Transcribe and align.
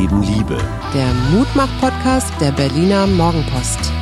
Leben 0.00 0.22
Liebe. 0.22 0.56
Der 0.94 1.12
Mutmach-Podcast 1.30 2.32
der 2.40 2.52
Berliner 2.52 3.06
Morgenpost. 3.06 3.92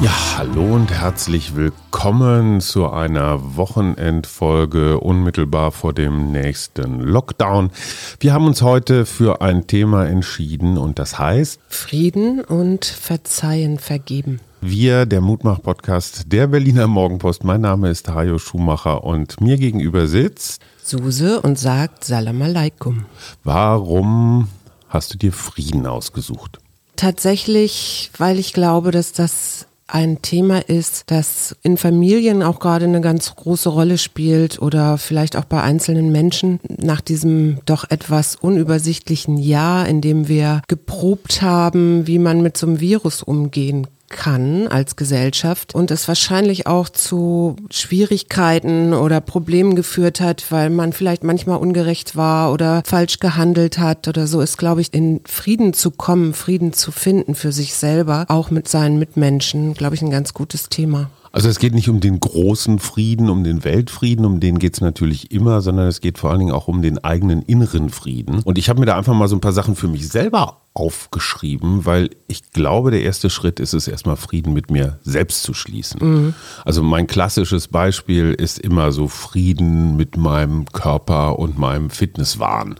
Ja, 0.00 0.10
hallo 0.36 0.74
und 0.74 0.90
herzlich 0.90 1.54
willkommen 1.54 2.60
zu 2.60 2.90
einer 2.90 3.56
Wochenendfolge 3.56 4.98
unmittelbar 4.98 5.70
vor 5.70 5.92
dem 5.92 6.32
nächsten 6.32 6.98
Lockdown. 6.98 7.70
Wir 8.18 8.32
haben 8.32 8.48
uns 8.48 8.60
heute 8.60 9.06
für 9.06 9.40
ein 9.40 9.68
Thema 9.68 10.04
entschieden 10.04 10.76
und 10.76 10.98
das 10.98 11.20
heißt 11.20 11.60
Frieden 11.68 12.40
und 12.40 12.84
Verzeihen 12.84 13.78
vergeben. 13.78 14.40
Wir, 14.66 15.04
der 15.04 15.20
Mutmach-Podcast 15.20 16.32
der 16.32 16.46
Berliner 16.46 16.86
Morgenpost. 16.86 17.44
Mein 17.44 17.60
Name 17.60 17.90
ist 17.90 18.08
Hajo 18.08 18.38
Schumacher 18.38 19.04
und 19.04 19.38
mir 19.38 19.58
gegenüber 19.58 20.06
sitzt 20.06 20.62
Suse 20.82 21.42
und 21.42 21.58
sagt 21.58 22.04
Salam 22.04 22.40
alaikum. 22.40 23.04
Warum 23.42 24.48
hast 24.88 25.12
du 25.12 25.18
dir 25.18 25.34
Frieden 25.34 25.86
ausgesucht? 25.86 26.60
Tatsächlich, 26.96 28.10
weil 28.16 28.38
ich 28.38 28.54
glaube, 28.54 28.90
dass 28.90 29.12
das 29.12 29.66
ein 29.86 30.22
Thema 30.22 30.66
ist, 30.66 31.10
das 31.10 31.54
in 31.62 31.76
Familien 31.76 32.42
auch 32.42 32.58
gerade 32.58 32.86
eine 32.86 33.02
ganz 33.02 33.36
große 33.36 33.68
Rolle 33.68 33.98
spielt 33.98 34.62
oder 34.62 34.96
vielleicht 34.96 35.36
auch 35.36 35.44
bei 35.44 35.60
einzelnen 35.60 36.10
Menschen 36.10 36.58
nach 36.78 37.02
diesem 37.02 37.58
doch 37.66 37.90
etwas 37.90 38.34
unübersichtlichen 38.36 39.36
Jahr, 39.36 39.86
in 39.86 40.00
dem 40.00 40.26
wir 40.26 40.62
geprobt 40.68 41.42
haben, 41.42 42.06
wie 42.06 42.18
man 42.18 42.40
mit 42.40 42.56
so 42.56 42.66
einem 42.66 42.80
Virus 42.80 43.22
umgehen 43.22 43.88
kann 44.14 44.68
als 44.68 44.96
Gesellschaft 44.96 45.74
und 45.74 45.90
es 45.90 46.06
wahrscheinlich 46.06 46.66
auch 46.66 46.88
zu 46.88 47.56
Schwierigkeiten 47.70 48.94
oder 48.94 49.20
Problemen 49.20 49.74
geführt 49.74 50.20
hat, 50.20 50.50
weil 50.50 50.70
man 50.70 50.92
vielleicht 50.92 51.24
manchmal 51.24 51.58
ungerecht 51.58 52.16
war 52.16 52.52
oder 52.52 52.82
falsch 52.86 53.18
gehandelt 53.18 53.78
hat 53.78 54.06
oder 54.06 54.26
so, 54.26 54.40
ist, 54.40 54.56
glaube 54.56 54.80
ich, 54.80 54.94
in 54.94 55.20
Frieden 55.26 55.72
zu 55.72 55.90
kommen, 55.90 56.32
Frieden 56.32 56.72
zu 56.72 56.92
finden 56.92 57.34
für 57.34 57.50
sich 57.50 57.74
selber, 57.74 58.24
auch 58.28 58.50
mit 58.50 58.68
seinen 58.68 58.98
Mitmenschen, 58.98 59.74
glaube 59.74 59.96
ich, 59.96 60.02
ein 60.02 60.10
ganz 60.10 60.32
gutes 60.32 60.68
Thema. 60.68 61.10
Also 61.34 61.48
es 61.48 61.58
geht 61.58 61.74
nicht 61.74 61.88
um 61.88 61.98
den 61.98 62.20
großen 62.20 62.78
Frieden, 62.78 63.28
um 63.28 63.42
den 63.42 63.64
Weltfrieden, 63.64 64.24
um 64.24 64.38
den 64.38 64.60
geht 64.60 64.74
es 64.74 64.80
natürlich 64.80 65.32
immer, 65.32 65.62
sondern 65.62 65.88
es 65.88 66.00
geht 66.00 66.16
vor 66.16 66.30
allen 66.30 66.38
Dingen 66.38 66.52
auch 66.52 66.68
um 66.68 66.80
den 66.80 67.02
eigenen 67.02 67.42
inneren 67.42 67.90
Frieden. 67.90 68.38
Und 68.44 68.56
ich 68.56 68.68
habe 68.68 68.78
mir 68.78 68.86
da 68.86 68.96
einfach 68.96 69.14
mal 69.14 69.26
so 69.26 69.34
ein 69.34 69.40
paar 69.40 69.50
Sachen 69.50 69.74
für 69.74 69.88
mich 69.88 70.08
selber 70.08 70.60
aufgeschrieben, 70.74 71.86
weil 71.86 72.10
ich 72.28 72.52
glaube, 72.52 72.92
der 72.92 73.02
erste 73.02 73.30
Schritt 73.30 73.58
ist 73.58 73.74
es 73.74 73.88
erstmal 73.88 74.14
Frieden 74.14 74.52
mit 74.52 74.70
mir 74.70 75.00
selbst 75.02 75.42
zu 75.42 75.54
schließen. 75.54 75.98
Mhm. 76.00 76.34
Also 76.64 76.84
mein 76.84 77.08
klassisches 77.08 77.66
Beispiel 77.66 78.32
ist 78.32 78.60
immer 78.60 78.92
so 78.92 79.08
Frieden 79.08 79.96
mit 79.96 80.16
meinem 80.16 80.66
Körper 80.66 81.40
und 81.40 81.58
meinem 81.58 81.90
Fitnesswahn. 81.90 82.76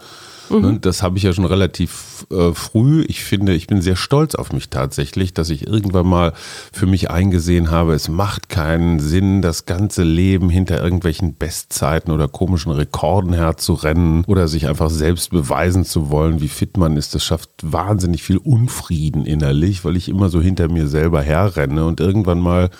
Mhm. 0.50 0.80
Das 0.80 1.02
habe 1.02 1.16
ich 1.18 1.24
ja 1.24 1.32
schon 1.32 1.44
relativ 1.44 2.26
äh, 2.30 2.52
früh. 2.52 3.04
Ich 3.08 3.24
finde, 3.24 3.54
ich 3.54 3.66
bin 3.66 3.80
sehr 3.80 3.96
stolz 3.96 4.34
auf 4.34 4.52
mich 4.52 4.68
tatsächlich, 4.70 5.34
dass 5.34 5.50
ich 5.50 5.66
irgendwann 5.66 6.06
mal 6.06 6.32
für 6.72 6.86
mich 6.86 7.10
eingesehen 7.10 7.70
habe, 7.70 7.94
es 7.94 8.08
macht 8.08 8.48
keinen 8.48 9.00
Sinn, 9.00 9.42
das 9.42 9.66
ganze 9.66 10.02
Leben 10.02 10.50
hinter 10.50 10.82
irgendwelchen 10.82 11.34
Bestzeiten 11.34 12.12
oder 12.12 12.28
komischen 12.28 12.72
Rekorden 12.72 13.32
herzurennen 13.32 14.24
oder 14.26 14.48
sich 14.48 14.68
einfach 14.68 14.90
selbst 14.90 15.30
beweisen 15.30 15.84
zu 15.84 16.10
wollen, 16.10 16.40
wie 16.40 16.48
fit 16.48 16.76
man 16.76 16.96
ist. 16.96 17.14
Das 17.14 17.24
schafft 17.24 17.50
wahnsinnig 17.62 18.22
viel 18.22 18.38
Unfrieden 18.38 19.26
innerlich, 19.26 19.84
weil 19.84 19.96
ich 19.96 20.08
immer 20.08 20.28
so 20.28 20.40
hinter 20.40 20.68
mir 20.68 20.86
selber 20.86 21.22
herrenne 21.22 21.84
und 21.86 22.00
irgendwann 22.00 22.40
mal 22.40 22.70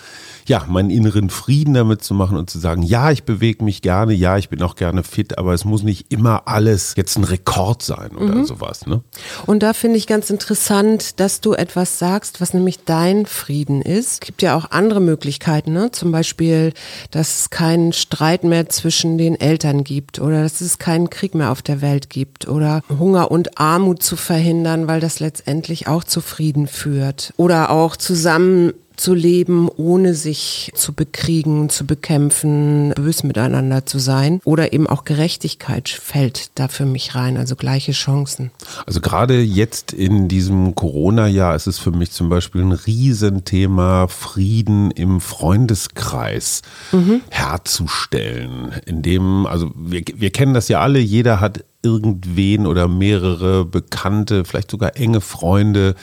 ja, 0.47 0.63
meinen 0.67 0.89
inneren 0.89 1.29
Frieden 1.29 1.73
damit 1.73 2.03
zu 2.03 2.13
machen 2.13 2.37
und 2.37 2.49
zu 2.49 2.59
sagen, 2.59 2.83
ja, 2.83 3.11
ich 3.11 3.23
bewege 3.23 3.63
mich 3.63 3.81
gerne, 3.81 4.13
ja, 4.13 4.37
ich 4.37 4.49
bin 4.49 4.61
auch 4.61 4.75
gerne 4.75 5.03
fit, 5.03 5.37
aber 5.37 5.53
es 5.53 5.65
muss 5.65 5.83
nicht 5.83 6.11
immer 6.11 6.47
alles 6.47 6.93
jetzt 6.95 7.17
ein 7.17 7.23
Rekord 7.23 7.81
sein 7.81 8.11
oder 8.11 8.35
mhm. 8.35 8.45
sowas. 8.45 8.85
Ne? 8.85 9.01
Und 9.45 9.63
da 9.63 9.73
finde 9.73 9.97
ich 9.97 10.07
ganz 10.07 10.29
interessant, 10.29 11.19
dass 11.19 11.41
du 11.41 11.53
etwas 11.53 11.97
sagst, 11.97 12.41
was 12.41 12.53
nämlich 12.53 12.83
dein 12.85 13.25
Frieden 13.25 13.81
ist. 13.81 14.13
Es 14.13 14.19
gibt 14.19 14.41
ja 14.41 14.55
auch 14.55 14.71
andere 14.71 15.01
Möglichkeiten, 15.01 15.73
ne? 15.73 15.91
zum 15.91 16.11
Beispiel, 16.11 16.73
dass 17.11 17.39
es 17.39 17.49
keinen 17.49 17.91
Streit 17.93 18.43
mehr 18.43 18.69
zwischen 18.69 19.17
den 19.17 19.39
Eltern 19.39 19.83
gibt 19.83 20.19
oder 20.19 20.43
dass 20.43 20.61
es 20.61 20.77
keinen 20.77 21.09
Krieg 21.09 21.33
mehr 21.33 21.51
auf 21.51 21.61
der 21.61 21.81
Welt 21.81 22.09
gibt 22.09 22.47
oder 22.47 22.81
Hunger 22.99 23.31
und 23.31 23.57
Armut 23.59 24.03
zu 24.03 24.15
verhindern, 24.15 24.87
weil 24.87 24.99
das 24.99 25.19
letztendlich 25.19 25.87
auch 25.87 26.03
zu 26.03 26.21
Frieden 26.21 26.67
führt. 26.67 27.33
Oder 27.37 27.71
auch 27.71 27.95
zusammen 27.95 28.73
zu 28.95 29.13
leben, 29.13 29.69
ohne 29.69 30.13
sich 30.13 30.71
zu 30.75 30.93
bekriegen, 30.93 31.69
zu 31.69 31.85
bekämpfen, 31.85 32.93
bös 32.95 33.23
miteinander 33.23 33.85
zu 33.85 33.99
sein. 33.99 34.39
Oder 34.45 34.73
eben 34.73 34.87
auch 34.87 35.05
Gerechtigkeit 35.05 35.89
fällt 35.89 36.51
da 36.55 36.67
für 36.67 36.85
mich 36.85 37.15
rein, 37.15 37.37
also 37.37 37.55
gleiche 37.55 37.91
Chancen. 37.91 38.51
Also 38.85 39.01
gerade 39.01 39.41
jetzt 39.41 39.93
in 39.93 40.27
diesem 40.27 40.75
Corona-Jahr 40.75 41.55
ist 41.55 41.67
es 41.67 41.79
für 41.79 41.91
mich 41.91 42.11
zum 42.11 42.29
Beispiel 42.29 42.61
ein 42.61 42.71
Riesenthema, 42.71 44.07
Frieden 44.07 44.91
im 44.91 45.21
Freundeskreis 45.21 46.61
mhm. 46.91 47.21
herzustellen. 47.29 48.71
In 48.85 49.01
dem, 49.01 49.45
also 49.45 49.71
wir, 49.75 50.03
wir 50.15 50.31
kennen 50.31 50.53
das 50.53 50.67
ja 50.67 50.81
alle, 50.81 50.99
jeder 50.99 51.39
hat 51.39 51.63
irgendwen 51.85 52.65
oder 52.65 52.87
mehrere 52.87 53.63
Bekannte, 53.63 54.43
vielleicht 54.43 54.71
sogar 54.71 54.97
enge 54.97 55.21
Freunde, 55.21 55.95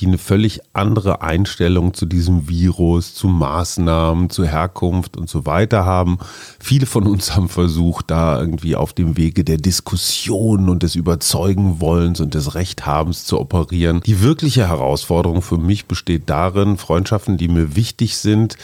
die 0.00 0.06
eine 0.06 0.18
völlig 0.18 0.60
andere 0.72 1.22
Einstellung 1.22 1.94
zu 1.94 2.06
diesem 2.06 2.48
Virus, 2.48 3.14
zu 3.14 3.28
Maßnahmen, 3.28 4.30
zu 4.30 4.44
Herkunft 4.44 5.16
und 5.16 5.30
so 5.30 5.46
weiter 5.46 5.84
haben. 5.84 6.18
Viele 6.58 6.86
von 6.86 7.06
uns 7.06 7.36
haben 7.36 7.48
versucht, 7.48 8.10
da 8.10 8.40
irgendwie 8.40 8.74
auf 8.74 8.92
dem 8.92 9.16
Wege 9.16 9.44
der 9.44 9.58
Diskussion 9.58 10.68
und 10.68 10.82
des 10.82 10.96
Überzeugenwollens 10.96 12.20
und 12.20 12.34
des 12.34 12.56
Rechthabens 12.56 13.24
zu 13.24 13.38
operieren. 13.38 14.00
Die 14.04 14.20
wirkliche 14.20 14.66
Herausforderung 14.68 15.40
für 15.40 15.58
mich 15.58 15.86
besteht 15.86 16.28
darin, 16.28 16.78
Freundschaften, 16.78 17.36
die 17.36 17.48
mir 17.48 17.76
wichtig 17.76 18.16
sind, 18.16 18.56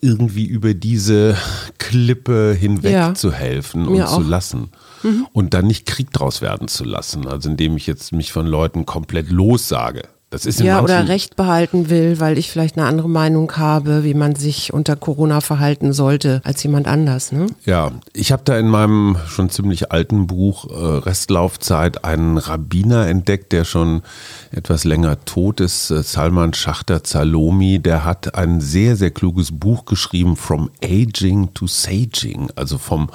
irgendwie 0.00 0.46
über 0.46 0.74
diese 0.74 1.36
Klippe 1.78 2.56
hinweg 2.58 2.92
ja, 2.92 3.14
zu 3.14 3.32
helfen 3.32 3.88
und 3.88 4.06
zu 4.06 4.22
lassen 4.22 4.70
und 5.32 5.54
dann 5.54 5.66
nicht 5.66 5.86
Krieg 5.86 6.10
draus 6.12 6.42
werden 6.42 6.68
zu 6.68 6.84
lassen. 6.84 7.26
Also 7.26 7.50
indem 7.50 7.76
ich 7.76 7.86
jetzt 7.86 8.12
mich 8.12 8.32
von 8.32 8.46
Leuten 8.46 8.86
komplett 8.86 9.30
lossage. 9.30 10.08
Das 10.30 10.46
ist 10.46 10.60
ja, 10.60 10.80
oder 10.80 11.08
Recht 11.08 11.34
behalten 11.34 11.90
will, 11.90 12.20
weil 12.20 12.38
ich 12.38 12.52
vielleicht 12.52 12.78
eine 12.78 12.86
andere 12.86 13.08
Meinung 13.08 13.50
habe, 13.56 14.04
wie 14.04 14.14
man 14.14 14.36
sich 14.36 14.72
unter 14.72 14.94
Corona 14.94 15.40
verhalten 15.40 15.92
sollte, 15.92 16.40
als 16.44 16.62
jemand 16.62 16.86
anders. 16.86 17.32
Ne? 17.32 17.46
Ja, 17.64 17.90
ich 18.12 18.30
habe 18.30 18.42
da 18.44 18.56
in 18.56 18.68
meinem 18.68 19.16
schon 19.26 19.50
ziemlich 19.50 19.90
alten 19.90 20.28
Buch 20.28 20.70
äh, 20.70 20.98
Restlaufzeit 20.98 22.04
einen 22.04 22.38
Rabbiner 22.38 23.08
entdeckt, 23.08 23.50
der 23.50 23.64
schon 23.64 24.02
etwas 24.52 24.84
länger 24.84 25.24
tot 25.24 25.58
ist, 25.58 25.90
äh, 25.90 26.04
Salman 26.04 26.54
Schachter 26.54 27.02
Zalomi. 27.02 27.80
Der 27.80 28.04
hat 28.04 28.36
ein 28.36 28.60
sehr, 28.60 28.94
sehr 28.94 29.10
kluges 29.10 29.50
Buch 29.50 29.84
geschrieben, 29.84 30.36
From 30.36 30.70
Aging 30.80 31.54
to 31.54 31.66
Saging, 31.66 32.50
also 32.54 32.78
vom 32.78 33.10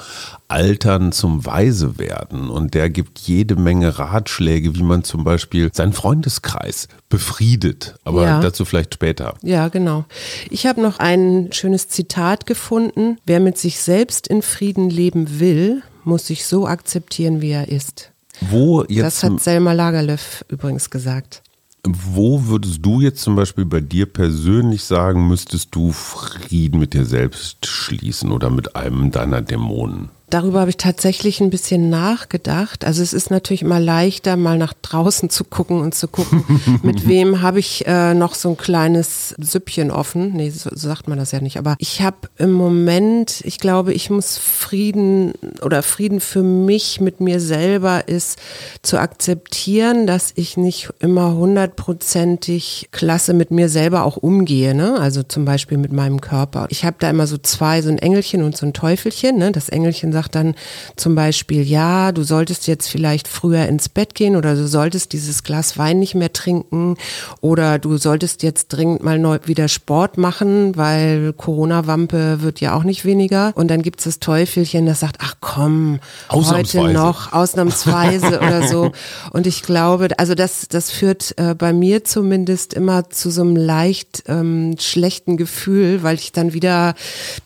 Altern 0.48 1.12
zum 1.12 1.46
Weise 1.46 1.98
werden. 1.98 2.50
Und 2.50 2.74
der 2.74 2.90
gibt 2.90 3.20
jede 3.20 3.56
Menge 3.56 3.98
Ratschläge, 3.98 4.76
wie 4.76 4.82
man 4.82 5.02
zum 5.02 5.24
Beispiel 5.24 5.70
seinen 5.72 5.94
Freundeskreis 5.94 6.88
befriedet. 7.08 7.96
Aber 8.04 8.24
ja. 8.24 8.40
dazu 8.40 8.64
vielleicht 8.64 8.94
später. 8.94 9.34
Ja, 9.42 9.68
genau. 9.68 10.04
Ich 10.50 10.66
habe 10.66 10.80
noch 10.80 10.98
ein 10.98 11.48
schönes 11.52 11.88
Zitat 11.88 12.46
gefunden. 12.46 13.18
Wer 13.24 13.40
mit 13.40 13.58
sich 13.58 13.78
selbst 13.78 14.26
in 14.26 14.42
Frieden 14.42 14.90
leben 14.90 15.38
will, 15.40 15.82
muss 16.04 16.26
sich 16.26 16.46
so 16.46 16.66
akzeptieren, 16.66 17.40
wie 17.40 17.50
er 17.50 17.68
ist. 17.68 18.12
Wo 18.40 18.84
jetzt 18.84 19.22
das 19.22 19.22
hat 19.22 19.40
Selma 19.40 19.72
Lagerlöf 19.72 20.44
übrigens 20.48 20.90
gesagt. 20.90 21.42
Wo 21.88 22.46
würdest 22.46 22.84
du 22.84 23.00
jetzt 23.00 23.22
zum 23.22 23.36
Beispiel 23.36 23.64
bei 23.64 23.80
dir 23.80 24.06
persönlich 24.06 24.82
sagen, 24.82 25.28
müsstest 25.28 25.74
du 25.74 25.92
Frieden 25.92 26.80
mit 26.80 26.94
dir 26.94 27.04
selbst 27.04 27.64
schließen 27.64 28.32
oder 28.32 28.50
mit 28.50 28.74
einem 28.74 29.12
deiner 29.12 29.40
Dämonen? 29.40 30.10
Darüber 30.28 30.60
habe 30.60 30.70
ich 30.70 30.76
tatsächlich 30.76 31.40
ein 31.40 31.50
bisschen 31.50 31.88
nachgedacht. 31.88 32.84
Also 32.84 33.00
es 33.00 33.12
ist 33.12 33.30
natürlich 33.30 33.62
immer 33.62 33.78
leichter, 33.78 34.36
mal 34.36 34.58
nach 34.58 34.72
draußen 34.72 35.30
zu 35.30 35.44
gucken 35.44 35.80
und 35.80 35.94
zu 35.94 36.08
gucken, 36.08 36.44
mit 36.82 37.06
wem 37.06 37.42
habe 37.42 37.60
ich 37.60 37.86
äh, 37.86 38.12
noch 38.12 38.34
so 38.34 38.50
ein 38.50 38.56
kleines 38.56 39.36
Süppchen 39.38 39.92
offen. 39.92 40.32
Nee, 40.32 40.50
so, 40.50 40.70
so 40.70 40.88
sagt 40.88 41.06
man 41.06 41.18
das 41.18 41.30
ja 41.30 41.40
nicht. 41.40 41.58
Aber 41.58 41.76
ich 41.78 42.02
habe 42.02 42.16
im 42.38 42.50
Moment, 42.50 43.40
ich 43.44 43.58
glaube, 43.60 43.92
ich 43.92 44.10
muss 44.10 44.36
Frieden 44.36 45.32
oder 45.62 45.84
Frieden 45.84 46.18
für 46.18 46.42
mich 46.42 47.00
mit 47.00 47.20
mir 47.20 47.38
selber 47.38 48.08
ist 48.08 48.40
zu 48.82 48.98
akzeptieren, 48.98 50.08
dass 50.08 50.32
ich 50.34 50.56
nicht 50.56 50.88
immer 50.98 51.34
hundertprozentig 51.34 52.88
klasse 52.90 53.32
mit 53.32 53.52
mir 53.52 53.68
selber 53.68 54.04
auch 54.04 54.16
umgehe. 54.16 54.74
Ne? 54.74 54.98
Also 54.98 55.22
zum 55.22 55.44
Beispiel 55.44 55.78
mit 55.78 55.92
meinem 55.92 56.20
Körper. 56.20 56.66
Ich 56.70 56.84
habe 56.84 56.96
da 56.98 57.10
immer 57.10 57.28
so 57.28 57.38
zwei, 57.38 57.80
so 57.80 57.90
ein 57.90 57.98
Engelchen 57.98 58.42
und 58.42 58.56
so 58.56 58.66
ein 58.66 58.72
Teufelchen. 58.72 59.38
Ne? 59.38 59.52
Das 59.52 59.68
Engelchen 59.68 60.15
sagt 60.16 60.34
dann 60.34 60.54
zum 60.96 61.14
Beispiel, 61.14 61.62
ja, 61.62 62.10
du 62.10 62.22
solltest 62.22 62.66
jetzt 62.66 62.88
vielleicht 62.88 63.28
früher 63.28 63.66
ins 63.66 63.90
Bett 63.90 64.14
gehen 64.14 64.34
oder 64.34 64.54
du 64.54 64.66
solltest 64.66 65.12
dieses 65.12 65.42
Glas 65.42 65.76
Wein 65.76 65.98
nicht 65.98 66.14
mehr 66.14 66.32
trinken 66.32 66.96
oder 67.42 67.78
du 67.78 67.98
solltest 67.98 68.42
jetzt 68.42 68.68
dringend 68.68 69.02
mal 69.02 69.18
neu 69.18 69.38
wieder 69.44 69.68
Sport 69.68 70.16
machen, 70.16 70.74
weil 70.74 71.34
Corona-Wampe 71.34 72.40
wird 72.40 72.62
ja 72.62 72.74
auch 72.74 72.82
nicht 72.82 73.04
weniger. 73.04 73.52
Und 73.56 73.68
dann 73.68 73.82
gibt 73.82 74.00
es 74.00 74.04
das 74.04 74.18
Teufelchen, 74.20 74.86
das 74.86 75.00
sagt, 75.00 75.18
ach 75.20 75.34
komm, 75.40 76.00
heute 76.30 76.88
noch, 76.88 77.34
ausnahmsweise 77.34 78.40
oder 78.40 78.66
so. 78.66 78.92
Und 79.32 79.46
ich 79.46 79.62
glaube, 79.62 80.08
also 80.16 80.34
das, 80.34 80.68
das 80.68 80.90
führt 80.90 81.34
äh, 81.36 81.54
bei 81.54 81.74
mir 81.74 82.04
zumindest 82.04 82.72
immer 82.72 83.10
zu 83.10 83.30
so 83.30 83.42
einem 83.42 83.56
leicht 83.56 84.24
ähm, 84.28 84.76
schlechten 84.78 85.36
Gefühl, 85.36 86.02
weil 86.02 86.16
ich 86.16 86.32
dann 86.32 86.54
wieder 86.54 86.94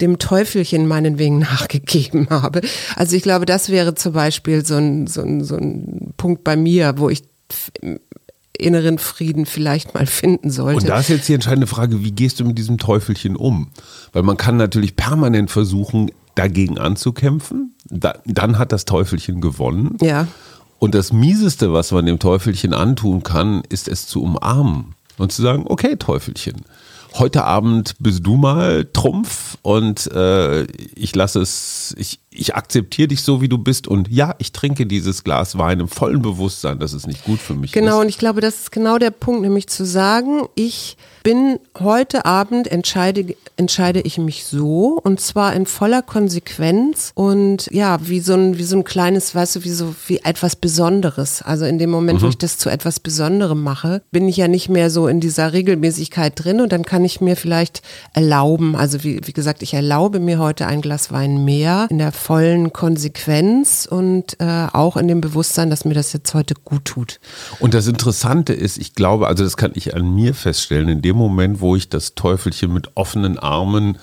dem 0.00 0.20
Teufelchen 0.20 0.86
meinetwegen 0.86 1.38
nachgegeben 1.50 2.28
habe. 2.30 2.59
Also 2.96 3.16
ich 3.16 3.22
glaube, 3.22 3.46
das 3.46 3.68
wäre 3.68 3.94
zum 3.94 4.12
Beispiel 4.12 4.64
so 4.64 4.76
ein, 4.76 5.06
so 5.06 5.22
ein, 5.22 5.44
so 5.44 5.56
ein 5.56 6.12
Punkt 6.16 6.44
bei 6.44 6.56
mir, 6.56 6.94
wo 6.96 7.08
ich 7.08 7.22
inneren 8.60 8.98
Frieden 8.98 9.46
vielleicht 9.46 9.94
mal 9.94 10.06
finden 10.06 10.50
sollte. 10.50 10.80
Und 10.80 10.88
da 10.88 11.00
ist 11.00 11.08
jetzt 11.08 11.28
die 11.28 11.34
entscheidende 11.34 11.66
Frage, 11.66 12.04
wie 12.04 12.12
gehst 12.12 12.40
du 12.40 12.44
mit 12.44 12.58
diesem 12.58 12.78
Teufelchen 12.78 13.36
um? 13.36 13.68
Weil 14.12 14.22
man 14.22 14.36
kann 14.36 14.56
natürlich 14.56 14.96
permanent 14.96 15.50
versuchen, 15.50 16.10
dagegen 16.34 16.78
anzukämpfen. 16.78 17.74
Da, 17.88 18.14
dann 18.24 18.58
hat 18.58 18.72
das 18.72 18.84
Teufelchen 18.84 19.40
gewonnen. 19.40 19.96
Ja. 20.00 20.28
Und 20.78 20.94
das 20.94 21.12
Mieseste, 21.12 21.72
was 21.72 21.92
man 21.92 22.06
dem 22.06 22.18
Teufelchen 22.18 22.72
antun 22.72 23.22
kann, 23.22 23.62
ist 23.68 23.88
es 23.88 24.06
zu 24.06 24.22
umarmen 24.22 24.94
und 25.18 25.32
zu 25.32 25.42
sagen, 25.42 25.64
okay, 25.66 25.96
Teufelchen, 25.96 26.62
heute 27.14 27.44
Abend 27.44 27.96
bist 27.98 28.26
du 28.26 28.36
mal 28.36 28.88
Trumpf 28.92 29.58
und 29.62 30.10
äh, 30.12 30.62
ich 30.94 31.14
lasse 31.14 31.40
es, 31.40 31.94
ich, 31.98 32.20
ich 32.32 32.54
akzeptiere 32.54 33.08
dich 33.08 33.22
so, 33.22 33.40
wie 33.40 33.48
du 33.48 33.58
bist 33.58 33.88
und 33.88 34.08
ja, 34.08 34.36
ich 34.38 34.52
trinke 34.52 34.86
dieses 34.86 35.24
Glas 35.24 35.58
Wein 35.58 35.80
im 35.80 35.88
vollen 35.88 36.22
Bewusstsein, 36.22 36.78
dass 36.78 36.92
es 36.92 37.06
nicht 37.06 37.24
gut 37.24 37.40
für 37.40 37.54
mich 37.54 37.72
genau, 37.72 37.86
ist. 37.86 37.90
Genau, 37.90 38.00
und 38.02 38.08
ich 38.08 38.18
glaube, 38.18 38.40
das 38.40 38.54
ist 38.54 38.72
genau 38.72 38.98
der 38.98 39.10
Punkt, 39.10 39.42
nämlich 39.42 39.66
zu 39.66 39.84
sagen, 39.84 40.42
ich 40.54 40.96
bin 41.24 41.58
heute 41.78 42.24
Abend 42.24 42.68
entscheide, 42.68 43.34
entscheide 43.56 44.00
ich 44.00 44.16
mich 44.16 44.44
so 44.44 45.00
und 45.02 45.20
zwar 45.20 45.54
in 45.54 45.66
voller 45.66 46.02
Konsequenz 46.02 47.10
und 47.14 47.68
ja, 47.72 47.98
wie 48.00 48.20
so 48.20 48.34
ein, 48.34 48.58
wie 48.58 48.64
so 48.64 48.76
ein 48.76 48.84
kleines, 48.84 49.34
weißt 49.34 49.56
du, 49.56 49.64
wie 49.64 49.70
so, 49.70 49.94
wie 50.06 50.18
etwas 50.18 50.54
Besonderes. 50.54 51.42
Also 51.42 51.64
in 51.64 51.78
dem 51.78 51.90
Moment, 51.90 52.20
mhm. 52.20 52.26
wo 52.26 52.28
ich 52.28 52.38
das 52.38 52.58
zu 52.58 52.70
etwas 52.70 53.00
Besonderem 53.00 53.62
mache, 53.62 54.02
bin 54.12 54.28
ich 54.28 54.36
ja 54.36 54.46
nicht 54.46 54.68
mehr 54.68 54.88
so 54.88 55.08
in 55.08 55.18
dieser 55.18 55.52
Regelmäßigkeit 55.52 56.32
drin 56.36 56.60
und 56.60 56.70
dann 56.70 56.84
kann 56.84 57.04
ich 57.04 57.20
mir 57.20 57.36
vielleicht 57.36 57.82
erlauben, 58.14 58.76
also 58.76 59.02
wie, 59.02 59.20
wie 59.24 59.32
gesagt, 59.32 59.62
ich 59.62 59.74
erlaube 59.74 60.20
mir 60.20 60.38
heute 60.38 60.68
ein 60.68 60.80
Glas 60.80 61.10
Wein 61.10 61.44
mehr 61.44 61.88
in 61.90 61.98
der 61.98 62.12
vollen 62.20 62.72
Konsequenz 62.72 63.88
und 63.90 64.36
äh, 64.40 64.66
auch 64.72 64.96
in 64.96 65.08
dem 65.08 65.20
Bewusstsein, 65.20 65.70
dass 65.70 65.84
mir 65.84 65.94
das 65.94 66.12
jetzt 66.12 66.34
heute 66.34 66.54
gut 66.64 66.84
tut. 66.84 67.18
Und 67.58 67.74
das 67.74 67.86
Interessante 67.86 68.52
ist, 68.52 68.76
ich 68.78 68.94
glaube, 68.94 69.26
also 69.26 69.42
das 69.42 69.56
kann 69.56 69.72
ich 69.74 69.94
an 69.94 70.14
mir 70.14 70.34
feststellen, 70.34 70.88
in 70.88 71.02
dem 71.02 71.16
Moment, 71.16 71.60
wo 71.60 71.76
ich 71.76 71.88
das 71.88 72.14
Teufelchen 72.14 72.72
mit 72.72 72.96
offenen 72.96 73.38
Armen 73.38 73.98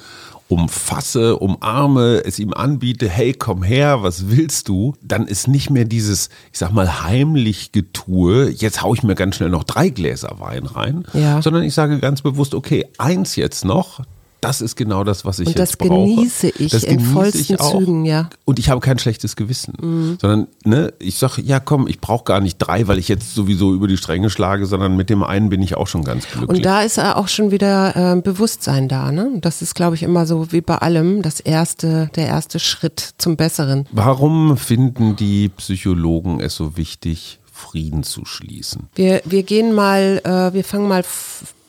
umfasse, 0.49 1.37
umarme, 1.37 2.23
es 2.25 2.39
ihm 2.39 2.53
anbiete, 2.53 3.09
hey, 3.09 3.33
komm 3.33 3.63
her, 3.63 4.01
was 4.01 4.29
willst 4.29 4.69
du? 4.69 4.95
Dann 5.01 5.27
ist 5.27 5.47
nicht 5.47 5.69
mehr 5.69 5.85
dieses, 5.85 6.29
ich 6.51 6.59
sag 6.59 6.71
mal, 6.71 7.03
heimlich 7.03 7.71
Getue, 7.71 8.49
jetzt 8.49 8.81
haue 8.81 8.95
ich 8.95 9.03
mir 9.03 9.15
ganz 9.15 9.35
schnell 9.35 9.49
noch 9.49 9.65
drei 9.65 9.89
Gläser 9.89 10.39
Wein 10.39 10.65
rein, 10.65 11.03
ja. 11.13 11.41
sondern 11.41 11.63
ich 11.63 11.73
sage 11.73 11.99
ganz 11.99 12.21
bewusst, 12.21 12.55
okay, 12.55 12.85
eins 12.97 13.35
jetzt 13.35 13.65
noch, 13.65 14.01
das 14.42 14.62
ist 14.62 14.75
genau 14.75 15.04
das, 15.04 15.25
was 15.25 15.39
ich 15.39 15.48
und 15.48 15.57
jetzt 15.57 15.78
brauche. 15.78 15.94
Und 15.94 16.18
das 16.18 16.42
genieße 16.42 16.63
ich 16.63 16.72
das 16.72 16.84
in 16.84 17.00
vollsten 17.00 17.56
ich 17.56 17.62
Zügen, 17.62 18.06
ja. 18.06 18.30
Und 18.45 18.60
ich 18.60 18.69
habe 18.69 18.81
kein 18.81 19.00
schlechtes 19.00 19.36
Gewissen, 19.36 19.74
mhm. 19.81 20.18
sondern 20.22 20.48
ne, 20.63 20.94
ich 21.00 21.18
sage, 21.18 21.42
ja 21.42 21.60
komm, 21.60 21.88
ich 21.88 22.00
brauche 22.00 22.24
gar 22.24 22.39
nicht 22.39 22.57
drei, 22.57 22.88
weil 22.88 23.00
ich 23.00 23.07
jetzt 23.07 23.34
sowieso 23.34 23.74
über 23.74 23.88
die 23.88 23.98
Stränge 23.98 24.30
schlage, 24.30 24.66
sondern 24.66 24.95
mit 24.95 25.10
dem 25.10 25.24
einen 25.24 25.50
bin 25.50 25.62
ich 25.62 25.75
auch 25.75 25.88
schon 25.88 26.04
ganz 26.04 26.28
glücklich. 26.28 26.50
Und 26.50 26.66
da 26.66 26.81
ist 26.81 27.00
auch 27.00 27.28
schon 27.28 27.51
wieder 27.51 27.95
äh, 28.16 28.22
Bewusstsein 28.22 28.88
da, 28.88 29.12
ne? 29.12 29.31
Das 29.42 29.62
ist, 29.62 29.75
glaube 29.75 29.95
ich, 29.95 30.04
immer 30.04 30.25
so 30.25 30.51
wie 30.51 30.62
bei 30.62 30.75
allem 30.75 31.22
das 31.22 31.39
erste, 31.39 32.10
der 32.16 32.28
erste 32.28 32.60
Schritt 32.60 33.13
zum 33.18 33.38
Besseren. 33.38 33.88
Warum 33.92 34.57
finden 34.57 35.16
die 35.16 35.50
Psychologen 35.50 36.39
es 36.39 36.56
so 36.56 36.78
wichtig, 36.78 37.39
Frieden 37.51 38.04
zu 38.04 38.25
schließen? 38.25 38.88
Wir, 38.95 39.22
wir 39.25 39.44
gehen 39.44 39.74
mal, 39.74 40.22
äh, 40.24 40.54
wir 40.54 40.63
fangen 40.63 40.88
mal 40.88 41.04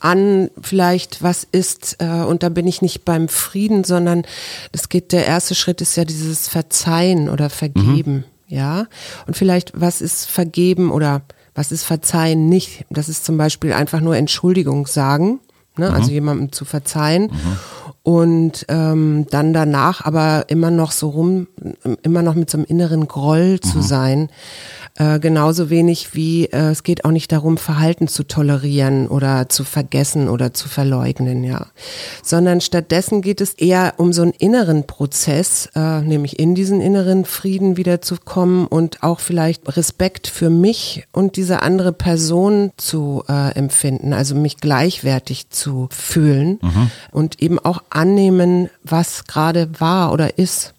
an, 0.00 0.50
vielleicht 0.60 1.22
was 1.22 1.46
ist, 1.50 1.96
äh, 2.00 2.22
und 2.22 2.42
da 2.42 2.48
bin 2.48 2.66
ich 2.66 2.82
nicht 2.82 3.04
beim 3.04 3.28
Frieden, 3.28 3.84
sondern 3.84 4.24
es 4.72 4.88
geht, 4.88 5.12
der 5.12 5.26
erste 5.26 5.54
Schritt 5.54 5.80
ist 5.80 5.96
ja 5.96 6.04
dieses 6.04 6.48
Verzeihen 6.48 7.28
oder 7.28 7.50
Vergeben, 7.50 8.14
mhm. 8.14 8.24
ja. 8.46 8.86
Und 9.26 9.36
vielleicht, 9.36 9.72
was 9.78 10.00
ist 10.00 10.26
Vergeben 10.30 10.90
oder 10.90 11.22
was 11.54 11.72
ist 11.72 11.84
Verzeihen 11.84 12.48
nicht? 12.48 12.84
Das 12.90 13.08
ist 13.08 13.24
zum 13.24 13.36
Beispiel 13.36 13.72
einfach 13.72 14.00
nur 14.00 14.16
Entschuldigung 14.16 14.86
sagen, 14.86 15.40
ne? 15.76 15.88
Mhm. 15.88 15.94
also 15.94 16.10
jemandem 16.10 16.52
zu 16.52 16.64
verzeihen. 16.64 17.24
Mhm. 17.24 17.56
Und 18.08 18.64
ähm, 18.70 19.26
dann 19.28 19.52
danach 19.52 20.02
aber 20.02 20.46
immer 20.48 20.70
noch 20.70 20.92
so 20.92 21.10
rum, 21.10 21.46
immer 22.02 22.22
noch 22.22 22.34
mit 22.34 22.48
so 22.48 22.56
einem 22.56 22.64
inneren 22.64 23.06
Groll 23.06 23.60
zu 23.60 23.78
mhm. 23.78 23.82
sein 23.82 24.28
äh, 24.98 25.20
genauso 25.20 25.70
wenig 25.70 26.14
wie 26.14 26.46
äh, 26.46 26.70
es 26.70 26.82
geht 26.82 27.04
auch 27.04 27.12
nicht 27.12 27.30
darum, 27.30 27.56
Verhalten 27.56 28.08
zu 28.08 28.24
tolerieren 28.24 29.06
oder 29.06 29.48
zu 29.48 29.62
vergessen 29.62 30.28
oder 30.28 30.52
zu 30.52 30.68
verleugnen, 30.68 31.44
ja. 31.44 31.68
Sondern 32.22 32.60
stattdessen 32.60 33.22
geht 33.22 33.40
es 33.40 33.54
eher 33.54 33.94
um 33.98 34.12
so 34.12 34.22
einen 34.22 34.32
inneren 34.32 34.86
Prozess, 34.88 35.70
äh, 35.76 36.00
nämlich 36.00 36.38
in 36.40 36.56
diesen 36.56 36.80
inneren 36.80 37.24
Frieden 37.24 37.76
wiederzukommen 37.76 38.66
und 38.66 39.02
auch 39.04 39.20
vielleicht 39.20 39.76
Respekt 39.76 40.26
für 40.26 40.50
mich 40.50 41.06
und 41.12 41.36
diese 41.36 41.62
andere 41.62 41.92
Person 41.92 42.72
zu 42.76 43.22
äh, 43.28 43.54
empfinden, 43.54 44.12
also 44.12 44.34
mich 44.34 44.56
gleichwertig 44.56 45.50
zu 45.50 45.88
fühlen 45.92 46.58
mhm. 46.60 46.90
und 47.12 47.40
eben 47.40 47.60
auch 47.60 47.84
annehmen, 47.98 48.70
was 48.84 49.24
gerade 49.24 49.68
war 49.80 50.12
oder 50.12 50.38
ist. 50.38 50.72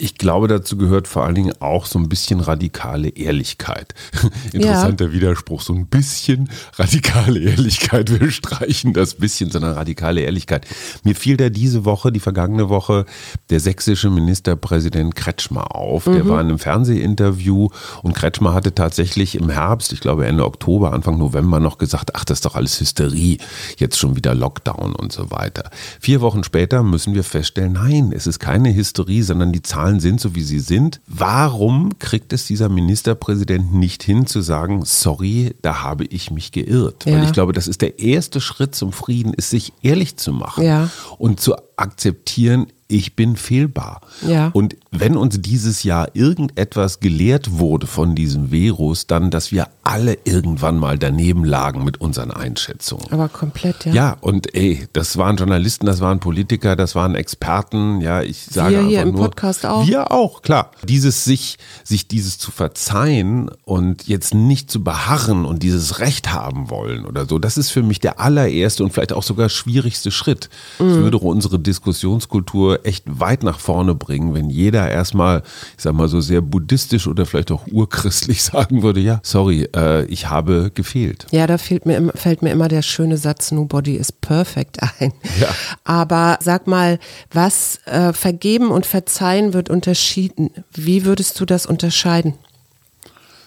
Ich 0.00 0.16
glaube, 0.16 0.48
dazu 0.48 0.78
gehört 0.78 1.08
vor 1.08 1.24
allen 1.24 1.34
Dingen 1.34 1.52
auch 1.60 1.84
so 1.84 1.98
ein 1.98 2.08
bisschen 2.08 2.40
radikale 2.40 3.10
Ehrlichkeit. 3.10 3.94
Interessanter 4.52 5.06
ja. 5.06 5.12
Widerspruch, 5.12 5.60
so 5.60 5.74
ein 5.74 5.86
bisschen 5.86 6.48
radikale 6.76 7.38
Ehrlichkeit. 7.40 8.18
Wir 8.18 8.30
streichen 8.30 8.94
das 8.94 9.14
bisschen, 9.14 9.50
sondern 9.50 9.74
radikale 9.74 10.22
Ehrlichkeit. 10.22 10.66
Mir 11.04 11.14
fiel 11.14 11.36
da 11.36 11.50
diese 11.50 11.84
Woche, 11.84 12.12
die 12.12 12.20
vergangene 12.20 12.70
Woche, 12.70 13.04
der 13.50 13.60
sächsische 13.60 14.08
Ministerpräsident 14.08 15.14
Kretschmer 15.14 15.76
auf. 15.76 16.04
Der 16.04 16.24
mhm. 16.24 16.28
war 16.28 16.40
in 16.40 16.48
einem 16.48 16.58
Fernsehinterview 16.58 17.68
und 18.02 18.14
Kretschmer 18.14 18.54
hatte 18.54 18.74
tatsächlich 18.74 19.34
im 19.34 19.50
Herbst, 19.50 19.92
ich 19.92 20.00
glaube 20.00 20.26
Ende 20.26 20.46
Oktober, 20.46 20.94
Anfang 20.94 21.18
November 21.18 21.60
noch 21.60 21.76
gesagt, 21.76 22.14
ach, 22.14 22.24
das 22.24 22.38
ist 22.38 22.46
doch 22.46 22.54
alles 22.54 22.80
Hysterie, 22.80 23.36
jetzt 23.76 23.98
schon 23.98 24.16
wieder 24.16 24.34
Lockdown 24.34 24.94
und 24.94 25.12
so 25.12 25.30
weiter. 25.30 25.70
Vier 26.00 26.22
Wochen 26.22 26.42
später 26.42 26.82
müssen 26.82 27.14
wir 27.14 27.24
feststellen, 27.24 27.74
nein, 27.74 28.12
es 28.14 28.26
ist 28.26 28.38
keine 28.38 28.74
Hysterie, 28.74 29.22
sondern 29.22 29.52
die 29.52 29.62
Zahlen 29.62 29.89
Zahlen 29.90 30.00
sind 30.00 30.20
so, 30.20 30.34
wie 30.34 30.42
sie 30.42 30.60
sind. 30.60 31.00
Warum 31.06 31.98
kriegt 31.98 32.32
es 32.32 32.46
dieser 32.46 32.68
Ministerpräsident 32.68 33.74
nicht 33.74 34.02
hin 34.02 34.26
zu 34.26 34.40
sagen, 34.40 34.82
sorry, 34.84 35.54
da 35.62 35.82
habe 35.82 36.04
ich 36.04 36.30
mich 36.30 36.52
geirrt? 36.52 37.06
Ja. 37.06 37.16
Weil 37.16 37.24
ich 37.24 37.32
glaube, 37.32 37.52
das 37.52 37.66
ist 37.66 37.82
der 37.82 37.98
erste 37.98 38.40
Schritt 38.40 38.74
zum 38.74 38.92
Frieden, 38.92 39.34
ist 39.34 39.50
sich 39.50 39.72
ehrlich 39.82 40.16
zu 40.16 40.32
machen 40.32 40.64
ja. 40.64 40.90
und 41.18 41.40
zu 41.40 41.56
akzeptieren, 41.80 42.66
ich 42.90 43.14
bin 43.14 43.36
fehlbar. 43.36 44.00
Ja. 44.26 44.50
Und 44.52 44.76
wenn 44.90 45.16
uns 45.16 45.40
dieses 45.40 45.84
Jahr 45.84 46.08
irgendetwas 46.14 46.98
gelehrt 46.98 47.58
wurde 47.58 47.86
von 47.86 48.16
diesem 48.16 48.50
Virus, 48.50 49.06
dann, 49.06 49.30
dass 49.30 49.52
wir 49.52 49.68
alle 49.84 50.18
irgendwann 50.24 50.76
mal 50.76 50.98
daneben 50.98 51.44
lagen 51.44 51.84
mit 51.84 52.00
unseren 52.00 52.32
Einschätzungen. 52.32 53.06
Aber 53.12 53.28
komplett, 53.28 53.86
ja. 53.86 53.92
Ja, 53.92 54.16
und 54.20 54.54
ey, 54.54 54.88
das 54.92 55.16
waren 55.16 55.36
Journalisten, 55.36 55.86
das 55.86 56.00
waren 56.00 56.18
Politiker, 56.18 56.74
das 56.74 56.96
waren 56.96 57.14
Experten, 57.14 58.00
ja, 58.00 58.22
ich 58.22 58.46
sage 58.46 58.76
wir 58.76 58.82
hier 58.82 59.02
im 59.02 59.12
nur, 59.12 59.22
Podcast 59.22 59.64
auch. 59.64 59.86
Wir 59.86 60.10
auch, 60.10 60.42
klar. 60.42 60.72
Dieses 60.88 61.24
sich, 61.24 61.58
sich 61.84 62.08
dieses 62.08 62.38
zu 62.38 62.50
verzeihen 62.50 63.50
und 63.64 64.08
jetzt 64.08 64.34
nicht 64.34 64.70
zu 64.70 64.82
beharren 64.82 65.44
und 65.44 65.62
dieses 65.62 66.00
Recht 66.00 66.32
haben 66.32 66.70
wollen 66.70 67.06
oder 67.06 67.26
so, 67.26 67.38
das 67.38 67.56
ist 67.56 67.70
für 67.70 67.84
mich 67.84 68.00
der 68.00 68.18
allererste 68.18 68.82
und 68.82 68.92
vielleicht 68.92 69.12
auch 69.12 69.22
sogar 69.22 69.48
schwierigste 69.48 70.10
Schritt. 70.10 70.50
Mhm. 70.80 70.88
Das 70.88 70.96
würde 70.98 71.18
unsere 71.18 71.60
Diskussionskultur 71.70 72.84
echt 72.84 73.04
weit 73.06 73.44
nach 73.44 73.60
vorne 73.60 73.94
bringen, 73.94 74.34
wenn 74.34 74.50
jeder 74.50 74.90
erstmal, 74.90 75.44
ich 75.76 75.84
sag 75.84 75.94
mal 75.94 76.08
so 76.08 76.20
sehr 76.20 76.40
buddhistisch 76.40 77.06
oder 77.06 77.26
vielleicht 77.26 77.52
auch 77.52 77.64
urchristlich 77.70 78.42
sagen 78.52 78.82
würde, 78.82 78.98
ja, 78.98 79.20
sorry, 79.22 79.68
äh, 79.76 80.04
ich 80.06 80.28
habe 80.28 80.72
gefehlt. 80.74 81.26
Ja, 81.30 81.46
da 81.46 81.58
fällt 81.58 81.86
mir, 81.86 82.12
fällt 82.16 82.42
mir 82.42 82.50
immer 82.50 82.66
der 82.66 82.82
schöne 82.82 83.16
Satz, 83.18 83.52
nobody 83.52 83.94
is 83.94 84.10
perfect 84.10 84.78
ein. 84.98 85.12
Ja. 85.40 85.48
Aber 85.84 86.38
sag 86.42 86.66
mal, 86.66 86.98
was 87.30 87.78
äh, 87.86 88.12
vergeben 88.12 88.72
und 88.72 88.84
verzeihen 88.84 89.52
wird 89.52 89.70
unterschieden. 89.70 90.50
Wie 90.74 91.04
würdest 91.04 91.38
du 91.38 91.44
das 91.44 91.66
unterscheiden? 91.66 92.34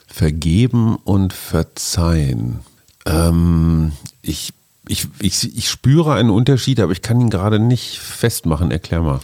Vergeben 0.07 0.95
und 0.95 1.33
verzeihen. 1.33 2.59
Ähm, 3.05 3.91
ich 4.21 4.53
ich, 4.87 5.07
ich, 5.19 5.57
ich 5.57 5.69
spüre 5.69 6.13
einen 6.13 6.29
Unterschied, 6.29 6.79
aber 6.79 6.91
ich 6.91 7.01
kann 7.01 7.21
ihn 7.21 7.29
gerade 7.29 7.59
nicht 7.59 7.99
festmachen. 7.99 8.71
Erklär 8.71 9.01
mal. 9.01 9.19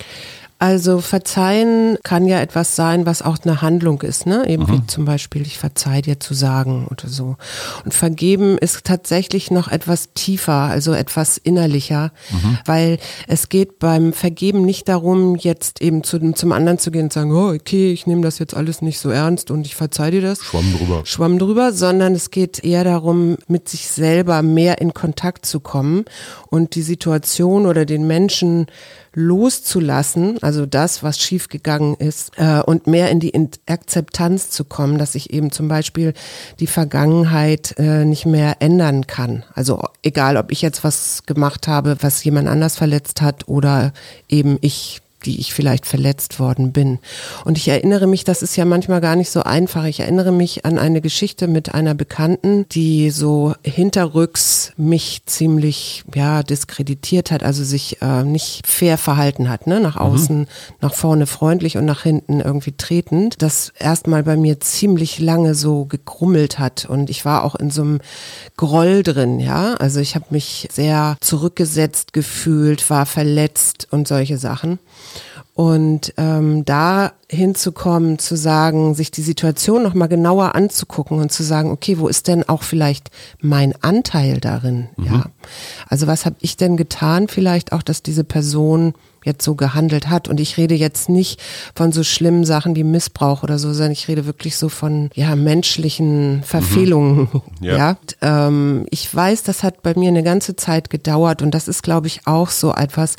Also 0.62 1.00
verzeihen 1.00 1.98
kann 2.04 2.26
ja 2.26 2.42
etwas 2.42 2.76
sein, 2.76 3.06
was 3.06 3.22
auch 3.22 3.38
eine 3.44 3.62
Handlung 3.62 4.02
ist, 4.02 4.26
ne? 4.26 4.44
Eben 4.46 4.64
mhm. 4.64 4.74
wie 4.74 4.88
zum 4.88 5.06
Beispiel, 5.06 5.44
ich 5.44 5.58
verzeih 5.58 6.02
dir 6.02 6.20
zu 6.20 6.34
sagen 6.34 6.86
oder 6.92 7.08
so. 7.08 7.38
Und 7.86 7.94
vergeben 7.94 8.58
ist 8.58 8.84
tatsächlich 8.84 9.52
noch 9.52 9.70
etwas 9.70 10.12
tiefer, 10.16 10.52
also 10.52 10.92
etwas 10.92 11.38
innerlicher, 11.38 12.12
mhm. 12.30 12.58
weil 12.66 13.00
es 13.28 13.48
geht 13.48 13.80
beim 13.80 14.12
Vergeben 14.12 14.64
nicht 14.64 14.90
darum, 14.90 15.38
jetzt 15.38 15.82
eben 15.82 16.04
zu, 16.04 16.20
zum 16.34 16.52
anderen 16.52 16.78
zu 16.78 16.92
gehen 16.92 17.04
und 17.04 17.14
sagen, 17.14 17.32
oh, 17.32 17.54
okay, 17.54 17.94
ich 17.94 18.06
nehme 18.06 18.22
das 18.22 18.38
jetzt 18.38 18.54
alles 18.54 18.82
nicht 18.82 19.00
so 19.00 19.12
ernst 19.12 19.52
und 19.52 19.66
ich 19.66 19.78
verzeih 19.78 20.12
dir 20.12 20.22
das. 20.22 20.44
Schwamm 20.44 20.74
drüber. 20.78 21.02
Schwamm 21.06 21.40
drüber, 21.40 21.72
sondern 21.72 22.14
es 22.16 22.32
geht 22.32 22.62
eher 22.66 22.84
darum, 22.84 23.38
mit 23.48 23.70
sich 23.70 23.88
selber 23.88 24.42
mehr 24.42 24.82
in 24.82 24.94
Kontakt 24.94 25.46
zu 25.46 25.62
kommen 25.62 26.04
und 26.50 26.76
die 26.76 26.82
Situation 26.82 27.66
oder 27.66 27.86
den 27.86 28.08
Menschen 28.08 28.68
loszulassen, 29.14 30.38
also 30.42 30.66
das, 30.66 31.04
was 31.04 31.20
schiefgegangen 31.20 31.96
ist, 31.96 32.32
äh, 32.38 32.62
und 32.62 32.88
mehr 32.88 33.10
in 33.10 33.20
die 33.20 33.34
Akzeptanz 33.68 34.50
zu 34.50 34.64
kommen, 34.64 34.98
dass 34.98 35.16
ich 35.16 35.32
eben 35.32 35.52
zum 35.52 35.68
Beispiel 35.68 36.14
die 36.60 36.68
Vergangenheit 36.68 37.76
äh, 37.78 38.06
nicht 38.06 38.26
mehr 38.26 38.58
ändern 38.60 39.08
kann. 39.08 39.44
Also 39.54 39.82
egal, 40.04 40.38
ob 40.38 40.52
ich 40.52 40.62
jetzt 40.62 40.84
was 40.84 41.24
gemacht 41.26 41.68
habe, 41.68 41.98
was 42.02 42.24
jemand 42.24 42.48
anders 42.48 42.78
verletzt 42.78 43.22
hat 43.22 43.48
oder 43.48 43.94
eben 44.28 44.58
ich 44.62 45.02
die 45.26 45.40
ich 45.40 45.54
vielleicht 45.54 45.86
verletzt 45.86 46.40
worden 46.40 46.72
bin. 46.72 47.00
Und 47.46 47.58
ich 47.58 47.68
erinnere 47.68 48.08
mich, 48.08 48.24
das 48.24 48.42
ist 48.42 48.56
ja 48.56 48.66
manchmal 48.66 49.02
gar 49.02 49.16
nicht 49.16 49.30
so 49.30 49.44
einfach. 49.44 49.86
Ich 49.86 50.00
erinnere 50.00 50.32
mich 50.32 50.66
an 50.66 50.78
eine 50.80 51.02
Geschichte 51.02 51.48
mit 51.48 51.74
einer 51.74 51.94
Bekannten, 51.94 52.66
die 52.70 53.10
so 53.10 53.54
hinterrücks 53.64 54.74
mich 54.78 55.24
ziemlich 55.26 56.04
ja 56.14 56.44
diskreditiert 56.44 57.32
hat, 57.32 57.44
also 57.44 57.64
sich 57.64 58.02
äh, 58.02 58.24
nicht 58.24 58.66
fair 58.66 58.98
verhalten 58.98 59.50
hat, 59.50 59.68
ne? 59.68 59.80
Nach 59.80 59.96
mhm. 59.96 60.02
außen, 60.02 60.40
mhm. 60.40 60.48
nach 60.82 60.94
vorne 60.94 61.28
freundlich 61.28 61.78
und 61.78 61.86
nach 61.86 62.04
hinten 62.04 62.40
irgendwie 62.40 62.74
tretend. 62.74 63.42
Das 63.42 63.74
erstmal 63.78 64.24
bei 64.24 64.38
mir 64.38 64.60
ziemlich 64.60 65.20
lange 65.20 65.56
so 65.56 65.86
gekrummelt 65.86 66.60
hat 66.60 66.86
und 66.86 67.10
ich 67.10 67.26
war 67.26 67.44
auch 67.44 67.56
in 67.56 67.72
so 67.72 67.82
einem 67.82 68.00
Groll 68.58 69.04
drin, 69.04 69.40
ja. 69.40 69.76
Also 69.76 70.00
ich 70.00 70.16
habe 70.16 70.26
mich 70.30 70.68
sehr 70.72 71.18
zurückgesetzt 71.22 72.14
gefühlt, 72.14 72.90
war 72.90 73.06
verletzt 73.06 73.88
und 73.92 74.08
solche 74.08 74.38
Sachen. 74.38 74.80
Und 75.60 76.14
ähm, 76.16 76.64
da 76.64 77.12
hinzukommen, 77.30 78.18
zu 78.18 78.38
sagen, 78.38 78.96
sich 78.96 79.12
die 79.12 79.22
Situation 79.22 79.84
nochmal 79.84 80.08
genauer 80.08 80.56
anzugucken 80.56 81.20
und 81.20 81.34
zu 81.34 81.44
sagen, 81.44 81.72
okay, 81.72 82.00
wo 82.00 82.08
ist 82.08 82.30
denn 82.30 82.48
auch 82.48 82.64
vielleicht 82.64 83.12
mein 83.42 83.74
Anteil 83.82 84.40
darin? 84.40 84.88
Mhm. 84.96 85.06
Ja. 85.06 85.26
Also 85.90 86.08
was 86.08 86.26
habe 86.26 86.38
ich 86.40 86.56
denn 86.56 86.78
getan, 86.78 87.28
vielleicht 87.28 87.74
auch, 87.74 87.84
dass 87.84 88.02
diese 88.02 88.24
Person 88.24 88.94
jetzt 89.24 89.44
so 89.44 89.56
gehandelt 89.56 90.10
hat. 90.10 90.28
Und 90.28 90.40
ich 90.40 90.58
rede 90.58 90.76
jetzt 90.76 91.10
nicht 91.10 91.42
von 91.76 91.92
so 91.92 92.04
schlimmen 92.04 92.46
Sachen 92.46 92.76
wie 92.76 92.84
Missbrauch 92.84 93.44
oder 93.44 93.60
so, 93.60 93.74
sondern 93.74 93.92
ich 93.92 94.08
rede 94.08 94.26
wirklich 94.26 94.58
so 94.58 94.70
von 94.70 95.10
ja 95.14 95.36
menschlichen 95.36 96.44
Verfehlungen. 96.44 97.30
Mhm. 97.32 97.42
Ja. 97.62 97.78
ja. 97.78 97.90
Und, 97.90 98.18
ähm, 98.22 98.86
ich 98.90 99.14
weiß, 99.14 99.44
das 99.44 99.64
hat 99.64 99.82
bei 99.82 99.94
mir 99.94 100.08
eine 100.08 100.24
ganze 100.24 100.56
Zeit 100.56 100.90
gedauert 100.90 101.42
und 101.42 101.52
das 101.52 101.68
ist, 101.68 101.84
glaube 101.84 102.08
ich, 102.08 102.22
auch 102.26 102.50
so 102.50 102.74
etwas. 102.74 103.16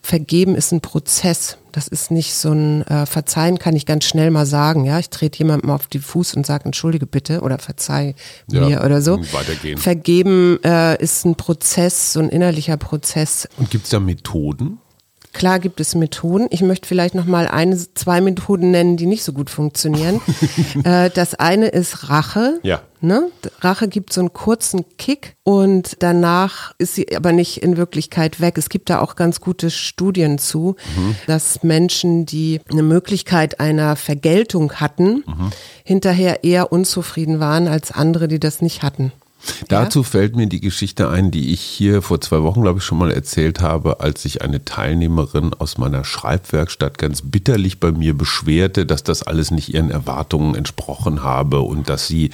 Vergeben 0.00 0.54
ist 0.54 0.70
ein 0.72 0.80
Prozess. 0.80 1.56
Das 1.72 1.88
ist 1.88 2.10
nicht 2.10 2.34
so 2.34 2.52
ein 2.52 2.82
äh, 2.86 3.06
Verzeihen 3.06 3.58
kann 3.58 3.76
ich 3.76 3.86
ganz 3.86 4.04
schnell 4.04 4.30
mal 4.30 4.46
sagen. 4.46 4.84
Ja, 4.84 4.98
ich 4.98 5.10
trete 5.10 5.38
jemandem 5.38 5.70
auf 5.70 5.86
den 5.86 6.02
Fuß 6.02 6.34
und 6.34 6.46
sage 6.46 6.64
Entschuldige 6.64 7.06
bitte 7.06 7.40
oder 7.40 7.58
verzeih 7.58 8.14
ja, 8.50 8.66
mir 8.66 8.84
oder 8.84 9.02
so. 9.02 9.18
Weitergehen. 9.32 9.78
Vergeben 9.78 10.58
äh, 10.64 11.00
ist 11.02 11.24
ein 11.24 11.36
Prozess, 11.36 12.12
so 12.12 12.20
ein 12.20 12.28
innerlicher 12.28 12.76
Prozess. 12.76 13.48
Und 13.56 13.70
gibt 13.70 13.84
es 13.84 13.90
da 13.90 14.00
Methoden? 14.00 14.78
Klar 15.32 15.60
gibt 15.60 15.80
es 15.80 15.94
Methoden. 15.94 16.48
Ich 16.50 16.60
möchte 16.60 16.88
vielleicht 16.88 17.14
noch 17.14 17.24
mal 17.24 17.46
eine, 17.46 17.76
zwei 17.94 18.20
Methoden 18.20 18.70
nennen, 18.70 18.96
die 18.96 19.06
nicht 19.06 19.22
so 19.22 19.32
gut 19.32 19.48
funktionieren. 19.48 20.20
äh, 20.84 21.10
das 21.10 21.34
eine 21.34 21.68
ist 21.68 22.08
Rache. 22.08 22.58
Ja. 22.62 22.82
Ne? 23.00 23.30
Rache 23.60 23.88
gibt 23.88 24.12
so 24.12 24.20
einen 24.20 24.32
kurzen 24.32 24.84
Kick 24.98 25.36
und 25.42 25.96
danach 26.00 26.74
ist 26.78 26.96
sie 26.96 27.16
aber 27.16 27.32
nicht 27.32 27.62
in 27.62 27.76
Wirklichkeit 27.76 28.40
weg. 28.40 28.58
Es 28.58 28.68
gibt 28.68 28.90
da 28.90 29.00
auch 29.00 29.16
ganz 29.16 29.40
gute 29.40 29.70
Studien 29.70 30.38
zu, 30.38 30.76
mhm. 30.96 31.14
dass 31.26 31.62
Menschen, 31.62 32.26
die 32.26 32.60
eine 32.70 32.82
Möglichkeit 32.82 33.60
einer 33.60 33.96
Vergeltung 33.96 34.74
hatten, 34.74 35.24
mhm. 35.26 35.50
hinterher 35.84 36.44
eher 36.44 36.72
unzufrieden 36.72 37.40
waren 37.40 37.68
als 37.68 37.90
andere, 37.92 38.28
die 38.28 38.40
das 38.40 38.60
nicht 38.60 38.82
hatten. 38.82 39.12
Dazu 39.68 40.02
fällt 40.02 40.36
mir 40.36 40.46
die 40.46 40.60
Geschichte 40.60 41.08
ein, 41.08 41.30
die 41.30 41.52
ich 41.52 41.60
hier 41.60 42.02
vor 42.02 42.20
zwei 42.20 42.42
Wochen, 42.42 42.62
glaube 42.62 42.78
ich, 42.78 42.84
schon 42.84 42.98
mal 42.98 43.10
erzählt 43.10 43.60
habe, 43.60 44.00
als 44.00 44.22
sich 44.22 44.42
eine 44.42 44.64
Teilnehmerin 44.64 45.54
aus 45.54 45.78
meiner 45.78 46.04
Schreibwerkstatt 46.04 46.98
ganz 46.98 47.22
bitterlich 47.22 47.80
bei 47.80 47.92
mir 47.92 48.16
beschwerte, 48.16 48.86
dass 48.86 49.02
das 49.02 49.22
alles 49.22 49.50
nicht 49.50 49.72
ihren 49.72 49.90
Erwartungen 49.90 50.54
entsprochen 50.54 51.22
habe 51.22 51.60
und 51.60 51.88
dass 51.88 52.06
sie 52.06 52.30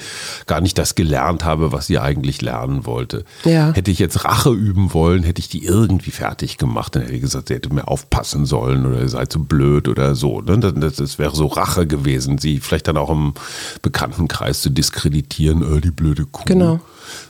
gar 0.47 0.61
nicht 0.61 0.77
das 0.77 0.95
gelernt 0.95 1.45
habe, 1.45 1.71
was 1.71 1.87
sie 1.87 1.99
eigentlich 1.99 2.41
lernen 2.41 2.85
wollte. 2.85 3.23
Ja. 3.45 3.71
Hätte 3.73 3.91
ich 3.91 3.99
jetzt 3.99 4.25
Rache 4.25 4.51
üben 4.51 4.93
wollen, 4.93 5.23
hätte 5.23 5.39
ich 5.39 5.49
die 5.49 5.63
irgendwie 5.63 6.11
fertig 6.11 6.57
gemacht. 6.57 6.95
Dann 6.95 7.03
hätte 7.03 7.15
ich 7.15 7.21
gesagt, 7.21 7.47
sie 7.47 7.55
hätte 7.55 7.73
mir 7.73 7.87
aufpassen 7.87 8.45
sollen 8.45 8.85
oder 8.85 9.01
ihr 9.01 9.09
seid 9.09 9.31
so 9.31 9.39
blöd 9.39 9.87
oder 9.87 10.15
so. 10.15 10.41
Ne? 10.41 10.57
Das, 10.57 11.19
wäre 11.19 11.35
so 11.35 11.47
Rache 11.47 11.87
gewesen, 11.87 12.37
sie 12.37 12.59
vielleicht 12.59 12.87
dann 12.87 12.97
auch 12.97 13.09
im 13.09 13.33
Bekanntenkreis 13.81 14.61
zu 14.61 14.69
diskreditieren, 14.69 15.77
äh, 15.77 15.81
die 15.81 15.91
blöde 15.91 16.25
Kuh. 16.25 16.43
Genau. 16.45 16.79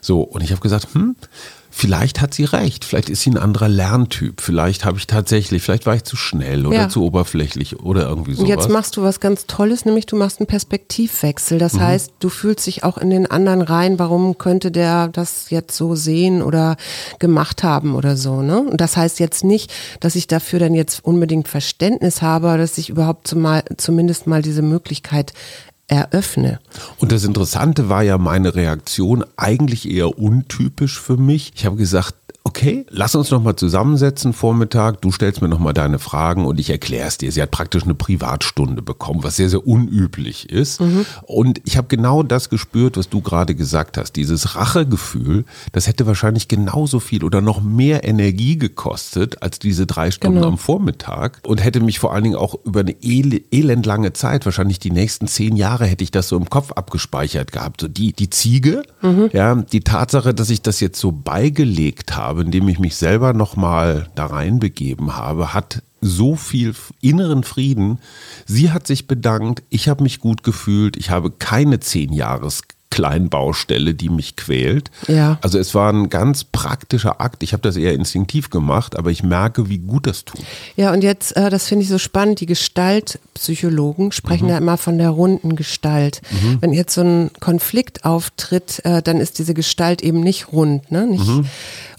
So, 0.02 0.22
und 0.22 0.44
ich 0.44 0.52
habe 0.52 0.62
gesagt, 0.62 0.88
hm, 0.94 1.16
vielleicht 1.78 2.22
hat 2.22 2.34
sie 2.34 2.44
recht, 2.46 2.86
vielleicht 2.86 3.10
ist 3.10 3.22
sie 3.22 3.30
ein 3.30 3.38
anderer 3.38 3.70
Lerntyp, 3.70 4.42
vielleicht 4.42 4.84
habe 4.84 4.98
ich 4.98 5.06
tatsächlich, 5.06 5.62
vielleicht 5.62 5.86
war 5.86 5.94
ich 5.94 6.04
zu 6.04 6.16
schnell 6.16 6.66
oder 6.66 6.76
ja. 6.76 6.90
zu 6.90 7.04
oberflächlich 7.04 7.80
oder 7.80 8.10
irgendwie 8.10 8.34
sowas. 8.34 8.44
Und 8.44 8.50
jetzt 8.50 8.70
machst 8.70 8.98
du 8.98 9.04
was 9.04 9.20
ganz 9.20 9.46
Tolles, 9.46 9.86
nämlich 9.86 10.08
du 10.08 10.16
machst 10.16 10.40
einen 10.40 10.48
Perspektivwechsel. 10.48 11.60
Das 11.60 11.74
mhm. 11.74 11.82
heißt, 11.82 12.14
du 12.20 12.30
fühlst 12.30 12.66
dich 12.66 12.84
auch 12.84 12.98
in 12.98 13.12
den 13.12 13.30
anderen 13.30 13.62
rein, 13.62 14.00
warum 14.00 14.40
könnte 14.40 14.72
der 14.72 15.08
das 15.10 15.52
jetzt 15.52 15.78
so 15.78 15.94
sehen 15.94 16.42
oder 16.42 16.78
gemacht 17.20 17.64
haben 17.64 17.96
oder 17.96 18.18
so. 18.18 18.42
Ne? 18.42 18.60
Und 18.60 18.82
das 18.82 18.98
heißt 18.98 19.20
jetzt 19.20 19.44
nicht, 19.44 19.72
dass 20.00 20.16
ich 20.16 20.26
dafür 20.26 20.58
dann 20.58 20.74
jetzt 20.74 21.06
unbedingt 21.06 21.48
Verständnis 21.48 22.24
habe, 22.24 22.58
dass 22.58 22.80
ich 22.80 22.90
überhaupt 22.90 23.28
zumal, 23.28 23.64
zumindest 23.78 24.26
mal 24.26 24.42
diese 24.42 24.64
Möglichkeit 24.64 25.34
eröffne. 25.88 26.60
Und 26.98 27.12
das 27.12 27.24
Interessante 27.24 27.90
war 27.90 28.04
ja 28.04 28.18
meine 28.18 28.56
Reaktion 28.56 29.24
eigentlich 29.38 29.90
eher 29.90 30.20
untypisch 30.20 31.00
für 31.00 31.18
mich. 31.18 31.54
Ich 31.56 31.66
habe 31.66 31.78
gesagt, 31.78 32.16
okay, 32.48 32.86
lass 32.90 33.14
uns 33.14 33.30
nochmal 33.30 33.58
zusammensetzen 33.58 34.32
Vormittag, 34.32 35.02
du 35.02 35.12
stellst 35.12 35.42
mir 35.42 35.50
nochmal 35.50 35.74
deine 35.74 36.00
Fragen 36.00 36.46
und 36.46 36.62
ich 36.62 36.70
erkläre 36.70 37.06
es 37.10 37.18
dir. 37.18 37.30
Sie 37.30 37.42
hat 37.42 37.52
praktisch 37.52 37.84
eine 37.84 37.94
Privatstunde 37.94 38.82
bekommen, 38.82 39.22
was 39.22 39.36
sehr, 39.36 39.50
sehr 39.50 39.68
unüblich 39.68 40.50
ist. 40.50 40.80
Mhm. 40.80 41.06
Und 41.24 41.60
ich 41.66 41.76
habe 41.76 41.90
genau 41.90 42.24
das 42.24 42.50
gespürt, 42.50 42.96
was 42.96 43.10
du 43.10 43.20
gerade 43.20 43.54
gesagt 43.54 43.98
hast. 43.98 44.14
Dieses 44.14 44.56
Rachegefühl, 44.56 45.44
das 45.74 45.88
hätte 45.88 46.08
wahrscheinlich 46.08 46.48
genauso 46.48 47.02
viel 47.02 47.26
oder 47.26 47.42
noch 47.42 47.62
mehr 47.62 48.06
Energie 48.06 48.58
gekostet 48.58 49.44
als 49.44 49.60
diese 49.60 49.86
drei 49.86 50.10
Stunden 50.12 50.38
genau. 50.38 50.48
am 50.48 50.58
Vormittag 50.58 51.42
und 51.46 51.62
hätte 51.62 51.82
mich 51.82 52.00
vor 52.00 52.14
allen 52.14 52.24
Dingen 52.24 52.38
auch 52.38 52.56
über 52.64 52.80
eine 52.80 52.96
el 53.04 53.44
elendlange 53.52 54.14
Zeit, 54.14 54.46
wahrscheinlich 54.46 54.80
die 54.80 54.92
nächsten 54.92 55.28
zehn 55.28 55.58
Jahre 55.58 55.86
hätte 55.86 56.06
ich 56.06 56.12
das 56.12 56.30
so 56.30 56.38
im 56.38 56.50
Kopf 56.50 56.72
abgespeichert 56.72 57.52
gehabt. 57.52 57.82
So 57.82 57.90
die, 57.90 58.14
die 58.14 58.30
Ziege, 58.30 58.84
mhm. 59.02 59.32
ja, 59.34 59.54
die 59.56 59.82
Tatsache, 59.82 60.34
dass 60.34 60.50
ich 60.50 60.62
das 60.62 60.80
jetzt 60.80 60.98
so 60.98 61.12
beigelegt 61.12 62.16
habe, 62.16 62.37
habe, 62.38 62.46
indem 62.46 62.68
ich 62.68 62.78
mich 62.78 62.96
selber 62.96 63.34
nochmal 63.34 64.10
da 64.16 64.28
reinbegeben 64.28 65.16
habe, 65.16 65.54
hat 65.54 65.82
so 66.02 66.36
viel 66.36 66.76
inneren 67.02 67.44
Frieden. 67.44 68.00
Sie 68.46 68.72
hat 68.72 68.86
sich 68.86 69.08
bedankt, 69.08 69.64
ich 69.70 69.90
habe 69.90 70.04
mich 70.04 70.20
gut 70.20 70.44
gefühlt, 70.44 70.96
ich 70.98 71.10
habe 71.10 71.32
keine 71.32 71.80
zehn 71.80 72.14
Jahres 72.14 72.62
Kleinbaustelle, 72.90 73.94
die 73.94 74.10
mich 74.10 74.38
quält. 74.38 74.92
Ja. 75.08 75.38
Also 75.42 75.60
es 75.60 75.76
war 75.76 75.92
ein 75.92 76.10
ganz 76.10 76.46
praktischer 76.46 77.20
Akt. 77.20 77.44
Ich 77.44 77.52
habe 77.52 77.62
das 77.62 77.76
eher 77.76 77.94
instinktiv 77.94 78.50
gemacht, 78.50 78.98
aber 78.98 79.12
ich 79.12 79.24
merke, 79.24 79.70
wie 79.70 79.80
gut 79.80 80.08
das 80.08 80.24
tut. 80.24 80.42
Ja, 80.78 80.94
und 80.94 81.04
jetzt, 81.04 81.36
äh, 81.36 81.50
das 81.50 81.68
finde 81.68 81.84
ich 81.84 81.90
so 81.90 81.98
spannend, 81.98 82.40
die 82.40 82.46
Gestaltpsychologen 82.46 84.14
sprechen 84.14 84.46
mhm. 84.46 84.52
ja 84.52 84.58
immer 84.58 84.78
von 84.78 84.98
der 84.98 85.10
runden 85.10 85.56
Gestalt. 85.56 86.22
Mhm. 86.32 86.58
Wenn 86.62 86.74
jetzt 86.74 86.94
so 86.94 87.02
ein 87.02 87.32
Konflikt 87.40 88.06
auftritt, 88.06 88.82
äh, 88.86 89.02
dann 89.02 89.18
ist 89.18 89.38
diese 89.38 89.54
Gestalt 89.54 90.02
eben 90.02 90.22
nicht 90.22 90.54
rund, 90.54 90.90
ne? 90.90 91.06
Nicht, 91.06 91.28
mhm. 91.28 91.46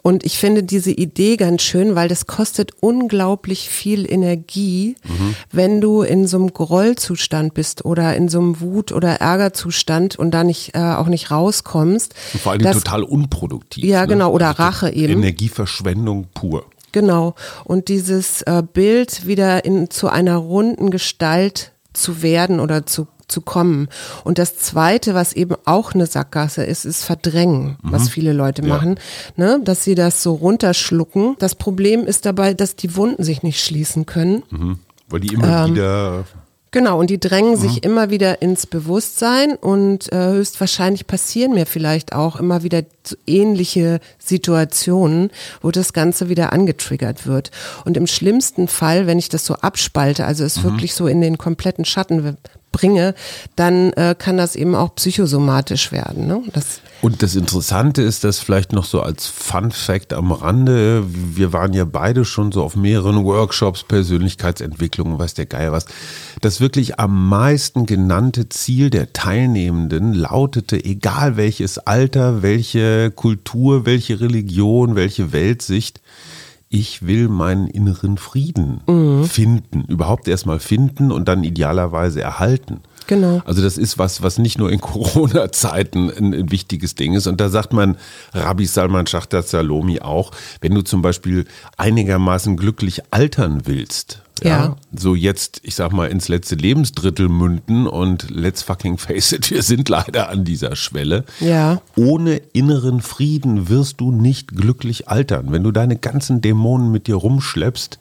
Und 0.09 0.25
ich 0.25 0.39
finde 0.39 0.63
diese 0.63 0.91
Idee 0.91 1.37
ganz 1.37 1.61
schön, 1.61 1.95
weil 1.95 2.09
das 2.09 2.27
kostet 2.27 2.73
unglaublich 2.81 3.69
viel 3.69 4.11
Energie, 4.11 4.97
mhm. 5.05 5.35
wenn 5.53 5.83
du 5.83 6.01
in 6.01 6.27
so 6.27 6.39
einem 6.39 6.51
Grollzustand 6.51 7.53
bist 7.53 7.85
oder 7.85 8.17
in 8.17 8.31
so 8.31 8.39
einem 8.39 8.59
Wut- 8.63 8.93
oder 8.93 9.21
Ärgerzustand 9.21 10.19
und 10.19 10.31
da 10.31 10.45
nicht, 10.45 10.75
äh, 10.75 10.79
auch 10.79 11.09
nicht 11.09 11.31
rauskommst. 11.31 12.15
Und 12.33 12.41
vor 12.41 12.53
allem 12.53 12.63
dass, 12.63 12.79
total 12.79 13.03
unproduktiv. 13.03 13.85
Ja, 13.85 14.01
ne? 14.01 14.07
genau, 14.07 14.33
oder 14.33 14.49
also 14.49 14.63
Rache 14.63 14.91
eben. 14.95 15.13
Energieverschwendung 15.13 16.29
pur. 16.33 16.65
Genau. 16.93 17.35
Und 17.65 17.89
dieses 17.89 18.41
äh, 18.41 18.63
Bild 18.63 19.27
wieder 19.27 19.67
in, 19.67 19.91
zu 19.91 20.09
einer 20.09 20.37
runden 20.37 20.91
Gestalt 20.91 21.73
zu 21.93 22.23
werden 22.23 22.61
oder 22.61 22.87
zu 22.87 23.09
zu 23.29 23.41
kommen. 23.41 23.89
Und 24.25 24.39
das 24.39 24.57
Zweite, 24.57 25.15
was 25.15 25.33
eben 25.33 25.55
auch 25.65 25.95
eine 25.95 26.07
Sackgasse 26.07 26.65
ist, 26.65 26.85
ist 26.85 27.05
Verdrängen, 27.05 27.77
mhm. 27.83 27.93
was 27.93 28.09
viele 28.09 28.33
Leute 28.33 28.63
ja. 28.63 28.69
machen, 28.69 28.99
ne? 29.37 29.61
dass 29.63 29.85
sie 29.85 29.95
das 29.95 30.23
so 30.23 30.35
runterschlucken. 30.35 31.37
Das 31.39 31.55
Problem 31.55 32.07
ist 32.07 32.27
dabei, 32.27 32.55
dass 32.55 32.77
die 32.77 32.97
Wunden 32.97 33.23
sich 33.23 33.43
nicht 33.43 33.63
schließen 33.63 34.07
können. 34.07 34.43
Mhm. 34.51 34.79
Weil 35.09 35.21
die 35.21 35.35
immer 35.35 35.67
ähm, 35.67 35.75
wieder 35.75 36.25
Genau, 36.71 37.01
und 37.01 37.09
die 37.09 37.19
drängen 37.19 37.53
mhm. 37.53 37.57
sich 37.57 37.85
immer 37.85 38.11
wieder 38.11 38.43
ins 38.43 38.67
Bewusstsein 38.67 39.55
und 39.55 40.13
äh, 40.13 40.33
höchstwahrscheinlich 40.33 41.07
passieren 41.07 41.55
mir 41.55 41.65
vielleicht 41.65 42.13
auch 42.13 42.37
immer 42.37 42.63
wieder 42.63 42.83
ähnliche 43.27 44.01
Situationen, 44.19 45.31
wo 45.63 45.71
das 45.71 45.95
Ganze 45.95 46.29
wieder 46.29 46.53
angetriggert 46.53 47.27
wird. 47.27 47.51
Und 47.87 47.97
im 47.97 48.07
schlimmsten 48.07 48.69
Fall, 48.69 49.07
wenn 49.07 49.19
ich 49.19 49.31
das 49.31 49.47
so 49.47 49.55
abspalte, 49.55 50.27
also 50.27 50.45
es 50.45 50.59
mhm. 50.59 50.65
wirklich 50.65 50.95
so 50.95 51.07
in 51.07 51.23
den 51.23 51.39
kompletten 51.39 51.87
Schatten 51.87 52.37
bringe, 52.73 53.15
dann 53.57 53.93
äh, 53.93 54.15
kann 54.19 54.37
das 54.37 54.57
eben 54.57 54.75
auch 54.75 54.95
psychosomatisch 54.95 55.93
werden. 55.93 56.27
Ne? 56.27 56.43
Das 56.53 56.81
und 57.01 57.23
das 57.23 57.37
Interessante 57.37 58.03
ist, 58.03 58.25
dass 58.25 58.41
vielleicht 58.41 58.73
noch 58.73 58.85
so 58.85 59.01
als 59.01 59.29
Fun 59.29 59.71
Fact 59.71 60.13
am 60.13 60.33
Rande, 60.33 61.05
wir 61.09 61.53
waren 61.53 61.73
ja 61.73 61.85
beide 61.85 62.25
schon 62.25 62.51
so 62.51 62.65
auf 62.65 62.75
mehreren 62.75 63.25
Workshops, 63.25 63.85
Persönlichkeitsentwicklung, 63.85 65.17
weiß 65.17 65.35
der 65.35 65.47
Geier 65.47 65.71
was. 65.71 65.87
Das 66.41 66.61
wirklich 66.61 66.99
am 66.99 67.29
meisten 67.29 67.87
genannte 67.87 68.49
Ziel 68.49 68.91
der 68.91 69.13
Teilnehmenden 69.13 70.13
lautete, 70.13 70.85
egal 70.85 71.37
welches 71.37 71.79
Alter, 71.79 72.43
welche 72.43 73.13
Kultur, 73.13 73.87
welche 73.87 74.21
Religion, 74.21 74.97
welche 74.97 75.31
Weltsicht, 75.33 76.01
ich 76.71 77.07
will 77.07 77.29
meinen 77.29 77.67
inneren 77.67 78.19
Frieden 78.19 78.81
mhm. 78.87 79.25
finden, 79.25 79.85
überhaupt 79.89 80.29
erstmal 80.29 80.61
finden 80.61 81.11
und 81.11 81.27
dann 81.27 81.45
idealerweise 81.45 82.21
erhalten. 82.21 82.81
Genau. 83.07 83.41
Also 83.47 83.63
das 83.63 83.79
ist 83.79 83.97
was, 83.99 84.23
was 84.23 84.39
nicht 84.39 84.59
nur 84.59 84.71
in 84.71 84.81
Corona-Zeiten 84.83 86.11
ein, 86.11 86.35
ein, 86.35 86.51
wichtiges 86.51 86.95
Ding 86.95 87.15
ist. 87.15 87.27
Und 87.27 87.41
da 87.41 87.49
sagt 87.49 87.73
man 87.73 87.97
Rabbi 88.35 88.67
Salman 88.67 89.07
Schachter 89.07 89.43
Salomi 89.43 90.01
auch, 90.01 90.31
wenn 90.61 90.75
du 90.75 90.83
zum 90.83 91.01
Beispiel 91.01 91.47
einigermaßen 91.79 92.57
glücklich 92.57 93.03
altern 93.11 93.63
willst, 93.65 94.23
ja. 94.45 94.51
ja. 94.51 94.77
So 94.97 95.15
jetzt, 95.15 95.61
ich 95.63 95.75
sag 95.75 95.93
mal, 95.93 96.09
ins 96.09 96.29
letzte 96.29 96.55
Lebensdrittel 96.55 97.29
münden 97.29 97.87
und 97.87 98.31
let's 98.31 98.63
fucking 98.63 98.99
face 98.99 99.33
it, 99.33 99.51
wir 99.51 99.63
sind 99.63 99.89
leider 99.89 100.29
an 100.29 100.45
dieser 100.45 100.77
Schwelle. 100.77 101.25
Ja. 101.41 101.81
Ohne 101.97 102.37
inneren 102.53 103.01
Frieden 103.01 103.69
wirst 103.69 104.01
du 104.01 104.11
nicht 104.11 104.57
glücklich 104.57 105.09
altern. 105.09 105.53
Wenn 105.53 105.63
du 105.63 105.73
deine 105.73 105.97
ganzen 105.97 106.41
Dämonen 106.41 106.91
mit 106.91 107.07
dir 107.07 107.17
rumschleppst, 107.17 107.99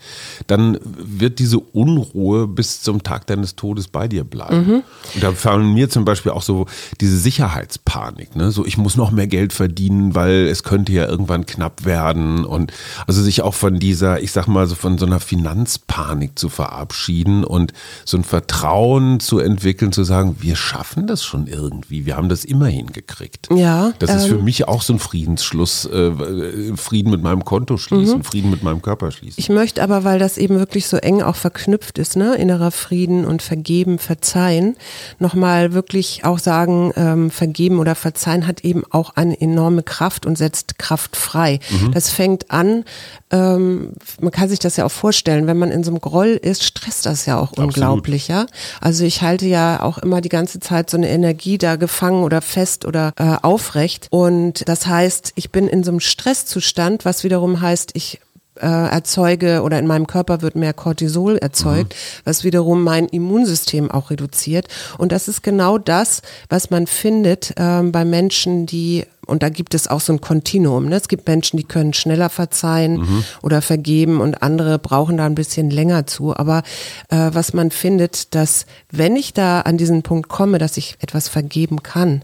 dann 0.48 0.77
wird 0.84 1.39
diese 1.39 1.60
Unruhe 1.60 2.48
bis 2.48 2.82
zum 2.82 3.03
Tag 3.03 3.27
deines 3.27 3.56
Todes 3.56 3.88
bei 3.88 4.08
dir 4.08 4.24
bleiben. 4.24 4.67
Mhm. 4.67 4.84
Und 5.15 5.24
da 5.24 5.32
fallen 5.32 5.74
mir 5.74 5.89
zum 5.89 6.06
Beispiel 6.06 6.32
auch 6.32 6.41
so 6.41 6.65
diese 7.01 7.17
Sicherheitspanik, 7.17 8.36
ne? 8.36 8.51
So, 8.51 8.65
ich 8.65 8.77
muss 8.77 8.96
noch 8.96 9.12
mehr 9.12 9.27
Geld 9.27 9.53
verdienen, 9.53 10.15
weil 10.15 10.48
es 10.48 10.63
könnte 10.63 10.91
ja 10.91 11.08
irgendwann 11.08 11.46
knapp 11.46 11.86
werden 11.86 12.46
und 12.46 12.72
also 13.06 13.22
sich 13.22 13.41
auch 13.41 13.53
von 13.53 13.79
dieser, 13.79 14.22
ich 14.22 14.32
sag 14.32 14.48
mal, 14.48 14.67
so 14.67 14.75
von 14.75 14.98
so 14.98 15.06
einer 15.06 15.20
Finanzpanik 15.20 16.27
Panik 16.28 16.40
zu 16.40 16.50
verabschieden 16.50 17.44
und 17.44 17.74
so 18.06 18.18
ein 18.18 18.24
Vertrauen 18.24 19.20
zu 19.20 19.40
entwickeln, 19.40 19.92
zu 19.92 20.04
sagen, 20.04 20.38
wir 20.40 20.56
schaffen 20.56 21.08
das 21.08 21.24
schon 21.24 21.48
irgendwie, 21.48 22.06
wir 22.06 22.18
haben 22.18 22.30
das 22.30 22.46
immer 22.46 22.68
hingekriegt. 22.68 23.50
Ja. 23.54 23.94
Das 24.00 24.14
ist 24.14 24.24
ähm, 24.26 24.38
für 24.38 24.44
mich 24.44 24.68
auch 24.68 24.82
so 24.82 24.94
ein 24.94 25.00
Friedensschluss, 25.00 25.86
äh, 25.86 26.76
Frieden 26.76 27.12
mit 27.12 27.22
meinem 27.22 27.46
Konto 27.46 27.78
schließen, 27.78 28.20
mhm. 28.20 28.24
Frieden 28.24 28.52
mit 28.52 28.64
meinem 28.64 28.82
Körper 28.82 29.12
schließen. 29.12 29.40
Ich 29.40 29.50
möchte 29.50 29.82
aber, 29.82 30.04
weil 30.04 30.20
das 30.20 30.38
eben 30.38 30.60
wirklich 30.60 30.88
so 30.88 30.98
eng 30.98 31.22
auch 31.22 31.36
verknüpft 31.36 31.98
ist, 31.98 32.16
ne, 32.16 32.36
innerer 32.36 32.72
Frieden 32.72 33.26
und 33.26 33.42
Vergeben, 33.42 34.00
Verzeihen, 34.00 34.76
nochmal 35.20 35.74
wirklich 35.74 36.26
auch 36.26 36.40
sagen, 36.40 36.92
ähm, 36.96 37.32
Vergeben 37.32 37.80
oder 37.80 37.96
Verzeihen 37.96 38.48
hat 38.48 38.62
eben 38.62 38.84
auch 38.90 39.16
eine 39.16 39.40
enorme 39.40 39.84
Kraft 39.84 40.26
und 40.26 40.38
setzt 40.38 40.78
Kraft 40.78 41.16
frei. 41.16 41.60
Mhm. 41.70 41.92
Das 41.92 42.10
fängt 42.10 42.52
an, 42.52 42.84
ähm, 43.30 43.92
man 44.22 44.32
kann 44.32 44.48
sich 44.48 44.60
das 44.60 44.78
ja 44.78 44.86
auch 44.86 44.92
vorstellen, 44.92 45.48
wenn 45.48 45.58
man 45.58 45.72
in 45.72 45.84
so 45.84 45.92
einem 45.92 46.00
Groll 46.18 46.40
ist, 46.42 46.64
stresst 46.64 47.06
das 47.06 47.28
ja 47.28 47.38
auch 47.38 47.52
Absolut. 47.52 47.76
unglaublich, 47.76 48.28
ja. 48.28 48.48
Also 48.82 49.04
ich 49.04 49.22
halte 49.22 49.46
ja 49.46 49.84
auch 49.84 50.00
immer 50.00 50.20
die 50.20 50.30
ganze 50.30 50.60
Zeit 50.60 50.90
so 50.90 50.98
eine 50.98 51.10
Energie 51.10 51.60
da 51.60 51.76
gefangen 51.76 52.24
oder 52.24 52.42
fest 52.42 52.86
oder 52.86 53.14
äh, 53.18 53.36
aufrecht. 53.44 54.08
Und 54.10 54.68
das 54.68 54.88
heißt, 54.88 55.34
ich 55.36 55.52
bin 55.52 55.68
in 55.68 55.84
so 55.84 55.92
einem 55.92 56.00
Stresszustand, 56.00 57.06
was 57.06 57.24
wiederum 57.24 57.62
heißt, 57.62 57.92
ich 57.94 58.20
äh, 58.56 58.66
erzeuge 58.66 59.62
oder 59.62 59.78
in 59.78 59.86
meinem 59.86 60.08
Körper 60.08 60.42
wird 60.42 60.56
mehr 60.56 60.74
Cortisol 60.74 61.38
erzeugt, 61.38 61.94
mhm. 61.94 62.22
was 62.24 62.44
wiederum 62.44 62.84
mein 62.84 63.08
Immunsystem 63.08 63.91
auch 63.91 64.10
reduziert. 64.10 64.68
Und 64.98 65.12
das 65.12 65.28
ist 65.28 65.44
genau 65.44 65.78
das, 65.78 66.24
was 66.50 66.72
man 66.72 66.88
findet 66.88 67.52
äh, 67.58 67.84
bei 67.84 68.06
Menschen, 68.06 68.65
die 68.65 69.06
und 69.28 69.44
da 69.44 69.50
gibt 69.50 69.74
es 69.74 69.88
auch 69.88 70.02
so 70.02 70.13
ein 70.13 70.22
Kontinuum. 70.22 70.88
Ne? 70.88 70.96
Es 70.96 71.08
gibt 71.08 71.28
Menschen, 71.28 71.58
die 71.58 71.63
können 71.63 71.94
schneller 71.94 72.30
verzeihen 72.30 72.98
mhm. 72.98 73.24
oder 73.42 73.62
vergeben 73.62 74.22
und 74.22 74.42
andere 74.42 74.80
brauchen 74.80 75.18
da 75.18 75.26
ein 75.26 75.36
bisschen 75.36 75.70
länger 75.70 76.08
zu. 76.08 76.36
Aber 76.36 76.63
äh, 77.10 77.30
was 77.34 77.54
man 77.54 77.72
findet, 77.72 78.34
dass 78.36 78.66
wenn 78.92 79.16
ich 79.16 79.34
da 79.34 79.62
an 79.62 79.78
diesen 79.78 80.04
Punkt 80.04 80.30
komme, 80.30 80.58
dass 80.58 80.78
ich 80.78 80.96
etwas 81.00 81.28
vergeben 81.28 81.84
kann, 81.84 82.24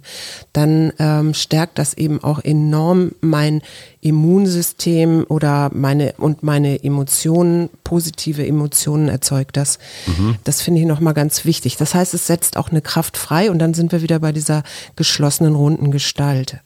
dann 0.53 0.93
ähm, 0.99 1.33
stärkt 1.33 1.77
das 1.77 1.93
eben 1.93 2.23
auch 2.23 2.43
enorm 2.43 3.11
mein 3.21 3.61
Immunsystem 4.01 5.25
oder 5.29 5.69
meine 5.73 6.13
und 6.17 6.43
meine 6.43 6.83
Emotionen, 6.83 7.69
positive 7.83 8.45
Emotionen 8.45 9.07
erzeugt 9.07 9.55
das. 9.55 9.79
Mhm. 10.05 10.35
Das 10.43 10.61
finde 10.61 10.81
ich 10.81 10.85
nochmal 10.85 11.13
ganz 11.13 11.45
wichtig. 11.45 11.77
Das 11.77 11.93
heißt, 11.95 12.13
es 12.13 12.27
setzt 12.27 12.57
auch 12.57 12.69
eine 12.69 12.81
Kraft 12.81 13.17
frei 13.17 13.49
und 13.49 13.59
dann 13.59 13.73
sind 13.73 13.91
wir 13.91 14.01
wieder 14.01 14.19
bei 14.19 14.31
dieser 14.31 14.63
geschlossenen 14.95 15.55
runden 15.55 15.91
Gestalt. 15.91 16.59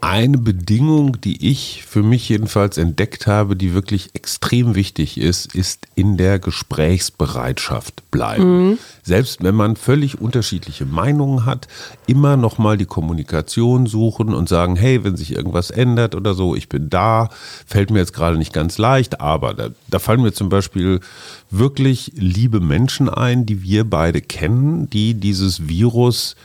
Eine 0.00 0.38
Bedingung, 0.38 1.20
die 1.20 1.50
ich 1.50 1.84
für 1.84 2.04
mich 2.04 2.28
jedenfalls 2.28 2.78
entdeckt 2.78 3.26
habe, 3.26 3.56
die 3.56 3.74
wirklich 3.74 4.10
extrem 4.14 4.76
wichtig 4.76 5.18
ist, 5.18 5.52
ist 5.54 5.88
in 5.96 6.16
der 6.16 6.38
Gesprächsbereitschaft 6.38 8.08
bleiben. 8.12 8.68
Mhm. 8.68 8.78
Selbst 9.02 9.42
wenn 9.42 9.56
man 9.56 9.74
völlig 9.74 10.20
unterschiedliche 10.20 10.86
Meinungen 10.86 11.46
hat, 11.46 11.66
immer 12.06 12.36
nochmal 12.36 12.76
die 12.76 12.86
Kommunikation 12.86 13.86
suchen 13.86 14.34
und 14.34 14.48
sagen, 14.48 14.76
hey, 14.76 15.02
wenn 15.02 15.16
sich 15.16 15.34
irgendwas 15.34 15.70
ändert 15.70 16.14
oder 16.14 16.34
so, 16.34 16.54
ich 16.54 16.68
bin 16.68 16.88
da, 16.90 17.30
fällt 17.66 17.90
mir 17.90 17.98
jetzt 17.98 18.14
gerade 18.14 18.38
nicht 18.38 18.52
ganz 18.52 18.78
leicht, 18.78 19.20
aber 19.20 19.52
da, 19.52 19.70
da 19.88 19.98
fallen 19.98 20.22
mir 20.22 20.32
zum 20.32 20.48
Beispiel 20.48 21.00
wirklich 21.50 22.12
liebe 22.14 22.60
Menschen 22.60 23.08
ein, 23.08 23.46
die 23.46 23.62
wir 23.62 23.82
beide 23.82 24.20
kennen, 24.20 24.88
die 24.90 25.14
dieses 25.14 25.68
Virus 25.68 26.36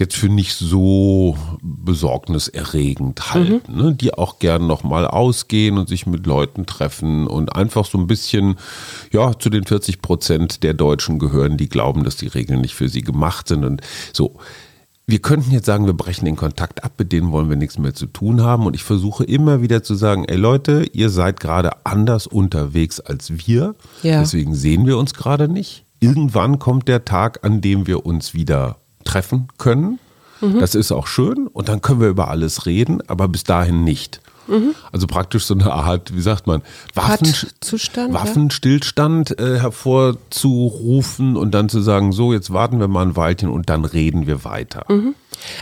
jetzt 0.00 0.16
für 0.16 0.30
nicht 0.30 0.54
so 0.54 1.36
besorgniserregend 1.62 3.32
halten, 3.32 3.60
mhm. 3.70 3.82
ne? 3.82 3.94
die 3.94 4.14
auch 4.14 4.38
gern 4.38 4.66
nochmal 4.66 5.06
ausgehen 5.06 5.76
und 5.78 5.88
sich 5.88 6.06
mit 6.06 6.26
Leuten 6.26 6.64
treffen 6.64 7.26
und 7.26 7.54
einfach 7.54 7.84
so 7.84 7.98
ein 7.98 8.06
bisschen, 8.06 8.56
ja, 9.12 9.38
zu 9.38 9.50
den 9.50 9.64
40 9.64 10.00
Prozent 10.00 10.62
der 10.62 10.72
Deutschen 10.74 11.18
gehören, 11.18 11.58
die 11.58 11.68
glauben, 11.68 12.02
dass 12.02 12.16
die 12.16 12.28
Regeln 12.28 12.62
nicht 12.62 12.74
für 12.74 12.88
sie 12.88 13.02
gemacht 13.02 13.46
sind 13.46 13.64
und 13.64 13.82
so. 14.12 14.38
Wir 15.06 15.18
könnten 15.18 15.50
jetzt 15.50 15.66
sagen, 15.66 15.86
wir 15.86 15.92
brechen 15.92 16.24
den 16.24 16.36
Kontakt 16.36 16.82
ab, 16.84 16.92
mit 16.96 17.12
denen 17.12 17.30
wollen 17.32 17.50
wir 17.50 17.56
nichts 17.56 17.78
mehr 17.78 17.94
zu 17.94 18.06
tun 18.06 18.42
haben. 18.42 18.64
Und 18.64 18.74
ich 18.74 18.84
versuche 18.84 19.24
immer 19.24 19.60
wieder 19.60 19.82
zu 19.82 19.96
sagen, 19.96 20.24
ey 20.24 20.36
Leute, 20.36 20.86
ihr 20.92 21.10
seid 21.10 21.40
gerade 21.40 21.84
anders 21.84 22.28
unterwegs 22.28 23.00
als 23.00 23.32
wir. 23.44 23.74
Ja. 24.04 24.20
Deswegen 24.20 24.54
sehen 24.54 24.86
wir 24.86 24.96
uns 24.96 25.12
gerade 25.14 25.48
nicht. 25.48 25.84
Irgendwann 25.98 26.60
kommt 26.60 26.86
der 26.86 27.04
Tag, 27.04 27.44
an 27.44 27.60
dem 27.60 27.88
wir 27.88 28.06
uns 28.06 28.34
wieder 28.34 28.76
treffen 29.04 29.48
können. 29.58 29.98
Mhm. 30.40 30.60
Das 30.60 30.74
ist 30.74 30.92
auch 30.92 31.06
schön 31.06 31.46
und 31.46 31.68
dann 31.68 31.82
können 31.82 32.00
wir 32.00 32.08
über 32.08 32.28
alles 32.28 32.66
reden, 32.66 33.02
aber 33.08 33.28
bis 33.28 33.44
dahin 33.44 33.84
nicht. 33.84 34.20
Mhm. 34.46 34.74
Also 34.90 35.06
praktisch 35.06 35.44
so 35.44 35.54
eine 35.54 35.72
Art, 35.72 36.14
wie 36.14 36.20
sagt 36.20 36.46
man, 36.46 36.62
Waffen, 36.94 37.32
Waffenstillstand 38.12 39.38
äh, 39.38 39.60
hervorzurufen 39.60 41.36
und 41.36 41.52
dann 41.52 41.68
zu 41.68 41.80
sagen, 41.80 42.12
so, 42.12 42.32
jetzt 42.32 42.52
warten 42.52 42.80
wir 42.80 42.88
mal 42.88 43.02
ein 43.02 43.16
Weilchen 43.16 43.48
und 43.48 43.70
dann 43.70 43.84
reden 43.84 44.26
wir 44.26 44.44
weiter. 44.44 44.84
Mhm. 44.88 45.14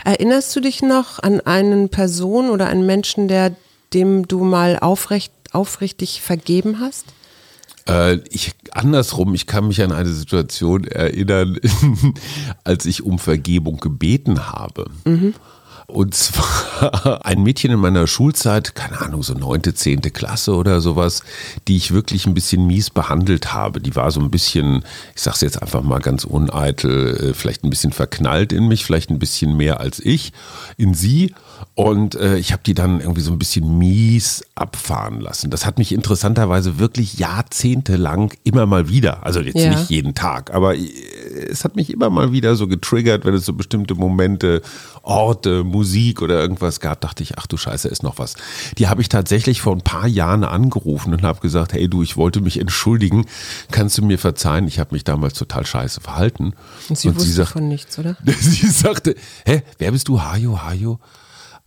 Erinnerst 0.03 0.55
du 0.55 0.59
dich 0.59 0.81
noch 0.81 1.19
an 1.21 1.39
einen 1.41 1.89
Person 1.89 2.49
oder 2.49 2.67
einen 2.67 2.85
Menschen, 2.85 3.27
der 3.27 3.55
dem 3.93 4.27
du 4.27 4.43
mal 4.43 4.77
aufrecht, 4.79 5.33
aufrichtig 5.51 6.21
vergeben 6.21 6.79
hast? 6.79 7.05
Äh, 7.89 8.19
ich, 8.29 8.51
andersrum, 8.71 9.33
ich 9.33 9.47
kann 9.47 9.67
mich 9.67 9.81
an 9.81 9.91
eine 9.91 10.13
Situation 10.13 10.85
erinnern, 10.85 11.57
als 12.63 12.85
ich 12.85 13.03
um 13.03 13.19
Vergebung 13.19 13.77
gebeten 13.77 14.51
habe. 14.51 14.85
Mhm. 15.05 15.33
Und 15.87 16.13
zwar 16.13 17.25
ein 17.25 17.41
Mädchen 17.41 17.71
in 17.71 17.79
meiner 17.79 18.05
Schulzeit, 18.05 18.75
keine 18.75 19.01
Ahnung, 19.01 19.23
so 19.23 19.33
neunte, 19.33 19.73
zehnte 19.73 20.11
Klasse 20.11 20.53
oder 20.53 20.81
sowas, 20.81 21.23
die 21.67 21.77
ich 21.77 21.91
wirklich 21.91 22.27
ein 22.27 22.35
bisschen 22.35 22.67
mies 22.67 22.91
behandelt 22.91 23.53
habe. 23.53 23.81
Die 23.81 23.95
war 23.95 24.11
so 24.11 24.19
ein 24.19 24.29
bisschen, 24.29 24.83
ich 25.15 25.21
sag's 25.21 25.41
jetzt 25.41 25.59
einfach 25.59 25.81
mal 25.81 25.99
ganz 25.99 26.25
uneitel, 26.25 27.31
äh, 27.31 27.33
vielleicht 27.33 27.63
ein 27.63 27.71
bisschen 27.71 27.91
verknallt 27.91 28.53
in 28.53 28.67
mich, 28.67 28.85
vielleicht 28.85 29.09
ein 29.09 29.17
bisschen 29.17 29.57
mehr 29.57 29.79
als 29.79 29.99
ich 29.99 30.31
in 30.77 30.93
sie. 30.93 31.33
Und 31.75 32.15
äh, 32.15 32.37
ich 32.37 32.51
habe 32.51 32.61
die 32.65 32.73
dann 32.73 32.99
irgendwie 32.99 33.21
so 33.21 33.31
ein 33.31 33.39
bisschen 33.39 33.77
mies 33.77 34.43
abfahren 34.55 35.19
lassen. 35.21 35.49
Das 35.49 35.65
hat 35.65 35.77
mich 35.77 35.91
interessanterweise 35.91 36.79
wirklich 36.79 37.17
jahrzehntelang 37.17 38.33
immer 38.43 38.65
mal 38.65 38.89
wieder, 38.89 39.25
also 39.25 39.39
jetzt 39.39 39.55
ja. 39.55 39.69
nicht 39.69 39.89
jeden 39.89 40.13
Tag, 40.13 40.53
aber 40.53 40.75
äh, 40.75 40.89
es 41.49 41.63
hat 41.63 41.75
mich 41.75 41.89
immer 41.89 42.09
mal 42.09 42.31
wieder 42.31 42.55
so 42.55 42.67
getriggert, 42.67 43.25
wenn 43.25 43.33
es 43.33 43.45
so 43.45 43.53
bestimmte 43.53 43.95
Momente, 43.95 44.61
Orte, 45.03 45.63
Musik 45.63 46.21
oder 46.21 46.39
irgendwas 46.39 46.79
gab, 46.79 47.01
dachte 47.01 47.23
ich, 47.23 47.37
ach 47.37 47.47
du 47.47 47.57
Scheiße, 47.57 47.87
ist 47.87 48.03
noch 48.03 48.19
was. 48.19 48.35
Die 48.77 48.87
habe 48.87 49.01
ich 49.01 49.09
tatsächlich 49.09 49.61
vor 49.61 49.73
ein 49.73 49.81
paar 49.81 50.07
Jahren 50.07 50.43
angerufen 50.43 51.13
und 51.13 51.23
habe 51.23 51.39
gesagt, 51.39 51.73
hey 51.73 51.87
du, 51.87 52.03
ich 52.03 52.17
wollte 52.17 52.41
mich 52.41 52.59
entschuldigen, 52.59 53.25
kannst 53.71 53.97
du 53.97 54.03
mir 54.03 54.19
verzeihen? 54.19 54.67
Ich 54.67 54.79
habe 54.79 54.93
mich 54.93 55.03
damals 55.03 55.33
total 55.33 55.65
scheiße 55.65 56.01
verhalten. 56.01 56.53
Und 56.89 56.97
sie 56.97 57.07
und 57.07 57.15
wusste 57.15 57.29
sie 57.29 57.35
sagt, 57.35 57.51
von 57.51 57.67
nichts, 57.67 57.97
oder? 57.97 58.17
Sie 58.39 58.67
sagte, 58.67 59.15
hä, 59.45 59.61
wer 59.77 59.91
bist 59.91 60.07
du? 60.07 60.21
Hajo, 60.21 60.61
Hajo? 60.63 60.99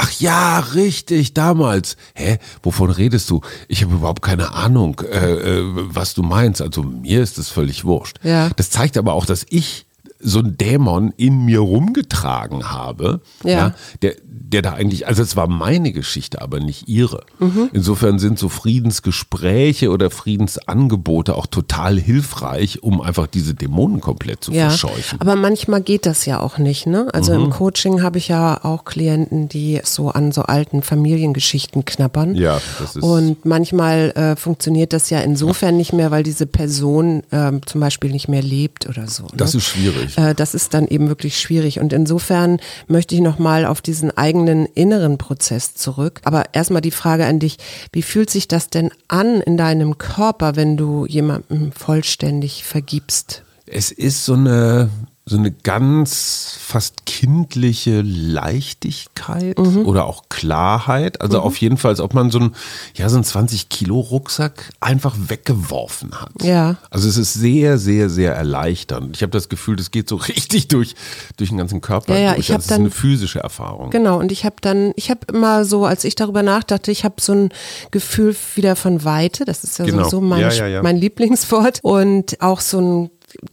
Ach 0.05 0.11
ja, 0.19 0.59
richtig, 0.59 1.33
damals. 1.33 1.97
Hä, 2.15 2.39
wovon 2.65 2.91
redest 2.91 3.31
du? 3.31 3.41
Ich 3.69 3.85
habe 3.85 3.95
überhaupt 3.95 4.21
keine 4.21 4.53
Ahnung, 4.53 5.01
äh, 5.01 5.61
äh, 5.61 5.63
was 5.65 6.15
du 6.15 6.25
meinst. 6.25 6.61
Also 6.61 6.83
mir 6.83 7.23
ist 7.23 7.39
das 7.39 7.51
völlig 7.51 7.85
wurscht. 7.85 8.19
Ja. 8.25 8.51
Das 8.57 8.71
zeigt 8.71 8.97
aber 8.99 9.13
auch, 9.13 9.27
dass 9.27 9.47
ich 9.49 9.87
so 10.23 10.39
ein 10.39 10.57
Dämon 10.57 11.13
in 11.17 11.45
mir 11.45 11.61
rumgetragen 11.61 12.71
habe, 12.71 13.21
ja. 13.45 13.51
ja. 13.51 13.75
der, 14.03 14.15
der 14.25 14.63
da 14.63 14.73
eigentlich, 14.75 15.07
also 15.07 15.23
es 15.23 15.35
war 15.37 15.49
meine 15.49 15.93
Geschichte, 15.93 16.43
aber 16.43 16.61
nicht 16.61 16.89
ihre. 16.89 17.25
Mhm. 17.39 17.71
Insofern 17.73 18.19
sind 18.19 18.39
so 18.39 18.49
Friedensgespräche 18.49 19.91
oder 19.91 20.11
Friedensangebote 20.11 21.35
auch 21.35 21.47
total 21.47 21.99
hilfreich, 21.99 22.83
um 22.83 23.01
einfach 23.01 23.27
diese 23.27 23.55
Dämonen 23.55 24.01
komplett 24.01 24.45
zu 24.45 24.53
ja, 24.53 24.69
verscheuchen. 24.69 25.21
Aber 25.21 25.37
manchmal 25.37 25.81
geht 25.81 26.07
das 26.07 26.27
ja 26.27 26.41
auch 26.41 26.59
nicht, 26.59 26.87
ne? 26.87 27.09
Also 27.13 27.35
mhm. 27.35 27.47
im 27.47 27.51
Coaching 27.51 28.03
habe 28.03 28.19
ich 28.19 28.29
ja 28.29 28.63
auch 28.63 28.85
Klienten, 28.85 29.49
die 29.49 29.81
so 29.85 30.11
an 30.11 30.33
so 30.33 30.43
alten 30.43 30.83
Familiengeschichten 30.83 31.85
knappern. 31.85 32.35
Ja, 32.35 32.61
das 32.79 32.97
ist. 32.97 33.03
Und 33.03 33.45
manchmal 33.45 34.11
äh, 34.11 34.37
funktioniert 34.37 34.93
das 34.93 35.11
ja 35.11 35.21
insofern 35.21 35.77
nicht 35.77 35.93
mehr, 35.93 36.11
weil 36.11 36.23
diese 36.23 36.47
Person 36.47 37.23
äh, 37.31 37.53
zum 37.65 37.81
Beispiel 37.81 38.11
nicht 38.11 38.29
mehr 38.29 38.43
lebt 38.43 38.89
oder 38.89 39.09
so. 39.09 39.25
Ne? 39.25 39.31
Das 39.37 39.55
ist 39.55 39.65
schwierig. 39.65 40.12
Äh, 40.17 40.35
das 40.35 40.55
ist 40.55 40.75
dann 40.75 40.87
eben 40.87 41.09
wirklich 41.09 41.39
schwierig. 41.39 41.81
Und 41.81 41.93
insofern 41.93 42.59
möchte 42.87 43.15
ich 43.15 43.21
nochmal 43.21 43.65
auf 43.65 43.81
diesen 43.81 44.17
eigenen 44.17 44.67
inneren 44.67 45.19
Prozess 45.19 45.75
zurück. 45.75 46.21
Aber 46.25 46.45
erstmal 46.53 46.83
die 46.83 46.91
Frage 46.91 47.27
an 47.27 47.39
dich, 47.39 47.59
wie 47.93 48.03
fühlt 48.03 48.31
sich 48.31 48.49
das 48.49 48.69
denn 48.69 48.91
an 49.09 49.41
in 49.41 49.57
deinem 49.57 49.99
Körper, 49.99 50.57
wenn 50.57 50.77
du 50.77 51.07
jemandem 51.07 51.73
vollständig 51.73 52.65
vergibst? 52.65 53.43
Es 53.67 53.91
ist 53.91 54.25
so 54.25 54.35
eine 54.35 54.91
so 55.33 55.39
eine 55.39 55.51
ganz 55.51 56.59
fast 56.61 57.07
kindliche 57.07 58.03
Leichtigkeit 58.03 59.59
mhm. 59.59 59.87
oder 59.87 60.07
auch 60.07 60.25
Klarheit. 60.29 61.21
Also 61.23 61.39
mhm. 61.39 61.45
auf 61.45 61.57
jeden 61.57 61.77
Fall, 61.79 61.91
als 61.91 62.01
ob 62.01 62.13
man 62.13 62.31
so 62.31 62.39
ein, 62.39 62.55
ja, 62.95 63.09
so 63.09 63.17
ein 63.17 63.25
20 63.25 63.71
Kilo 63.71 63.99
Rucksack 63.99 64.71
einfach 64.81 65.17
weggeworfen 65.19 66.21
hat. 66.21 66.31
Ja. 66.43 66.77
Also 66.91 67.09
es 67.09 67.17
ist 67.17 67.33
sehr, 67.33 67.79
sehr, 67.79 68.11
sehr 68.11 68.35
erleichternd. 68.35 69.17
Ich 69.17 69.23
habe 69.23 69.31
das 69.31 69.49
Gefühl, 69.49 69.77
das 69.77 69.91
geht 69.91 70.09
so 70.09 70.17
richtig 70.29 70.69
durch, 70.69 70.95
durch 71.39 71.49
den 71.49 71.59
ganzen 71.59 71.81
Körper. 71.81 72.13
Ja, 72.13 72.21
ja, 72.21 72.31
ich 72.33 72.53
also 72.53 72.55
das 72.55 72.67
ist 72.67 72.73
eine 72.73 72.91
physische 72.91 73.41
Erfahrung. 73.41 73.89
Genau. 73.89 74.19
Und 74.19 74.31
ich 74.33 74.45
habe 74.45 74.57
dann, 74.61 74.93
ich 74.97 75.11
habe 75.11 75.21
immer 75.33 75.65
so, 75.65 75.87
als 75.87 76.05
ich 76.05 76.15
darüber 76.15 76.43
nachdachte, 76.43 76.91
ich 76.91 77.05
habe 77.05 77.15
so 77.21 77.33
ein 77.33 77.49
Gefühl 77.91 78.37
wieder 78.55 78.77
von 78.77 79.03
Weite. 79.05 79.47
Das 79.47 79.65
ist 79.65 79.79
ja 79.79 79.87
genau. 79.87 80.03
sowieso 80.03 80.21
mein, 80.21 80.41
ja, 80.43 80.67
ja, 80.67 80.83
mein 80.83 80.99
Lieblingswort. 80.99 81.81
Und 81.83 82.41
auch 82.43 82.61
so 82.61 82.81
ein 82.81 83.11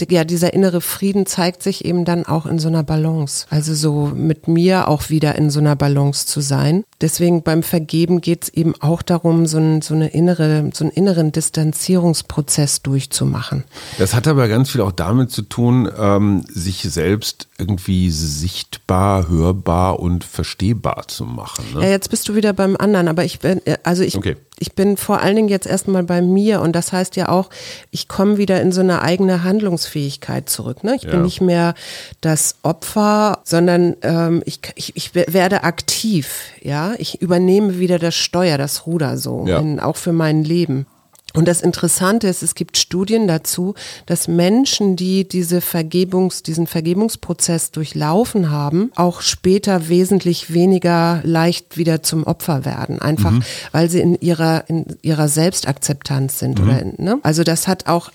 ja, 0.10 0.24
dieser 0.24 0.54
innere 0.54 0.82
Frieden 0.82 1.26
zeigt 1.26 1.64
sich 1.64 1.86
eben 1.86 2.06
dann 2.06 2.26
auch 2.26 2.46
in 2.46 2.60
so 2.60 2.68
einer 2.68 2.84
Balance. 2.84 3.46
Also 3.50 3.74
so 3.74 4.12
mit 4.14 4.48
mir 4.48 4.88
auch 4.88 5.10
wieder 5.10 5.36
in 5.36 5.50
so 5.50 5.60
einer 5.60 5.76
Balance 5.76 6.26
zu 6.26 6.42
sein. 6.42 6.84
Deswegen 7.02 7.44
beim 7.44 7.64
Vergeben 7.64 8.22
geht 8.22 8.44
es 8.44 8.50
eben 8.50 8.74
auch 8.82 9.02
darum, 9.02 9.46
so, 9.46 9.58
ein, 9.58 9.82
so, 9.82 9.94
eine 9.94 10.10
innere, 10.10 10.70
so 10.74 10.86
einen 10.86 10.94
inneren 10.94 11.32
Distanzierungsprozess 11.32 12.82
durchzumachen. 12.82 13.64
Das 13.98 14.14
hat 14.14 14.28
aber 14.28 14.48
ganz 14.48 14.72
viel 14.72 14.82
auch 14.82 14.92
damit 14.92 15.32
zu 15.32 15.44
tun, 15.44 15.90
ähm, 15.98 16.44
sich 16.48 16.82
selbst 16.84 17.48
irgendwie 17.58 18.12
sichtbar, 18.12 19.30
hörbar 19.30 20.00
und 20.00 20.24
verstehbar 20.24 21.08
zu 21.08 21.26
machen. 21.26 21.66
Ne? 21.74 21.84
Ja, 21.84 21.90
jetzt 21.90 22.10
bist 22.10 22.28
du 22.28 22.36
wieder 22.36 22.54
beim 22.54 22.76
anderen, 22.78 23.08
aber 23.08 23.24
ich 23.26 23.40
bin, 23.40 23.66
äh, 23.66 23.78
also 23.84 24.04
ich, 24.04 24.18
okay. 24.18 24.36
Ich 24.60 24.74
bin 24.74 24.98
vor 24.98 25.22
allen 25.22 25.36
Dingen 25.36 25.50
jetzt 25.50 25.68
erstmal 25.68 26.04
bei 26.04 26.22
mir 26.22 26.62
und 26.62 26.76
das 26.76 26.92
heißt 26.92 27.16
ja 27.16 27.30
auch, 27.30 27.50
ich 27.92 28.08
komme 28.08 28.38
wieder 28.38 28.62
in 28.62 28.72
so 28.72 28.82
eine 28.82 29.02
eigene 29.02 29.44
Handlungsfähigkeit 29.44 30.50
zurück. 30.50 30.84
Ne? 30.84 30.96
Ich 30.96 31.04
ja. 31.04 31.12
bin 31.12 31.24
nicht 31.24 31.42
mehr 31.42 31.74
das 32.22 32.56
Opfer, 32.64 33.40
sondern 33.44 33.96
ähm, 34.02 34.44
ich, 34.46 34.60
ich, 34.76 34.96
ich 34.96 35.16
werde 35.16 35.64
aktiv, 35.64 36.52
ja. 36.62 36.94
Ich 36.98 37.22
übernehme 37.22 37.80
wieder 37.80 38.00
das 38.00 38.16
Steuer, 38.16 38.58
das 38.58 38.86
Ruder 38.86 39.18
so, 39.18 39.46
ja. 39.48 39.60
in, 39.60 39.80
auch 39.80 39.96
für 39.96 40.14
mein 40.14 40.44
Leben. 40.44 40.86
Und 41.34 41.48
das 41.48 41.62
Interessante 41.62 42.28
ist, 42.28 42.42
es 42.42 42.56
gibt 42.56 42.78
Studien 42.78 43.28
dazu, 43.28 43.76
dass 44.06 44.28
Menschen, 44.28 44.96
die 44.96 45.28
diese 45.28 45.62
Vergebungs, 45.62 46.42
diesen 46.42 46.66
Vergebungsprozess 46.66 47.72
durchlaufen 47.72 48.50
haben, 48.50 48.92
auch 48.96 49.22
später 49.22 49.90
wesentlich 49.90 50.54
weniger 50.54 51.22
leicht 51.24 51.78
wieder 51.78 52.02
zum 52.02 52.24
Opfer 52.24 52.66
werden. 52.66 53.00
Einfach, 53.00 53.32
mhm. 53.32 53.44
weil 53.72 53.90
sie 53.90 54.00
in 54.00 54.16
ihrer, 54.20 54.68
in 54.70 54.98
ihrer 55.02 55.28
Selbstakzeptanz 55.28 56.40
sind. 56.40 56.60
Mhm. 56.60 56.68
Oder, 56.68 56.82
ne? 56.98 57.20
Also 57.22 57.44
das 57.44 57.68
hat 57.68 57.88
auch, 57.88 58.12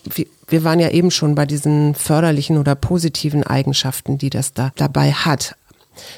wir 0.49 0.65
waren 0.65 0.81
ja 0.81 0.91
eben 0.91 1.11
schon 1.11 1.35
bei 1.35 1.47
diesen 1.47 1.95
förderlichen 1.95 2.59
oder 2.59 2.75
positiven 2.75 3.45
Eigenschaften, 3.45 4.19
die 4.19 4.31
das 4.31 4.55
da 4.55 4.73
dabei 4.77 5.13
hat. 5.13 5.57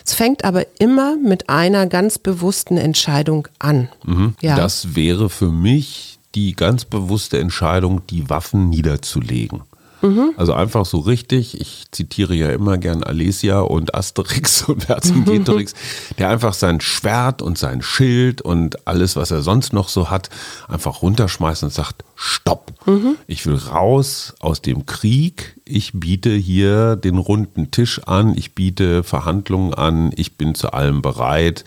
Es 0.04 0.14
fängt 0.14 0.44
aber 0.44 0.64
immer 0.78 1.16
mit 1.16 1.50
einer 1.50 1.86
ganz 1.86 2.18
bewussten 2.18 2.78
Entscheidung 2.78 3.48
an. 3.58 3.90
Mhm. 4.04 4.34
Ja. 4.40 4.56
Das 4.56 4.96
wäre 4.96 5.28
für 5.28 5.50
mich 5.50 6.15
die 6.36 6.54
ganz 6.54 6.84
bewusste 6.84 7.40
Entscheidung, 7.40 8.06
die 8.06 8.30
Waffen 8.30 8.68
niederzulegen. 8.68 9.62
Mhm. 10.02 10.34
Also 10.36 10.52
einfach 10.52 10.84
so 10.84 10.98
richtig, 10.98 11.58
ich 11.60 11.86
zitiere 11.90 12.34
ja 12.34 12.50
immer 12.50 12.76
gern 12.76 13.02
Alesia 13.02 13.60
und 13.60 13.94
Asterix 13.94 14.62
und 14.68 14.84
Vercingetorix, 14.84 15.74
der 16.18 16.28
einfach 16.28 16.54
sein 16.54 16.80
Schwert 16.80 17.40
und 17.42 17.56
sein 17.56 17.82
Schild 17.82 18.42
und 18.42 18.86
alles, 18.86 19.16
was 19.16 19.30
er 19.30 19.42
sonst 19.42 19.72
noch 19.72 19.88
so 19.88 20.10
hat, 20.10 20.28
einfach 20.68 21.02
runterschmeißt 21.02 21.64
und 21.64 21.72
sagt, 21.72 22.04
stopp, 22.14 22.72
mhm. 22.86 23.16
ich 23.26 23.46
will 23.46 23.56
raus 23.56 24.34
aus 24.40 24.60
dem 24.60 24.86
Krieg, 24.86 25.56
ich 25.64 25.92
biete 25.94 26.30
hier 26.30 26.96
den 26.96 27.18
runden 27.18 27.70
Tisch 27.70 28.00
an, 28.04 28.36
ich 28.36 28.54
biete 28.54 29.02
Verhandlungen 29.02 29.74
an, 29.74 30.12
ich 30.14 30.36
bin 30.36 30.54
zu 30.54 30.72
allem 30.72 31.02
bereit, 31.02 31.64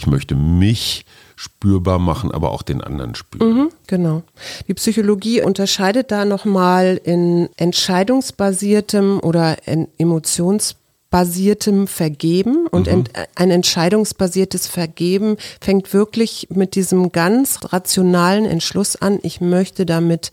ich 0.00 0.06
möchte 0.06 0.34
mich 0.34 1.04
spürbar 1.36 1.98
machen, 1.98 2.30
aber 2.32 2.52
auch 2.52 2.62
den 2.62 2.80
anderen 2.80 3.14
spüren. 3.14 3.54
Mhm, 3.54 3.68
genau. 3.86 4.22
Die 4.66 4.72
Psychologie 4.72 5.42
unterscheidet 5.42 6.10
da 6.10 6.24
nochmal 6.24 6.98
in 7.04 7.50
entscheidungsbasiertem 7.56 9.20
oder 9.20 9.56
emotions 9.98 10.76
basiertem 11.10 11.86
Vergeben 11.86 12.66
und 12.68 12.90
mhm. 12.90 13.04
ein 13.34 13.50
entscheidungsbasiertes 13.50 14.68
Vergeben 14.68 15.36
fängt 15.60 15.92
wirklich 15.92 16.46
mit 16.50 16.76
diesem 16.76 17.10
ganz 17.10 17.58
rationalen 17.64 18.46
Entschluss 18.46 18.96
an, 18.96 19.18
ich 19.22 19.40
möchte 19.40 19.84
damit 19.84 20.30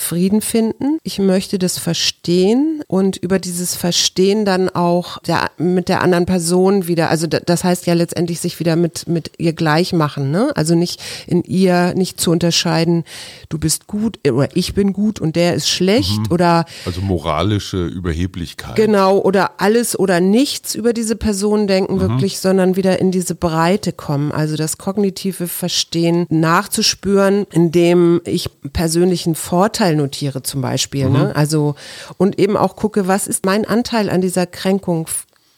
Frieden 0.00 0.40
finden. 0.40 0.98
Ich 1.02 1.18
möchte 1.18 1.58
das 1.58 1.78
verstehen 1.78 2.82
und 2.86 3.16
über 3.16 3.38
dieses 3.38 3.76
Verstehen 3.76 4.44
dann 4.44 4.68
auch 4.68 5.18
der, 5.18 5.50
mit 5.58 5.88
der 5.88 6.02
anderen 6.02 6.26
Person 6.26 6.86
wieder, 6.86 7.10
also 7.10 7.26
das 7.26 7.64
heißt 7.64 7.86
ja 7.86 7.94
letztendlich 7.94 8.40
sich 8.40 8.58
wieder 8.60 8.76
mit, 8.76 9.06
mit 9.08 9.32
ihr 9.38 9.52
gleich 9.52 9.92
machen, 9.92 10.30
ne? 10.30 10.50
Also 10.54 10.74
nicht 10.74 11.00
in 11.26 11.42
ihr, 11.44 11.94
nicht 11.94 12.20
zu 12.20 12.30
unterscheiden, 12.30 13.04
du 13.48 13.58
bist 13.58 13.86
gut 13.86 14.18
oder 14.26 14.48
ich 14.54 14.74
bin 14.74 14.92
gut 14.92 15.20
und 15.20 15.36
der 15.36 15.54
ist 15.54 15.68
schlecht 15.68 16.18
mhm. 16.18 16.30
oder. 16.30 16.64
Also 16.86 17.00
moralische 17.00 17.86
Überheblichkeit. 17.86 18.76
Genau, 18.76 19.18
oder 19.18 19.60
alles 19.60 19.98
oder 19.98 20.20
nichts 20.20 20.74
über 20.74 20.92
diese 20.92 21.16
Person 21.16 21.66
denken 21.66 21.96
mhm. 21.96 22.00
wirklich, 22.00 22.38
sondern 22.38 22.76
wieder 22.76 22.98
in 22.98 23.10
diese 23.10 23.34
Breite 23.34 23.92
kommen. 23.92 24.32
Also 24.32 24.56
das 24.56 24.78
kognitive 24.78 25.46
Verstehen 25.46 26.26
nachzuspüren, 26.30 27.46
indem 27.52 28.20
ich 28.24 28.50
persönlichen 28.72 29.34
Vorteil 29.34 29.89
Vorteil 29.90 29.96
notiere 29.96 30.42
zum 30.42 30.60
Beispiel. 30.60 31.08
Ne? 31.08 31.10
Mhm. 31.10 31.24
Ne? 31.24 31.36
Also 31.36 31.74
und 32.16 32.38
eben 32.38 32.56
auch 32.56 32.76
gucke, 32.76 33.08
was 33.08 33.26
ist 33.26 33.44
mein 33.44 33.64
Anteil 33.64 34.10
an 34.10 34.20
dieser 34.20 34.46
Kränkung 34.46 35.08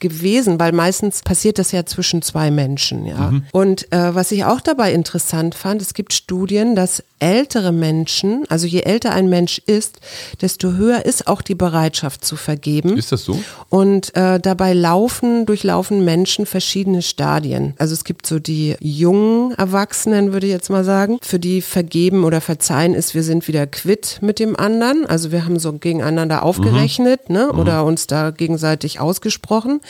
gewesen, 0.02 0.60
weil 0.60 0.72
meistens 0.72 1.22
passiert 1.22 1.58
das 1.58 1.72
ja 1.72 1.86
zwischen 1.86 2.20
zwei 2.20 2.50
Menschen, 2.50 3.06
ja. 3.06 3.30
Mhm. 3.30 3.44
Und 3.52 3.90
äh, 3.92 4.14
was 4.14 4.30
ich 4.32 4.44
auch 4.44 4.60
dabei 4.60 4.92
interessant 4.92 5.54
fand, 5.54 5.80
es 5.80 5.94
gibt 5.94 6.12
Studien, 6.12 6.76
dass 6.76 7.02
ältere 7.22 7.70
Menschen, 7.70 8.44
also 8.48 8.66
je 8.66 8.80
älter 8.80 9.12
ein 9.12 9.28
Mensch 9.28 9.62
ist, 9.64 10.00
desto 10.40 10.72
höher 10.72 11.06
ist 11.06 11.28
auch 11.28 11.40
die 11.40 11.54
Bereitschaft 11.54 12.24
zu 12.24 12.34
vergeben. 12.34 12.98
Ist 12.98 13.12
das 13.12 13.24
so? 13.24 13.38
Und 13.68 14.14
äh, 14.16 14.40
dabei 14.40 14.72
laufen, 14.72 15.46
durchlaufen 15.46 16.04
Menschen 16.04 16.46
verschiedene 16.46 17.00
Stadien. 17.00 17.74
Also 17.78 17.94
es 17.94 18.02
gibt 18.02 18.26
so 18.26 18.40
die 18.40 18.74
jungen 18.80 19.52
Erwachsenen, 19.52 20.32
würde 20.32 20.46
ich 20.46 20.52
jetzt 20.52 20.68
mal 20.68 20.82
sagen, 20.82 21.18
für 21.22 21.38
die 21.38 21.62
vergeben 21.62 22.24
oder 22.24 22.40
verzeihen 22.40 22.92
ist, 22.92 23.14
wir 23.14 23.22
sind 23.22 23.46
wieder 23.46 23.68
quitt 23.68 24.18
mit 24.20 24.40
dem 24.40 24.56
anderen. 24.56 25.06
Also 25.06 25.30
wir 25.30 25.44
haben 25.44 25.60
so 25.60 25.72
gegeneinander 25.72 26.42
aufgerechnet, 26.42 27.28
mhm. 27.28 27.36
ne, 27.36 27.50
mhm. 27.52 27.58
oder 27.60 27.84
uns 27.84 28.08
da 28.08 28.30
gegenseitig 28.30 28.98
ausgesprochen. 28.98 29.80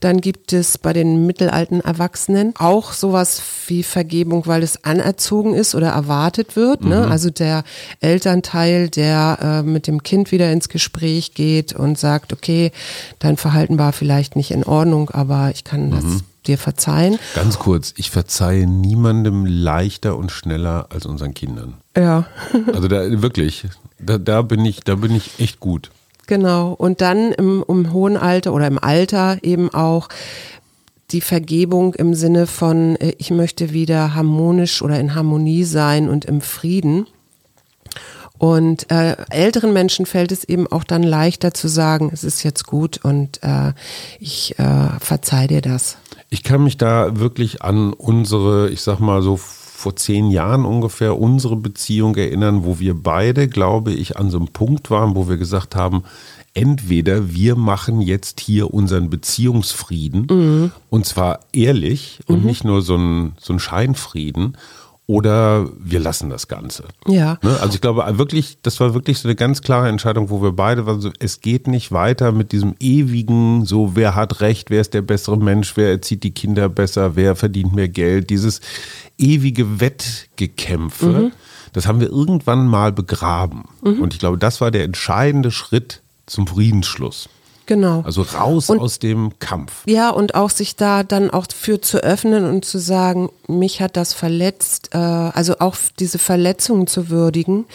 Dann 0.00 0.20
gibt 0.20 0.52
es 0.52 0.78
bei 0.78 0.92
den 0.92 1.26
mittelalten 1.26 1.80
Erwachsenen 1.80 2.54
auch 2.58 2.92
sowas 2.92 3.42
wie 3.66 3.82
Vergebung, 3.82 4.46
weil 4.46 4.62
es 4.62 4.84
anerzogen 4.84 5.54
ist 5.54 5.74
oder 5.74 5.88
erwartet 5.88 6.56
wird. 6.56 6.84
Ne? 6.84 7.06
Mhm. 7.06 7.12
Also 7.12 7.30
der 7.30 7.64
Elternteil, 8.00 8.88
der 8.88 9.38
äh, 9.40 9.62
mit 9.62 9.86
dem 9.86 10.02
Kind 10.02 10.32
wieder 10.32 10.50
ins 10.52 10.68
Gespräch 10.68 11.34
geht 11.34 11.72
und 11.72 11.98
sagt, 11.98 12.32
okay, 12.32 12.72
dein 13.18 13.36
Verhalten 13.36 13.78
war 13.78 13.92
vielleicht 13.92 14.36
nicht 14.36 14.50
in 14.50 14.64
Ordnung, 14.64 15.10
aber 15.10 15.50
ich 15.52 15.64
kann 15.64 15.90
das 15.90 16.04
mhm 16.04 16.20
dir 16.46 16.58
verzeihen. 16.58 17.18
Ganz 17.34 17.58
kurz, 17.58 17.92
ich 17.96 18.10
verzeihe 18.10 18.66
niemandem 18.66 19.46
leichter 19.46 20.16
und 20.16 20.30
schneller 20.30 20.86
als 20.90 21.06
unseren 21.06 21.34
Kindern. 21.34 21.74
Ja. 21.96 22.26
also 22.72 22.88
da 22.88 23.22
wirklich, 23.22 23.66
da, 23.98 24.18
da 24.18 24.42
bin 24.42 24.64
ich, 24.64 24.80
da 24.80 24.96
bin 24.96 25.14
ich 25.14 25.38
echt 25.38 25.60
gut. 25.60 25.90
Genau. 26.26 26.72
Und 26.72 27.00
dann 27.00 27.32
im, 27.32 27.64
im 27.66 27.92
hohen 27.92 28.16
Alter 28.16 28.52
oder 28.52 28.66
im 28.66 28.78
Alter 28.78 29.38
eben 29.42 29.72
auch 29.72 30.08
die 31.12 31.20
Vergebung 31.20 31.94
im 31.94 32.14
Sinne 32.14 32.46
von, 32.46 32.96
äh, 32.96 33.14
ich 33.18 33.30
möchte 33.30 33.72
wieder 33.72 34.14
harmonisch 34.14 34.82
oder 34.82 34.98
in 34.98 35.14
Harmonie 35.14 35.64
sein 35.64 36.08
und 36.08 36.24
im 36.24 36.40
Frieden. 36.40 37.06
Und 38.38 38.90
äh, 38.90 39.16
älteren 39.30 39.72
Menschen 39.72 40.04
fällt 40.04 40.30
es 40.30 40.44
eben 40.44 40.66
auch 40.66 40.84
dann 40.84 41.02
leichter 41.02 41.54
zu 41.54 41.68
sagen, 41.68 42.10
es 42.12 42.22
ist 42.22 42.42
jetzt 42.42 42.66
gut 42.66 43.02
und 43.02 43.42
äh, 43.42 43.72
ich 44.20 44.58
äh, 44.58 44.88
verzeih 45.00 45.46
dir 45.46 45.62
das. 45.62 45.96
Ich 46.28 46.42
kann 46.42 46.62
mich 46.62 46.76
da 46.76 47.18
wirklich 47.18 47.62
an 47.62 47.94
unsere, 47.94 48.68
ich 48.68 48.82
sag 48.82 48.98
mal 48.98 49.22
so 49.22 49.40
vor 49.76 49.94
zehn 49.94 50.30
Jahren 50.30 50.64
ungefähr, 50.64 51.18
unsere 51.18 51.56
Beziehung 51.56 52.16
erinnern, 52.16 52.64
wo 52.64 52.78
wir 52.78 52.94
beide, 52.94 53.46
glaube 53.46 53.92
ich, 53.92 54.16
an 54.16 54.30
so 54.30 54.38
einem 54.38 54.48
Punkt 54.48 54.90
waren, 54.90 55.14
wo 55.14 55.28
wir 55.28 55.36
gesagt 55.36 55.76
haben, 55.76 56.02
entweder 56.54 57.34
wir 57.34 57.56
machen 57.56 58.00
jetzt 58.00 58.40
hier 58.40 58.72
unseren 58.72 59.10
Beziehungsfrieden 59.10 60.26
mhm. 60.30 60.72
und 60.88 61.04
zwar 61.04 61.40
ehrlich 61.52 62.20
und 62.26 62.40
mhm. 62.40 62.46
nicht 62.46 62.64
nur 62.64 62.80
so 62.80 62.96
ein, 62.96 63.32
so 63.38 63.52
ein 63.52 63.58
Scheinfrieden 63.58 64.56
oder 65.06 65.68
wir 65.78 66.00
lassen 66.00 66.30
das 66.30 66.48
Ganze. 66.48 66.84
Ja. 67.06 67.38
Ne? 67.42 67.56
Also 67.60 67.74
ich 67.74 67.80
glaube 67.80 68.04
wirklich, 68.18 68.58
das 68.62 68.80
war 68.80 68.92
wirklich 68.92 69.18
so 69.18 69.28
eine 69.28 69.36
ganz 69.36 69.62
klare 69.62 69.88
Entscheidung, 69.88 70.30
wo 70.30 70.42
wir 70.42 70.52
beide 70.52 70.84
waren, 70.86 71.00
so, 71.00 71.10
es 71.20 71.40
geht 71.40 71.68
nicht 71.68 71.92
weiter 71.92 72.32
mit 72.32 72.50
diesem 72.50 72.74
ewigen, 72.80 73.64
so 73.64 73.94
wer 73.94 74.16
hat 74.16 74.40
recht, 74.40 74.70
wer 74.70 74.80
ist 74.80 74.94
der 74.94 75.02
bessere 75.02 75.38
Mensch, 75.38 75.76
wer 75.76 75.90
erzieht 75.90 76.24
die 76.24 76.32
Kinder 76.32 76.68
besser, 76.68 77.14
wer 77.14 77.36
verdient 77.36 77.74
mehr 77.74 77.88
Geld, 77.88 78.30
dieses 78.30 78.60
ewige 79.16 79.80
Wettgekämpfe, 79.80 81.06
mhm. 81.06 81.32
das 81.72 81.86
haben 81.86 82.00
wir 82.00 82.08
irgendwann 82.08 82.66
mal 82.66 82.90
begraben. 82.92 83.64
Mhm. 83.82 84.00
Und 84.00 84.12
ich 84.12 84.18
glaube, 84.18 84.38
das 84.38 84.60
war 84.60 84.72
der 84.72 84.82
entscheidende 84.82 85.52
Schritt 85.52 86.02
zum 86.26 86.48
Friedensschluss. 86.48 87.28
Genau. 87.66 88.02
Also 88.02 88.22
raus 88.22 88.70
und, 88.70 88.80
aus 88.80 88.98
dem 89.00 89.38
Kampf. 89.38 89.82
Ja, 89.86 90.10
und 90.10 90.34
auch 90.34 90.50
sich 90.50 90.76
da 90.76 91.02
dann 91.02 91.30
auch 91.30 91.46
für 91.52 91.80
zu 91.80 91.98
öffnen 91.98 92.44
und 92.44 92.64
zu 92.64 92.78
sagen, 92.78 93.28
mich 93.48 93.80
hat 93.80 93.96
das 93.96 94.14
verletzt, 94.14 94.90
äh, 94.94 94.98
also 94.98 95.58
auch 95.58 95.76
diese 95.98 96.18
Verletzungen 96.18 96.86
zu 96.86 97.10
würdigen 97.10 97.66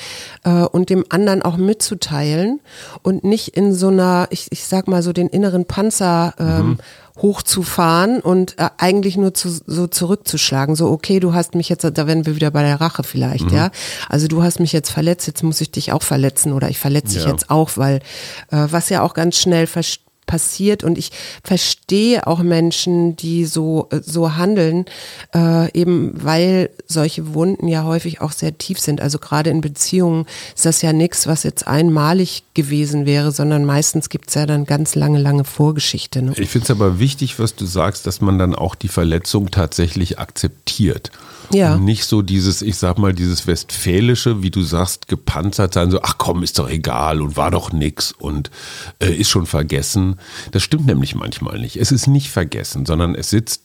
äh, 0.43 0.63
und 0.63 0.89
dem 0.89 1.05
anderen 1.09 1.41
auch 1.41 1.57
mitzuteilen 1.57 2.61
und 3.03 3.23
nicht 3.25 3.49
in 3.49 3.73
so 3.73 3.89
einer, 3.89 4.27
ich, 4.31 4.47
ich 4.51 4.65
sag 4.65 4.87
mal 4.87 5.03
so 5.03 5.11
den 5.11 5.27
inneren 5.27 5.65
Panzer 5.65 6.33
ähm, 6.39 6.67
mhm 6.67 6.77
hochzufahren 7.17 8.19
und 8.19 8.57
äh, 8.57 8.69
eigentlich 8.77 9.17
nur 9.17 9.33
zu, 9.33 9.49
so 9.49 9.87
zurückzuschlagen. 9.87 10.75
So, 10.75 10.89
okay, 10.89 11.19
du 11.19 11.33
hast 11.33 11.55
mich 11.55 11.69
jetzt, 11.69 11.83
da 11.83 12.07
werden 12.07 12.25
wir 12.25 12.35
wieder 12.35 12.51
bei 12.51 12.63
der 12.63 12.79
Rache 12.81 13.03
vielleicht, 13.03 13.51
mhm. 13.51 13.57
ja. 13.57 13.71
Also 14.09 14.27
du 14.27 14.43
hast 14.43 14.59
mich 14.59 14.73
jetzt 14.73 14.89
verletzt, 14.89 15.27
jetzt 15.27 15.43
muss 15.43 15.61
ich 15.61 15.71
dich 15.71 15.91
auch 15.91 16.03
verletzen 16.03 16.53
oder 16.53 16.69
ich 16.69 16.79
verletze 16.79 17.15
dich 17.15 17.25
jetzt 17.25 17.49
auch, 17.49 17.71
weil 17.75 17.97
äh, 18.51 18.67
was 18.69 18.89
ja 18.89 19.01
auch 19.01 19.13
ganz 19.13 19.37
schnell 19.37 19.67
passiert 20.25 20.83
und 20.83 20.97
ich 20.97 21.11
verstehe 21.43 21.80
auch 22.23 22.39
Menschen, 22.39 23.15
die 23.15 23.45
so, 23.45 23.87
so 24.01 24.35
handeln, 24.35 24.85
äh, 25.33 25.71
eben 25.77 26.11
weil 26.13 26.69
solche 26.87 27.33
Wunden 27.33 27.67
ja 27.67 27.83
häufig 27.83 28.21
auch 28.21 28.31
sehr 28.31 28.57
tief 28.57 28.79
sind. 28.79 29.01
Also 29.01 29.19
gerade 29.19 29.49
in 29.49 29.61
Beziehungen 29.61 30.25
ist 30.55 30.65
das 30.65 30.81
ja 30.81 30.93
nichts, 30.93 31.27
was 31.27 31.43
jetzt 31.43 31.67
einmalig 31.67 32.43
gewesen 32.53 33.05
wäre, 33.05 33.31
sondern 33.31 33.65
meistens 33.65 34.09
gibt 34.09 34.29
es 34.29 34.35
ja 34.35 34.45
dann 34.45 34.65
ganz 34.65 34.95
lange, 34.95 35.19
lange 35.19 35.43
Vorgeschichte. 35.43 36.21
Ne? 36.21 36.33
Ich 36.37 36.49
finde 36.49 36.65
es 36.65 36.71
aber 36.71 36.99
wichtig, 36.99 37.39
was 37.39 37.55
du 37.55 37.65
sagst, 37.65 38.07
dass 38.07 38.21
man 38.21 38.37
dann 38.37 38.55
auch 38.55 38.75
die 38.75 38.87
Verletzung 38.87 39.51
tatsächlich 39.51 40.19
akzeptiert. 40.19 41.11
Ja. 41.53 41.75
Und 41.75 41.85
nicht 41.85 42.05
so 42.05 42.21
dieses, 42.21 42.61
ich 42.61 42.77
sag 42.77 42.97
mal, 42.97 43.13
dieses 43.13 43.47
westfälische, 43.47 44.41
wie 44.43 44.51
du 44.51 44.63
sagst, 44.63 45.07
gepanzert 45.07 45.73
sein, 45.73 45.91
so, 45.91 46.01
ach 46.01 46.17
komm, 46.17 46.43
ist 46.43 46.59
doch 46.59 46.69
egal 46.69 47.21
und 47.21 47.37
war 47.37 47.51
doch 47.51 47.71
nix 47.71 48.11
und 48.11 48.51
äh, 48.99 49.13
ist 49.13 49.29
schon 49.29 49.45
vergessen. 49.45 50.15
Das 50.51 50.63
stimmt 50.63 50.85
nämlich 50.85 51.15
manchmal 51.15 51.59
nicht. 51.59 51.77
Es 51.77 51.91
ist 51.91 52.07
nicht 52.07 52.29
vergessen, 52.29 52.85
sondern 52.85 53.15
es 53.15 53.29
sitzt 53.29 53.61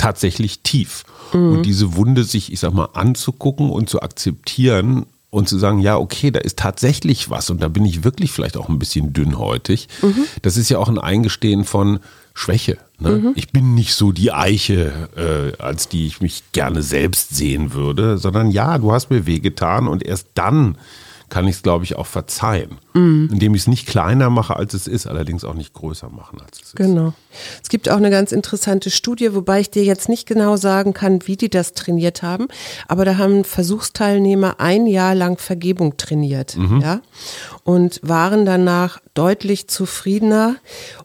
tatsächlich 0.00 0.60
tief. 0.60 1.04
Mhm. 1.32 1.52
Und 1.52 1.62
diese 1.66 1.94
Wunde 1.94 2.24
sich, 2.24 2.52
ich 2.52 2.60
sag 2.60 2.72
mal, 2.72 2.88
anzugucken 2.94 3.70
und 3.70 3.90
zu 3.90 4.00
akzeptieren 4.00 5.06
und 5.28 5.48
zu 5.48 5.58
sagen, 5.58 5.78
ja, 5.78 5.96
okay, 5.96 6.30
da 6.30 6.40
ist 6.40 6.58
tatsächlich 6.58 7.30
was 7.30 7.50
und 7.50 7.62
da 7.62 7.68
bin 7.68 7.84
ich 7.84 8.02
wirklich 8.02 8.32
vielleicht 8.32 8.56
auch 8.56 8.68
ein 8.68 8.78
bisschen 8.78 9.12
dünnhäutig. 9.12 9.88
Mhm. 10.02 10.24
Das 10.42 10.56
ist 10.56 10.70
ja 10.70 10.78
auch 10.78 10.88
ein 10.88 10.98
Eingestehen 10.98 11.64
von, 11.64 12.00
Schwäche. 12.40 12.78
Ne? 12.98 13.10
Mhm. 13.10 13.32
Ich 13.34 13.52
bin 13.52 13.74
nicht 13.74 13.92
so 13.92 14.12
die 14.12 14.32
Eiche, 14.32 15.10
äh, 15.14 15.62
als 15.62 15.88
die 15.88 16.06
ich 16.06 16.22
mich 16.22 16.42
gerne 16.52 16.82
selbst 16.82 17.36
sehen 17.36 17.74
würde, 17.74 18.16
sondern 18.16 18.50
ja, 18.50 18.78
du 18.78 18.92
hast 18.92 19.10
mir 19.10 19.26
wehgetan 19.26 19.86
und 19.86 20.02
erst 20.02 20.28
dann 20.34 20.78
kann 21.30 21.48
ich 21.48 21.56
es, 21.56 21.62
glaube 21.62 21.84
ich, 21.84 21.96
auch 21.96 22.06
verzeihen. 22.06 22.78
Mhm. 22.92 23.30
Indem 23.32 23.54
ich 23.54 23.62
es 23.62 23.68
nicht 23.68 23.86
kleiner 23.86 24.30
mache, 24.30 24.56
als 24.56 24.74
es 24.74 24.86
ist, 24.86 25.06
allerdings 25.06 25.44
auch 25.44 25.54
nicht 25.54 25.72
größer 25.72 26.10
machen, 26.10 26.40
als 26.40 26.58
es 26.58 26.68
ist. 26.68 26.76
Genau. 26.76 27.14
Es 27.62 27.68
gibt 27.68 27.88
auch 27.88 27.96
eine 27.96 28.10
ganz 28.10 28.32
interessante 28.32 28.90
Studie, 28.90 29.34
wobei 29.34 29.60
ich 29.60 29.70
dir 29.70 29.84
jetzt 29.84 30.08
nicht 30.08 30.26
genau 30.26 30.56
sagen 30.56 30.92
kann, 30.92 31.26
wie 31.26 31.36
die 31.36 31.48
das 31.48 31.72
trainiert 31.72 32.22
haben, 32.22 32.48
aber 32.88 33.04
da 33.04 33.16
haben 33.16 33.44
Versuchsteilnehmer 33.44 34.56
ein 34.58 34.86
Jahr 34.86 35.14
lang 35.14 35.38
Vergebung 35.38 35.96
trainiert, 35.96 36.56
mhm. 36.56 36.80
ja, 36.80 37.00
und 37.62 38.00
waren 38.02 38.44
danach 38.44 39.00
deutlich 39.14 39.68
zufriedener 39.68 40.56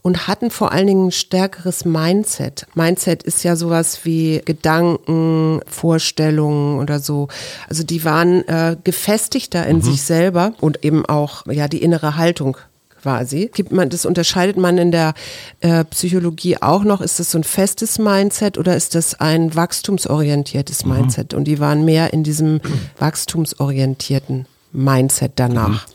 und 0.01 0.27
hatten 0.27 0.49
vor 0.49 0.71
allen 0.71 0.88
Dingen 0.88 1.07
ein 1.07 1.11
stärkeres 1.11 1.85
Mindset. 1.85 2.65
Mindset 2.75 3.23
ist 3.23 3.43
ja 3.43 3.55
sowas 3.55 4.01
wie 4.03 4.41
Gedanken, 4.45 5.59
Vorstellungen 5.67 6.79
oder 6.79 6.99
so. 6.99 7.27
Also 7.67 7.83
die 7.83 8.03
waren 8.03 8.47
äh, 8.47 8.77
gefestigter 8.83 9.65
in 9.67 9.77
mhm. 9.77 9.81
sich 9.81 10.03
selber 10.15 10.54
und 10.62 10.86
eben 10.86 11.06
auch 11.06 11.45
ja 11.47 11.67
die 11.67 11.82
innere 11.82 12.15
Haltung 12.15 12.58
quasi. 13.01 13.51
Gibt 13.54 13.71
man, 13.71 13.89
das 13.89 14.06
unterscheidet 14.06 14.58
man 14.58 14.78
in 14.78 14.91
der 14.91 15.13
äh, 15.60 15.84
Psychologie 15.86 16.58
auch 16.62 16.84
noch. 16.84 17.01
Ist 17.01 17.19
das 17.19 17.32
so 17.32 17.38
ein 17.38 17.43
festes 17.43 17.99
Mindset 17.99 18.58
oder 18.58 18.75
ist 18.75 18.95
das 18.95 19.19
ein 19.19 19.54
wachstumsorientiertes 19.56 20.86
mhm. 20.86 20.93
Mindset? 20.93 21.34
Und 21.34 21.43
die 21.43 21.60
waren 21.60 21.86
mehr 21.86 22.13
in 22.13 22.23
diesem 22.23 22.62
wachstumsorientierten 22.99 24.47
Mindset 24.71 25.34
danach. 25.36 25.88
Mhm. 25.88 25.93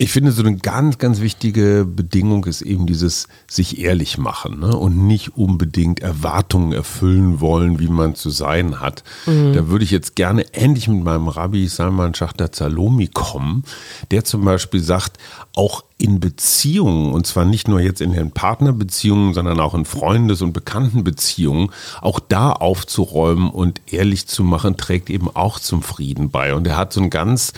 Ich 0.00 0.12
finde, 0.12 0.30
so 0.30 0.44
eine 0.44 0.56
ganz, 0.56 0.98
ganz 0.98 1.20
wichtige 1.20 1.84
Bedingung 1.84 2.44
ist 2.44 2.62
eben 2.62 2.86
dieses 2.86 3.26
sich 3.48 3.80
ehrlich 3.80 4.16
machen 4.16 4.60
ne? 4.60 4.76
und 4.76 4.96
nicht 4.96 5.36
unbedingt 5.36 5.98
Erwartungen 5.98 6.72
erfüllen 6.72 7.40
wollen, 7.40 7.80
wie 7.80 7.88
man 7.88 8.14
zu 8.14 8.30
sein 8.30 8.78
hat. 8.78 9.02
Mhm. 9.26 9.54
Da 9.54 9.66
würde 9.66 9.84
ich 9.84 9.90
jetzt 9.90 10.14
gerne 10.14 10.54
endlich 10.54 10.86
mit 10.86 11.02
meinem 11.02 11.26
Rabbi 11.26 11.66
Salman 11.66 12.14
Schachter 12.14 12.52
Zalomi 12.52 13.08
kommen, 13.08 13.64
der 14.12 14.24
zum 14.24 14.44
Beispiel 14.44 14.80
sagt, 14.80 15.18
auch 15.56 15.82
in 15.98 16.20
Beziehungen, 16.20 17.12
und 17.12 17.26
zwar 17.26 17.44
nicht 17.44 17.66
nur 17.66 17.80
jetzt 17.80 18.00
in 18.00 18.12
den 18.12 18.30
Partnerbeziehungen, 18.30 19.34
sondern 19.34 19.58
auch 19.58 19.74
in 19.74 19.84
Freundes- 19.84 20.42
und 20.42 20.52
Bekanntenbeziehungen, 20.52 21.70
auch 22.00 22.20
da 22.20 22.52
aufzuräumen 22.52 23.50
und 23.50 23.80
ehrlich 23.86 24.28
zu 24.28 24.44
machen, 24.44 24.76
trägt 24.76 25.10
eben 25.10 25.28
auch 25.34 25.58
zum 25.58 25.82
Frieden 25.82 26.30
bei. 26.30 26.54
Und 26.54 26.68
er 26.68 26.76
hat 26.76 26.92
so 26.92 27.00
ein 27.00 27.10
ganz 27.10 27.52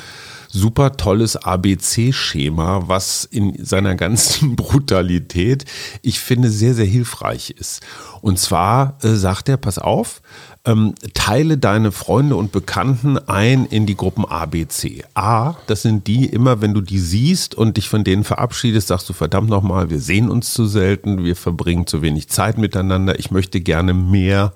super 0.53 0.97
tolles 0.97 1.37
ABC-Schema, 1.37 2.83
was 2.87 3.25
in 3.25 3.65
seiner 3.65 3.95
ganzen 3.95 4.57
Brutalität, 4.57 5.65
ich 6.03 6.21
finde, 6.21 6.51
sehr, 6.51 6.75
sehr 6.75 6.87
hilfreich 6.87 7.51
ist. 7.51 7.81
Und 8.21 8.39
zwar 8.39 8.99
äh, 9.03 9.15
sagt 9.15 9.49
er, 9.49 9.57
pass 9.57 9.79
auf, 9.79 10.21
ähm, 10.65 10.95
teile 11.15 11.57
deine 11.57 11.93
Freunde 11.93 12.37
und 12.37 12.53
Bekannten 12.53 13.17
ein 13.17 13.65
in 13.65 13.87
die 13.87 13.97
Gruppen 13.97 14.27
A, 14.27 14.45
B, 14.47 14.67
C. 14.67 15.05
A, 15.15 15.55
das 15.67 15.83
sind 15.83 16.07
die, 16.07 16.27
immer 16.27 16.61
wenn 16.61 16.75
du 16.75 16.81
die 16.81 16.99
siehst 16.99 17.55
und 17.55 17.77
dich 17.77 17.89
von 17.89 18.05
denen 18.05 18.25
verabschiedest, 18.25 18.89
sagst 18.89 19.09
du 19.09 19.13
verdammt 19.13 19.49
nochmal, 19.49 19.89
wir 19.89 20.01
sehen 20.01 20.29
uns 20.29 20.53
zu 20.53 20.67
selten, 20.67 21.25
wir 21.25 21.37
verbringen 21.37 21.87
zu 21.87 22.03
wenig 22.03 22.29
Zeit 22.29 22.59
miteinander, 22.59 23.19
ich 23.19 23.31
möchte 23.31 23.61
gerne 23.61 23.95
mehr 23.95 24.53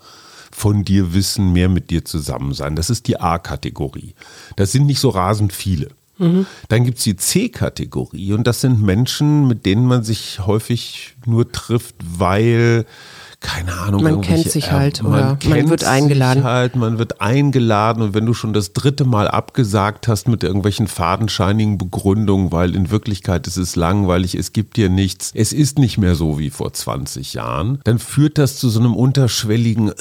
von 0.54 0.84
dir 0.84 1.12
wissen, 1.12 1.52
mehr 1.52 1.68
mit 1.68 1.90
dir 1.90 2.04
zusammen 2.04 2.54
sein. 2.54 2.76
Das 2.76 2.88
ist 2.88 3.08
die 3.08 3.20
A-Kategorie. 3.20 4.14
Das 4.54 4.70
sind 4.70 4.86
nicht 4.86 5.00
so 5.00 5.08
rasend 5.08 5.52
viele. 5.52 5.88
Mhm. 6.18 6.46
Dann 6.68 6.84
gibt 6.84 6.98
es 6.98 7.04
die 7.04 7.16
C-Kategorie 7.16 8.32
und 8.32 8.46
das 8.46 8.60
sind 8.60 8.80
Menschen, 8.80 9.48
mit 9.48 9.66
denen 9.66 9.84
man 9.84 10.04
sich 10.04 10.38
häufig 10.46 11.16
nur 11.26 11.50
trifft, 11.50 11.96
weil 11.98 12.86
keine 13.44 13.74
Ahnung. 13.74 14.02
Man 14.02 14.20
kennt 14.22 14.50
sich 14.50 14.72
halt 14.72 15.00
äh, 15.00 15.04
oder 15.04 15.38
man, 15.44 15.50
man 15.50 15.68
wird 15.70 15.84
eingeladen. 15.84 16.44
Halt, 16.44 16.76
man 16.76 16.98
wird 16.98 17.20
eingeladen 17.20 18.02
und 18.02 18.14
wenn 18.14 18.24
du 18.24 18.32
schon 18.32 18.54
das 18.54 18.72
dritte 18.72 19.04
Mal 19.04 19.28
abgesagt 19.28 20.08
hast 20.08 20.28
mit 20.28 20.42
irgendwelchen 20.42 20.88
fadenscheinigen 20.88 21.76
Begründungen, 21.76 22.52
weil 22.52 22.74
in 22.74 22.90
Wirklichkeit 22.90 23.46
ist 23.46 23.58
es 23.58 23.76
langweilig, 23.76 24.34
es 24.34 24.52
gibt 24.54 24.78
dir 24.78 24.88
nichts, 24.88 25.30
es 25.34 25.52
ist 25.52 25.78
nicht 25.78 25.98
mehr 25.98 26.14
so 26.14 26.38
wie 26.38 26.48
vor 26.48 26.72
20 26.72 27.34
Jahren, 27.34 27.80
dann 27.84 27.98
führt 27.98 28.38
das 28.38 28.56
zu 28.56 28.70
so 28.70 28.80
einem 28.80 28.96
unterschwelligen 28.96 29.90
äh, 29.90 29.92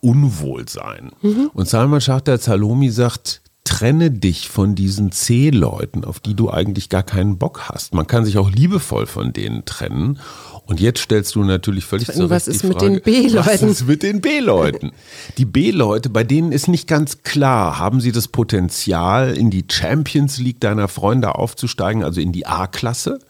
Unwohlsein. 0.00 1.12
Mhm. 1.22 1.50
Und 1.54 1.68
Salman 1.68 2.02
Schachter 2.02 2.38
Zalomi 2.38 2.90
sagt, 2.90 3.40
trenne 3.64 4.12
dich 4.12 4.48
von 4.48 4.74
diesen 4.74 5.10
C-Leuten, 5.10 6.04
auf 6.04 6.20
die 6.20 6.34
du 6.34 6.50
eigentlich 6.50 6.88
gar 6.88 7.02
keinen 7.02 7.36
Bock 7.36 7.68
hast. 7.68 7.94
Man 7.94 8.06
kann 8.06 8.24
sich 8.24 8.38
auch 8.38 8.50
liebevoll 8.50 9.06
von 9.06 9.32
denen 9.32 9.64
trennen. 9.64 10.20
Und 10.66 10.80
jetzt 10.80 11.00
stellst 11.00 11.36
du 11.36 11.44
natürlich 11.44 11.84
völlig 11.84 12.08
zu 12.08 12.28
Was 12.28 12.48
ist 12.48 12.64
mit 12.64 12.80
den 12.80 13.00
B-Leuten? 13.00 13.46
Was 13.46 13.62
ist 13.62 13.86
mit 13.86 14.02
den 14.02 14.20
B-Leuten? 14.20 14.90
Die 15.38 15.44
B-Leute, 15.44 16.10
bei 16.10 16.24
denen 16.24 16.50
ist 16.50 16.66
nicht 16.66 16.88
ganz 16.88 17.22
klar, 17.22 17.78
haben 17.78 18.00
sie 18.00 18.10
das 18.10 18.26
Potenzial, 18.26 19.36
in 19.36 19.50
die 19.50 19.64
Champions 19.70 20.38
League 20.38 20.60
deiner 20.60 20.88
Freunde 20.88 21.36
aufzusteigen, 21.36 22.02
also 22.02 22.20
in 22.20 22.32
die 22.32 22.46
A-Klasse? 22.46 23.20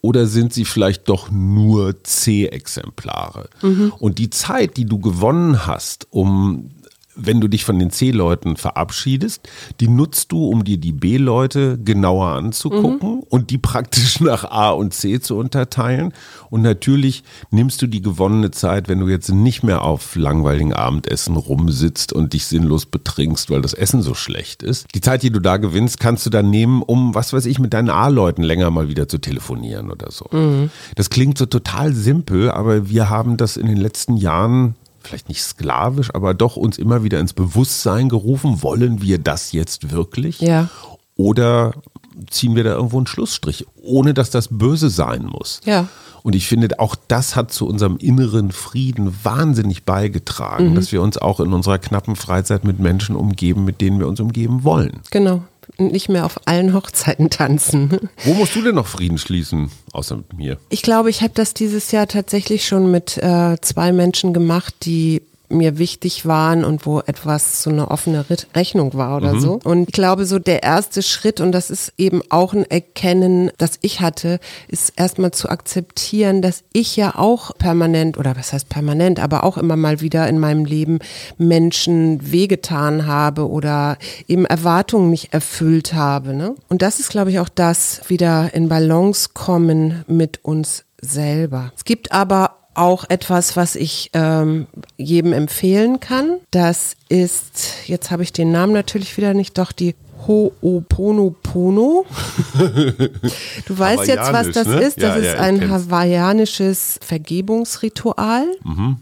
Oder 0.00 0.26
sind 0.26 0.54
sie 0.54 0.64
vielleicht 0.64 1.08
doch 1.08 1.30
nur 1.30 2.02
C-Exemplare? 2.04 3.50
Mhm. 3.62 3.92
Und 3.98 4.18
die 4.18 4.30
Zeit, 4.30 4.76
die 4.76 4.84
du 4.86 4.98
gewonnen 4.98 5.66
hast, 5.66 6.06
um 6.10 6.70
wenn 7.18 7.40
du 7.40 7.48
dich 7.48 7.64
von 7.64 7.78
den 7.78 7.90
C-Leuten 7.90 8.56
verabschiedest, 8.56 9.48
die 9.80 9.88
nutzt 9.88 10.32
du, 10.32 10.46
um 10.46 10.64
dir 10.64 10.78
die 10.78 10.92
B-Leute 10.92 11.78
genauer 11.78 12.28
anzugucken 12.28 13.16
mhm. 13.16 13.22
und 13.28 13.50
die 13.50 13.58
praktisch 13.58 14.20
nach 14.20 14.44
A 14.50 14.70
und 14.70 14.94
C 14.94 15.20
zu 15.20 15.36
unterteilen. 15.36 16.14
Und 16.50 16.62
natürlich 16.62 17.24
nimmst 17.50 17.82
du 17.82 17.86
die 17.86 18.00
gewonnene 18.00 18.50
Zeit, 18.52 18.88
wenn 18.88 19.00
du 19.00 19.08
jetzt 19.08 19.30
nicht 19.30 19.62
mehr 19.62 19.82
auf 19.82 20.14
langweiligen 20.16 20.72
Abendessen 20.72 21.36
rumsitzt 21.36 22.12
und 22.12 22.32
dich 22.32 22.46
sinnlos 22.46 22.86
betrinkst, 22.86 23.50
weil 23.50 23.62
das 23.62 23.74
Essen 23.74 24.00
so 24.02 24.14
schlecht 24.14 24.62
ist. 24.62 24.86
Die 24.94 25.00
Zeit, 25.00 25.22
die 25.22 25.30
du 25.30 25.40
da 25.40 25.56
gewinnst, 25.56 26.00
kannst 26.00 26.24
du 26.24 26.30
dann 26.30 26.50
nehmen, 26.50 26.82
um, 26.82 27.14
was 27.14 27.32
weiß 27.32 27.46
ich, 27.46 27.58
mit 27.58 27.74
deinen 27.74 27.90
A-Leuten 27.90 28.42
länger 28.42 28.70
mal 28.70 28.88
wieder 28.88 29.08
zu 29.08 29.18
telefonieren 29.18 29.90
oder 29.90 30.10
so. 30.10 30.26
Mhm. 30.30 30.70
Das 30.94 31.10
klingt 31.10 31.36
so 31.36 31.46
total 31.46 31.92
simpel, 31.92 32.50
aber 32.50 32.88
wir 32.88 33.10
haben 33.10 33.36
das 33.36 33.56
in 33.56 33.66
den 33.66 33.76
letzten 33.76 34.16
Jahren 34.16 34.76
vielleicht 35.08 35.28
nicht 35.28 35.42
sklavisch, 35.42 36.14
aber 36.14 36.34
doch 36.34 36.56
uns 36.56 36.78
immer 36.78 37.02
wieder 37.02 37.20
ins 37.20 37.32
Bewusstsein 37.32 38.08
gerufen, 38.08 38.62
wollen 38.62 39.02
wir 39.02 39.18
das 39.18 39.52
jetzt 39.52 39.90
wirklich? 39.90 40.40
Ja. 40.40 40.68
Oder 41.16 41.72
ziehen 42.30 42.54
wir 42.54 42.64
da 42.64 42.72
irgendwo 42.74 42.98
einen 42.98 43.06
Schlussstrich, 43.06 43.66
ohne 43.82 44.14
dass 44.14 44.30
das 44.30 44.48
böse 44.50 44.90
sein 44.90 45.24
muss? 45.24 45.60
Ja. 45.64 45.88
Und 46.22 46.34
ich 46.34 46.46
finde, 46.46 46.78
auch 46.78 46.94
das 47.08 47.36
hat 47.36 47.52
zu 47.52 47.66
unserem 47.66 47.96
inneren 47.96 48.52
Frieden 48.52 49.14
wahnsinnig 49.22 49.84
beigetragen, 49.84 50.70
mhm. 50.70 50.74
dass 50.74 50.92
wir 50.92 51.00
uns 51.00 51.16
auch 51.16 51.40
in 51.40 51.52
unserer 51.52 51.78
knappen 51.78 52.16
Freizeit 52.16 52.64
mit 52.64 52.78
Menschen 52.80 53.16
umgeben, 53.16 53.64
mit 53.64 53.80
denen 53.80 53.98
wir 53.98 54.08
uns 54.08 54.20
umgeben 54.20 54.64
wollen. 54.64 55.00
Genau 55.10 55.42
nicht 55.76 56.08
mehr 56.08 56.24
auf 56.24 56.40
allen 56.46 56.72
Hochzeiten 56.72 57.30
tanzen. 57.30 58.08
Wo 58.24 58.34
musst 58.34 58.54
du 58.56 58.62
denn 58.62 58.74
noch 58.74 58.86
Frieden 58.86 59.18
schließen, 59.18 59.70
außer 59.92 60.16
mit 60.16 60.32
mir? 60.32 60.58
Ich 60.70 60.82
glaube, 60.82 61.10
ich 61.10 61.22
habe 61.22 61.32
das 61.34 61.54
dieses 61.54 61.92
Jahr 61.92 62.08
tatsächlich 62.08 62.66
schon 62.66 62.90
mit 62.90 63.18
äh, 63.18 63.56
zwei 63.60 63.92
Menschen 63.92 64.32
gemacht, 64.32 64.74
die 64.82 65.22
mir 65.48 65.78
wichtig 65.78 66.26
waren 66.26 66.64
und 66.64 66.84
wo 66.86 67.00
etwas 67.00 67.62
so 67.62 67.70
eine 67.70 67.90
offene 67.90 68.24
Rechnung 68.54 68.94
war 68.94 69.16
oder 69.16 69.34
mhm. 69.34 69.40
so. 69.40 69.60
Und 69.64 69.88
ich 69.88 69.94
glaube, 69.94 70.26
so 70.26 70.38
der 70.38 70.62
erste 70.62 71.02
Schritt, 71.02 71.40
und 71.40 71.52
das 71.52 71.70
ist 71.70 71.92
eben 71.96 72.22
auch 72.28 72.52
ein 72.52 72.64
Erkennen, 72.70 73.50
das 73.58 73.78
ich 73.80 74.00
hatte, 74.00 74.40
ist 74.68 74.92
erstmal 74.96 75.30
zu 75.30 75.48
akzeptieren, 75.48 76.42
dass 76.42 76.64
ich 76.72 76.96
ja 76.96 77.14
auch 77.14 77.56
permanent, 77.56 78.18
oder 78.18 78.36
was 78.36 78.52
heißt 78.52 78.68
permanent, 78.68 79.20
aber 79.20 79.44
auch 79.44 79.56
immer 79.56 79.76
mal 79.76 80.00
wieder 80.00 80.28
in 80.28 80.38
meinem 80.38 80.64
Leben 80.64 80.98
Menschen 81.38 82.30
wehgetan 82.30 83.06
habe 83.06 83.48
oder 83.48 83.96
eben 84.26 84.44
Erwartungen 84.44 85.10
nicht 85.10 85.32
erfüllt 85.32 85.94
habe. 85.94 86.34
Ne? 86.34 86.54
Und 86.68 86.82
das 86.82 87.00
ist, 87.00 87.10
glaube 87.10 87.30
ich, 87.30 87.38
auch 87.38 87.48
das, 87.48 88.02
wieder 88.08 88.52
in 88.54 88.68
Balance 88.68 89.30
kommen 89.32 90.04
mit 90.06 90.44
uns 90.44 90.84
selber. 91.00 91.72
Es 91.76 91.84
gibt 91.84 92.12
aber 92.12 92.57
auch 92.78 93.04
etwas, 93.08 93.56
was 93.56 93.74
ich 93.74 94.10
ähm, 94.14 94.66
jedem 94.96 95.32
empfehlen 95.32 96.00
kann. 96.00 96.36
Das 96.50 96.94
ist, 97.08 97.86
jetzt 97.86 98.10
habe 98.10 98.22
ich 98.22 98.32
den 98.32 98.52
Namen 98.52 98.72
natürlich 98.72 99.16
wieder 99.16 99.34
nicht, 99.34 99.58
doch 99.58 99.72
die 99.72 99.94
Ho'oponopono. 100.26 102.04
Du 103.66 103.78
weißt 103.78 104.06
jetzt, 104.06 104.32
was 104.32 104.50
das 104.50 104.66
ne? 104.66 104.80
ist. 104.80 105.02
Das 105.02 105.16
ja, 105.16 105.22
ist 105.22 105.34
ja, 105.34 105.40
ein 105.40 105.70
hawaiianisches 105.70 106.98
Vergebungsritual. 107.02 108.46
Mhm. 108.64 108.96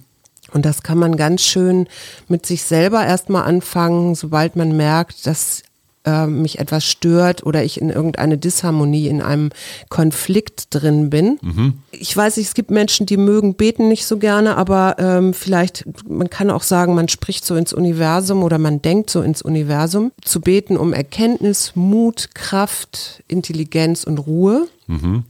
Und 0.53 0.65
das 0.65 0.83
kann 0.83 0.99
man 0.99 1.17
ganz 1.17 1.43
schön 1.43 1.89
mit 2.29 2.47
sich 2.47 2.63
selber 2.63 3.05
erstmal 3.05 3.45
anfangen, 3.45 4.15
sobald 4.15 4.57
man 4.57 4.77
merkt, 4.77 5.27
dass 5.27 5.63
äh, 6.07 6.27
mich 6.27 6.59
etwas 6.59 6.85
stört 6.85 7.45
oder 7.45 7.65
ich 7.65 7.81
in 7.81 7.91
irgendeine 7.91 8.39
Disharmonie, 8.39 9.09
in 9.09 9.21
einem 9.21 9.51
Konflikt 9.89 10.69
drin 10.71 11.11
bin. 11.11 11.39
Mhm. 11.43 11.75
Ich 11.91 12.17
weiß 12.17 12.37
nicht, 12.37 12.47
es 12.47 12.55
gibt 12.55 12.71
Menschen, 12.71 13.07
die 13.07 13.17
mögen 13.17 13.55
beten 13.55 13.89
nicht 13.89 14.07
so 14.07 14.19
gerne, 14.19 14.57
aber 14.57 14.97
ähm, 14.99 15.35
vielleicht, 15.35 15.85
man 16.09 16.31
kann 16.31 16.51
auch 16.51 16.63
sagen, 16.63 16.95
man 16.95 17.09
spricht 17.09 17.45
so 17.45 17.57
ins 17.57 17.73
Universum 17.73 18.43
oder 18.43 18.59
man 18.59 18.81
denkt 18.81 19.11
so 19.11 19.23
ins 19.23 19.43
Universum. 19.43 20.13
Zu 20.23 20.41
beten 20.41 20.77
um 20.77 20.93
Erkenntnis, 20.93 21.73
Mut, 21.75 22.31
Kraft, 22.35 23.23
Intelligenz 23.29 24.05
und 24.05 24.19
Ruhe. 24.19 24.69
Mhm 24.87 25.25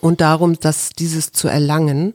und 0.00 0.20
darum, 0.20 0.58
dass 0.60 0.90
dieses 0.90 1.32
zu 1.32 1.48
erlangen 1.48 2.14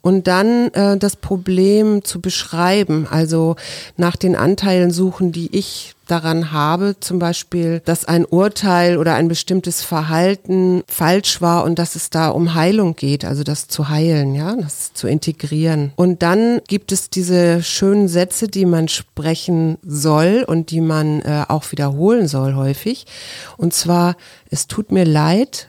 und 0.00 0.26
dann 0.26 0.68
äh, 0.68 0.96
das 0.96 1.16
Problem 1.16 2.04
zu 2.04 2.20
beschreiben, 2.20 3.06
also 3.10 3.56
nach 3.96 4.16
den 4.16 4.36
Anteilen 4.36 4.90
suchen, 4.90 5.32
die 5.32 5.54
ich 5.56 5.94
daran 6.10 6.52
habe, 6.52 6.96
zum 7.00 7.18
Beispiel, 7.18 7.80
dass 7.84 8.04
ein 8.04 8.24
Urteil 8.24 8.98
oder 8.98 9.14
ein 9.14 9.28
bestimmtes 9.28 9.82
Verhalten 9.82 10.82
falsch 10.86 11.40
war 11.40 11.64
und 11.64 11.78
dass 11.78 11.94
es 11.94 12.10
da 12.10 12.28
um 12.28 12.54
Heilung 12.54 12.96
geht, 12.96 13.24
also 13.24 13.42
das 13.44 13.68
zu 13.68 13.88
heilen, 13.88 14.34
ja, 14.34 14.56
das 14.56 14.92
zu 14.92 15.06
integrieren. 15.06 15.92
Und 15.96 16.22
dann 16.22 16.60
gibt 16.66 16.92
es 16.92 17.10
diese 17.10 17.62
schönen 17.62 18.08
Sätze, 18.08 18.48
die 18.48 18.66
man 18.66 18.88
sprechen 18.88 19.78
soll 19.82 20.44
und 20.46 20.70
die 20.70 20.80
man 20.80 21.20
äh, 21.22 21.44
auch 21.48 21.70
wiederholen 21.72 22.28
soll 22.28 22.54
häufig. 22.54 23.06
Und 23.56 23.72
zwar, 23.74 24.16
es 24.50 24.66
tut 24.66 24.92
mir 24.92 25.04
leid, 25.04 25.68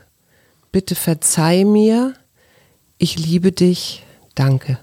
bitte 0.71 0.95
verzeih 0.95 1.65
mir, 1.65 2.13
ich 2.97 3.17
liebe 3.17 3.51
dich, 3.51 4.03
danke. 4.35 4.77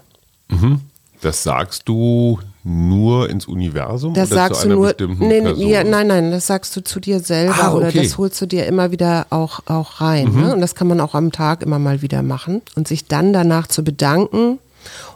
Mhm. 0.49 0.81
Das 1.21 1.43
sagst 1.43 1.87
du 1.87 2.39
nur 2.69 3.29
ins 3.29 3.47
Universum 3.47 4.13
das 4.13 4.31
oder 4.31 4.41
sagst 4.41 4.61
zu 4.61 4.67
einer 4.67 4.75
du 4.75 4.81
nur, 4.81 4.87
bestimmten 4.89 5.27
nee, 5.27 5.41
Person? 5.41 5.67
Ja, 5.67 5.83
nein, 5.83 6.07
nein, 6.07 6.31
das 6.31 6.47
sagst 6.47 6.75
du 6.75 6.83
zu 6.83 6.99
dir 6.99 7.19
selber 7.19 7.55
ah, 7.59 7.73
okay. 7.73 7.77
oder 7.77 7.91
das 7.91 8.17
holst 8.17 8.39
du 8.41 8.45
dir 8.45 8.67
immer 8.67 8.91
wieder 8.91 9.25
auch, 9.31 9.61
auch 9.65 10.01
rein. 10.01 10.31
Mhm. 10.31 10.41
Ne? 10.41 10.53
Und 10.53 10.61
das 10.61 10.75
kann 10.75 10.87
man 10.87 11.01
auch 11.01 11.15
am 11.15 11.31
Tag 11.31 11.63
immer 11.63 11.79
mal 11.79 12.01
wieder 12.01 12.21
machen 12.21 12.61
und 12.75 12.87
sich 12.87 13.07
dann 13.07 13.33
danach 13.33 13.67
zu 13.67 13.83
bedanken 13.83 14.59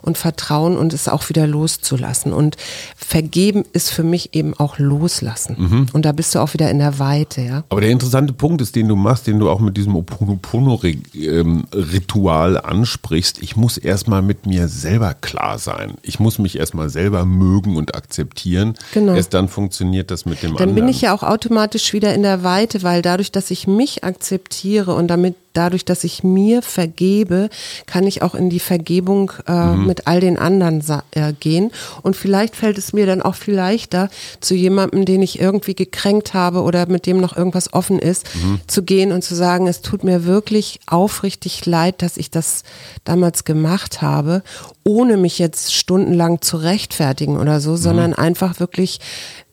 und 0.04 0.18
Vertrauen 0.18 0.76
und 0.76 0.92
es 0.92 1.08
auch 1.08 1.28
wieder 1.28 1.46
loszulassen. 1.46 2.32
Und 2.32 2.56
vergeben 2.96 3.64
ist 3.72 3.90
für 3.90 4.02
mich 4.02 4.34
eben 4.34 4.54
auch 4.54 4.78
loslassen. 4.78 5.56
Mhm. 5.58 5.86
Und 5.92 6.04
da 6.04 6.12
bist 6.12 6.34
du 6.34 6.40
auch 6.40 6.54
wieder 6.54 6.70
in 6.70 6.78
der 6.78 6.98
Weite, 6.98 7.40
ja. 7.40 7.64
Aber 7.68 7.80
der 7.80 7.90
interessante 7.90 8.32
Punkt 8.32 8.60
ist, 8.60 8.74
den 8.76 8.88
du 8.88 8.96
machst, 8.96 9.26
den 9.26 9.38
du 9.38 9.48
auch 9.48 9.60
mit 9.60 9.76
diesem 9.76 9.96
Oponopono-Ritual 9.96 12.60
ansprichst, 12.60 13.42
ich 13.42 13.56
muss 13.56 13.78
erstmal 13.78 14.22
mit 14.22 14.46
mir 14.46 14.68
selber 14.68 15.14
klar 15.14 15.58
sein. 15.58 15.94
Ich 16.02 16.20
muss 16.20 16.38
mich 16.38 16.58
erstmal 16.58 16.90
selber 16.90 17.24
mögen 17.24 17.76
und 17.76 17.94
akzeptieren. 17.94 18.74
Genau. 18.92 19.14
Erst 19.14 19.34
dann 19.34 19.48
funktioniert 19.48 20.10
das 20.10 20.26
mit 20.26 20.42
dem 20.42 20.50
dann 20.50 20.50
anderen. 20.50 20.68
Dann 20.68 20.74
bin 20.74 20.88
ich 20.88 21.00
ja 21.00 21.14
auch 21.14 21.22
automatisch 21.22 21.92
wieder 21.92 22.12
in 22.14 22.22
der 22.22 22.42
Weite, 22.42 22.82
weil 22.82 23.02
dadurch, 23.02 23.30
dass 23.32 23.50
ich 23.50 23.66
mich 23.66 24.04
akzeptiere 24.04 24.94
und 24.94 25.08
damit 25.08 25.36
dadurch, 25.54 25.84
dass 25.84 26.04
ich 26.04 26.22
mir 26.22 26.60
vergebe, 26.60 27.48
kann 27.86 28.06
ich 28.06 28.22
auch 28.22 28.34
in 28.34 28.50
die 28.50 28.60
Vergebung 28.60 29.32
äh, 29.46 29.52
mhm. 29.52 29.86
mit 29.86 29.93
all 30.06 30.20
den 30.20 30.38
anderen 30.38 30.82
äh, 31.12 31.32
gehen. 31.32 31.70
Und 32.02 32.16
vielleicht 32.16 32.56
fällt 32.56 32.78
es 32.78 32.92
mir 32.92 33.06
dann 33.06 33.22
auch 33.22 33.34
viel 33.34 33.54
leichter, 33.54 34.10
zu 34.40 34.54
jemandem, 34.54 35.04
den 35.04 35.22
ich 35.22 35.40
irgendwie 35.40 35.74
gekränkt 35.74 36.34
habe 36.34 36.62
oder 36.62 36.86
mit 36.86 37.06
dem 37.06 37.20
noch 37.20 37.36
irgendwas 37.36 37.72
offen 37.72 37.98
ist, 37.98 38.26
mhm. 38.34 38.60
zu 38.66 38.82
gehen 38.82 39.12
und 39.12 39.22
zu 39.22 39.34
sagen, 39.34 39.66
es 39.66 39.80
tut 39.80 40.04
mir 40.04 40.24
wirklich 40.24 40.80
aufrichtig 40.86 41.66
leid, 41.66 42.02
dass 42.02 42.16
ich 42.16 42.30
das 42.30 42.62
damals 43.04 43.44
gemacht 43.44 44.02
habe, 44.02 44.42
ohne 44.84 45.16
mich 45.16 45.38
jetzt 45.38 45.74
stundenlang 45.74 46.40
zu 46.42 46.56
rechtfertigen 46.56 47.38
oder 47.38 47.60
so, 47.60 47.72
mhm. 47.72 47.76
sondern 47.76 48.14
einfach 48.14 48.60
wirklich 48.60 49.00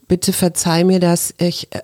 bitte 0.08 0.34
verzeih 0.34 0.84
mir, 0.84 1.00
dass 1.00 1.34
ich 1.38 1.74
äh, 1.74 1.80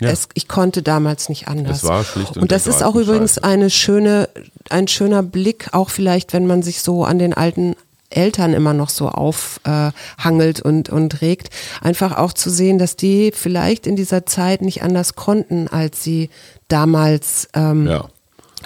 ja. 0.00 0.10
Es, 0.10 0.28
ich 0.34 0.46
konnte 0.46 0.82
damals 0.82 1.30
nicht 1.30 1.48
anders. 1.48 1.78
Es 1.78 1.88
war 1.88 2.04
schlicht 2.04 2.36
und, 2.36 2.42
und 2.42 2.52
das 2.52 2.66
ist 2.66 2.82
auch 2.82 2.96
übrigens 2.96 3.38
eine 3.38 3.70
schöne, 3.70 4.28
ein 4.68 4.88
schöner 4.88 5.22
Blick, 5.22 5.68
auch 5.72 5.88
vielleicht, 5.88 6.34
wenn 6.34 6.46
man 6.46 6.62
sich 6.62 6.82
so 6.82 7.04
an 7.04 7.18
den 7.18 7.32
alten 7.32 7.76
Eltern 8.10 8.52
immer 8.54 8.72
noch 8.72 8.88
so 8.90 9.08
aufhangelt 9.08 10.60
äh, 10.60 10.68
und, 10.68 10.88
und 10.88 11.20
regt, 11.20 11.50
einfach 11.80 12.16
auch 12.16 12.32
zu 12.32 12.50
sehen, 12.50 12.78
dass 12.78 12.96
die 12.96 13.32
vielleicht 13.34 13.86
in 13.86 13.96
dieser 13.96 14.26
Zeit 14.26 14.62
nicht 14.62 14.82
anders 14.82 15.14
konnten, 15.14 15.68
als 15.68 16.02
sie 16.02 16.30
damals 16.68 17.48
ähm, 17.54 17.86
ja 17.86 18.08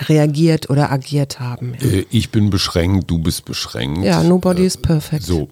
reagiert 0.08 0.70
oder 0.70 0.90
agiert 0.90 1.40
haben. 1.40 1.74
Ja, 1.80 1.86
Äh, 1.88 2.06
Ich 2.10 2.30
bin 2.30 2.48
beschränkt, 2.48 3.10
du 3.10 3.18
bist 3.18 3.44
beschränkt. 3.44 4.02
ja 4.04 4.22
nobody 4.22 4.64
is 4.64 4.76
perfect. 4.78 5.22
So, 5.24 5.48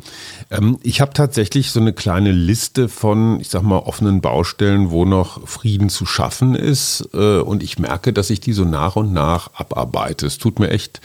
ähm, 0.51 0.79
ich 0.83 1.01
habe 1.03 1.13
tatsächlich 1.13 1.71
so 1.71 1.81
eine 1.81 1.93
kleine 1.93 2.33
Liste 2.33 2.89
von, 2.89 3.41
ich 3.41 3.49
sag 3.51 3.63
mal, 3.63 3.79
offenen 3.81 4.21
Baustellen, 4.23 4.91
wo 4.91 5.05
noch 5.05 5.47
Frieden 5.47 5.91
zu 5.91 6.07
schaffen 6.07 6.55
ist. 6.55 7.09
Äh, 7.13 7.41
und 7.41 7.63
ich 7.63 7.79
merke, 7.79 8.13
dass 8.15 8.31
ich 8.31 8.41
die 8.41 8.53
so 8.55 8.65
nach 8.65 8.97
und 8.97 9.13
nach 9.13 9.51
abarbeite. 9.55 10.25
Es 10.27 10.39
tut 10.39 10.59
mir 10.61 10.71
echt, 10.71 11.01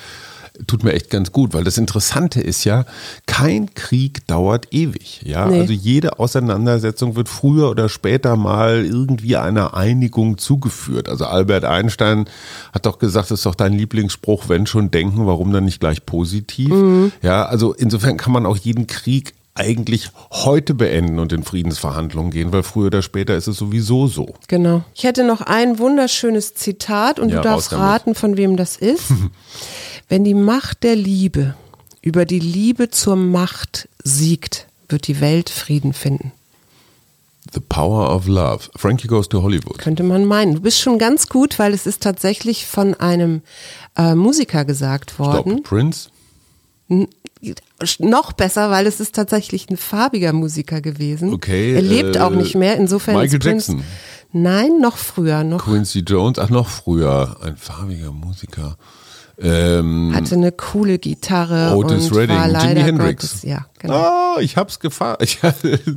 tut 0.68 0.84
mir 0.84 0.94
echt 0.94 1.10
ganz 1.10 1.32
gut, 1.32 1.54
weil 1.54 1.64
das 1.64 1.78
Interessante 1.78 2.40
ist 2.40 2.64
ja, 2.64 2.86
kein 3.26 3.74
Krieg 3.74 4.28
dauert 4.28 4.68
ewig. 4.72 5.22
Ja, 5.26 5.48
Nee. 5.48 5.62
also 5.62 5.74
jede 5.74 6.20
Auseinandersetzung 6.20 7.16
wird 7.16 7.28
früher 7.28 7.70
oder 7.72 7.90
später 7.90 8.36
mal 8.36 8.86
irgendwie 8.86 9.36
einer 9.38 9.74
Einigung 9.74 10.38
zugeführt. 10.38 11.10
Also 11.10 11.26
Albert 11.26 11.66
Einstein 11.66 12.26
hat 12.72 12.86
doch 12.86 13.00
gesagt, 13.00 13.32
das 13.32 13.40
ist 13.40 13.46
doch 13.46 13.56
dein 13.56 13.74
Lieblingsspruch, 13.74 14.48
wenn 14.48 14.68
schon 14.68 14.92
denken, 14.92 15.26
warum 15.26 15.52
dann 15.52 15.66
nicht 15.66 15.80
gleich 15.80 16.06
positiv? 16.06 16.72
Ja, 17.22 17.46
also 17.46 17.74
insofern 17.74 18.18
kann 18.18 18.32
man 18.34 18.46
auch 18.46 18.58
jeden 18.58 18.86
Krieg 18.88 19.34
eigentlich 19.56 20.10
heute 20.32 20.74
beenden 20.74 21.20
und 21.20 21.32
in 21.32 21.44
Friedensverhandlungen 21.44 22.32
gehen, 22.32 22.52
weil 22.52 22.64
früher 22.64 22.88
oder 22.88 23.04
später 23.04 23.36
ist 23.36 23.48
es 23.48 23.56
sowieso 23.58 24.08
so. 24.08 24.34
Genau. 24.48 24.84
Ich 24.96 25.04
hätte 25.04 25.24
noch 25.24 25.42
ein 25.42 25.78
wunderschönes 25.78 26.56
Zitat 26.56 27.20
und 27.20 27.30
Ja, 27.30 27.36
du 27.38 27.42
darfst 27.44 27.72
raten, 27.72 28.16
von 28.16 28.36
wem 28.36 28.58
das 28.58 28.76
ist. 28.78 29.12
Wenn 30.10 30.24
die 30.24 30.34
Macht 30.34 30.84
der 30.84 30.96
Liebe 30.96 31.56
über 32.02 32.26
die 32.26 32.40
Liebe 32.40 32.90
zur 32.90 33.16
Macht 33.16 33.88
siegt, 34.04 34.68
wird 34.90 35.08
die 35.08 35.22
Welt 35.22 35.50
Frieden 35.50 35.94
finden. 35.94 36.32
The 37.54 37.60
Power 37.60 38.16
of 38.16 38.28
Love. 38.28 38.70
Frankie 38.76 39.08
Goes 39.08 39.30
to 39.30 39.44
Hollywood. 39.44 39.78
Könnte 39.78 40.04
man 40.04 40.26
meinen. 40.26 40.56
Du 40.56 40.62
bist 40.62 40.80
schon 40.80 40.98
ganz 40.98 41.28
gut, 41.28 41.60
weil 41.60 41.74
es 41.74 41.86
ist 41.86 42.02
tatsächlich 42.02 42.66
von 42.66 42.94
einem 42.96 43.42
äh, 43.98 44.16
Musiker 44.16 44.66
gesagt 44.66 45.20
worden. 45.20 45.60
Stop. 45.60 45.64
Prince? 45.64 46.10
Noch 48.00 48.32
besser, 48.34 48.72
weil 48.72 48.88
es 48.88 49.00
ist 49.00 49.16
tatsächlich 49.16 49.70
ein 49.70 49.78
farbiger 49.78 50.32
Musiker 50.32 50.80
gewesen. 50.82 51.34
Okay, 51.34 51.74
Er 51.74 51.82
lebt 51.82 52.16
äh, 52.16 52.20
auch 52.20 52.32
nicht 52.32 52.56
mehr. 52.56 52.78
Insofern 52.78 53.16
Michael 53.16 53.38
ist 53.40 53.44
Prince, 53.44 53.72
Jackson. 53.74 53.84
Nein, 54.32 54.80
noch 54.80 54.98
früher. 54.98 55.44
Noch 55.44 55.66
Quincy 55.66 56.00
Jones? 56.00 56.40
Ach, 56.40 56.50
noch 56.50 56.70
früher. 56.70 57.38
Ein 57.42 57.58
farbiger 57.58 58.12
Musiker. 58.12 58.78
Ähm, 59.44 60.14
hatte 60.16 60.36
eine 60.36 60.52
coole 60.54 61.00
Gitarre 61.00 61.76
Otis 61.76 62.10
und 62.12 62.18
Redding, 62.18 62.36
war 62.36 62.48
Jimi 62.48 62.54
leider 62.60 62.82
Hendrix. 62.84 63.24
Gottes, 63.32 63.44
ja, 63.44 63.66
genau. 63.78 64.36
Oh, 64.36 64.40
ich 64.40 64.56
hab's 64.58 64.80
gefahren. 64.80 65.18
Ich, 65.22 65.40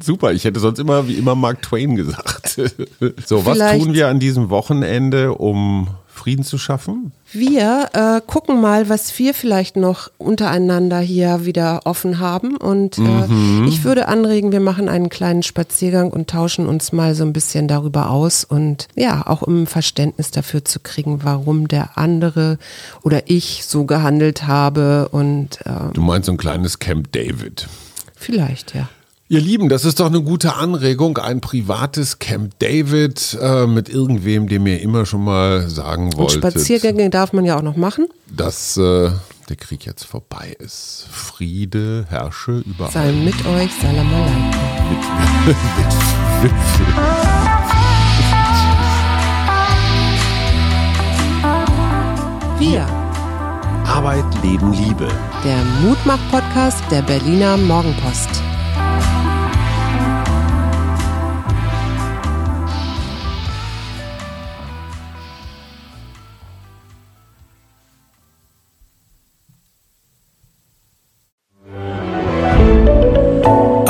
super, 0.02 0.32
ich 0.32 0.44
hätte 0.44 0.58
sonst 0.60 0.78
immer 0.78 1.06
wie 1.06 1.14
immer 1.14 1.34
Mark 1.34 1.62
Twain 1.62 1.94
gesagt. 1.96 2.48
so, 3.26 3.46
was 3.46 3.56
Vielleicht- 3.56 3.84
tun 3.84 3.94
wir 3.94 4.08
an 4.08 4.18
diesem 4.18 4.50
Wochenende, 4.50 5.34
um 5.34 5.88
Frieden 6.16 6.44
zu 6.44 6.58
schaffen? 6.58 7.12
Wir 7.32 7.88
äh, 7.92 8.20
gucken 8.26 8.60
mal, 8.60 8.88
was 8.88 9.16
wir 9.18 9.34
vielleicht 9.34 9.76
noch 9.76 10.10
untereinander 10.18 10.98
hier 11.00 11.44
wieder 11.44 11.82
offen 11.84 12.18
haben. 12.18 12.56
Und 12.56 12.98
äh, 12.98 13.02
Mhm. 13.02 13.66
ich 13.68 13.84
würde 13.84 14.08
anregen, 14.08 14.52
wir 14.52 14.60
machen 14.60 14.88
einen 14.88 15.08
kleinen 15.08 15.42
Spaziergang 15.42 16.10
und 16.10 16.28
tauschen 16.30 16.66
uns 16.66 16.92
mal 16.92 17.14
so 17.14 17.24
ein 17.24 17.32
bisschen 17.32 17.68
darüber 17.68 18.10
aus 18.10 18.44
und 18.44 18.88
ja, 18.94 19.26
auch 19.26 19.42
um 19.42 19.66
Verständnis 19.66 20.30
dafür 20.30 20.64
zu 20.64 20.80
kriegen, 20.80 21.20
warum 21.24 21.68
der 21.68 21.96
andere 21.98 22.58
oder 23.02 23.28
ich 23.30 23.64
so 23.66 23.84
gehandelt 23.84 24.46
habe 24.46 25.08
und 25.10 25.60
äh, 25.66 25.92
Du 25.92 26.00
meinst 26.00 26.26
so 26.26 26.32
ein 26.32 26.38
kleines 26.38 26.78
Camp 26.78 27.12
David. 27.12 27.68
vielleicht, 28.14 28.74
ja. 28.74 28.88
Ihr 29.28 29.40
Lieben, 29.40 29.68
das 29.68 29.84
ist 29.84 29.98
doch 29.98 30.06
eine 30.06 30.22
gute 30.22 30.54
Anregung, 30.54 31.18
ein 31.18 31.40
privates 31.40 32.20
Camp 32.20 32.56
David 32.60 33.36
äh, 33.40 33.66
mit 33.66 33.88
irgendwem, 33.88 34.46
dem 34.48 34.68
ihr 34.68 34.80
immer 34.80 35.04
schon 35.04 35.24
mal 35.24 35.68
sagen 35.68 36.04
Und 36.06 36.16
wolltet, 36.18 36.38
Spaziergänge 36.38 37.10
darf 37.10 37.32
man 37.32 37.44
ja 37.44 37.58
auch 37.58 37.62
noch 37.62 37.76
machen. 37.76 38.06
dass 38.30 38.76
äh, 38.76 39.10
der 39.48 39.56
Krieg 39.56 39.84
jetzt 39.84 40.04
vorbei 40.04 40.54
ist. 40.60 41.08
Friede 41.10 42.06
herrsche 42.08 42.58
überall. 42.64 42.92
Sei 42.92 43.10
mit 43.10 43.34
euch, 43.46 43.70
Salam 43.82 44.06
alaikum. 44.14 44.50
mit, 45.46 45.54
mit 46.44 46.52
Wipfel. 46.52 46.86
Wir. 52.58 52.86
Arbeit, 53.86 54.24
Leben, 54.44 54.72
Liebe. 54.72 55.08
Der 55.44 55.64
Mutmach-Podcast 55.82 56.82
der 56.90 57.02
Berliner 57.02 57.56
Morgenpost. 57.56 58.28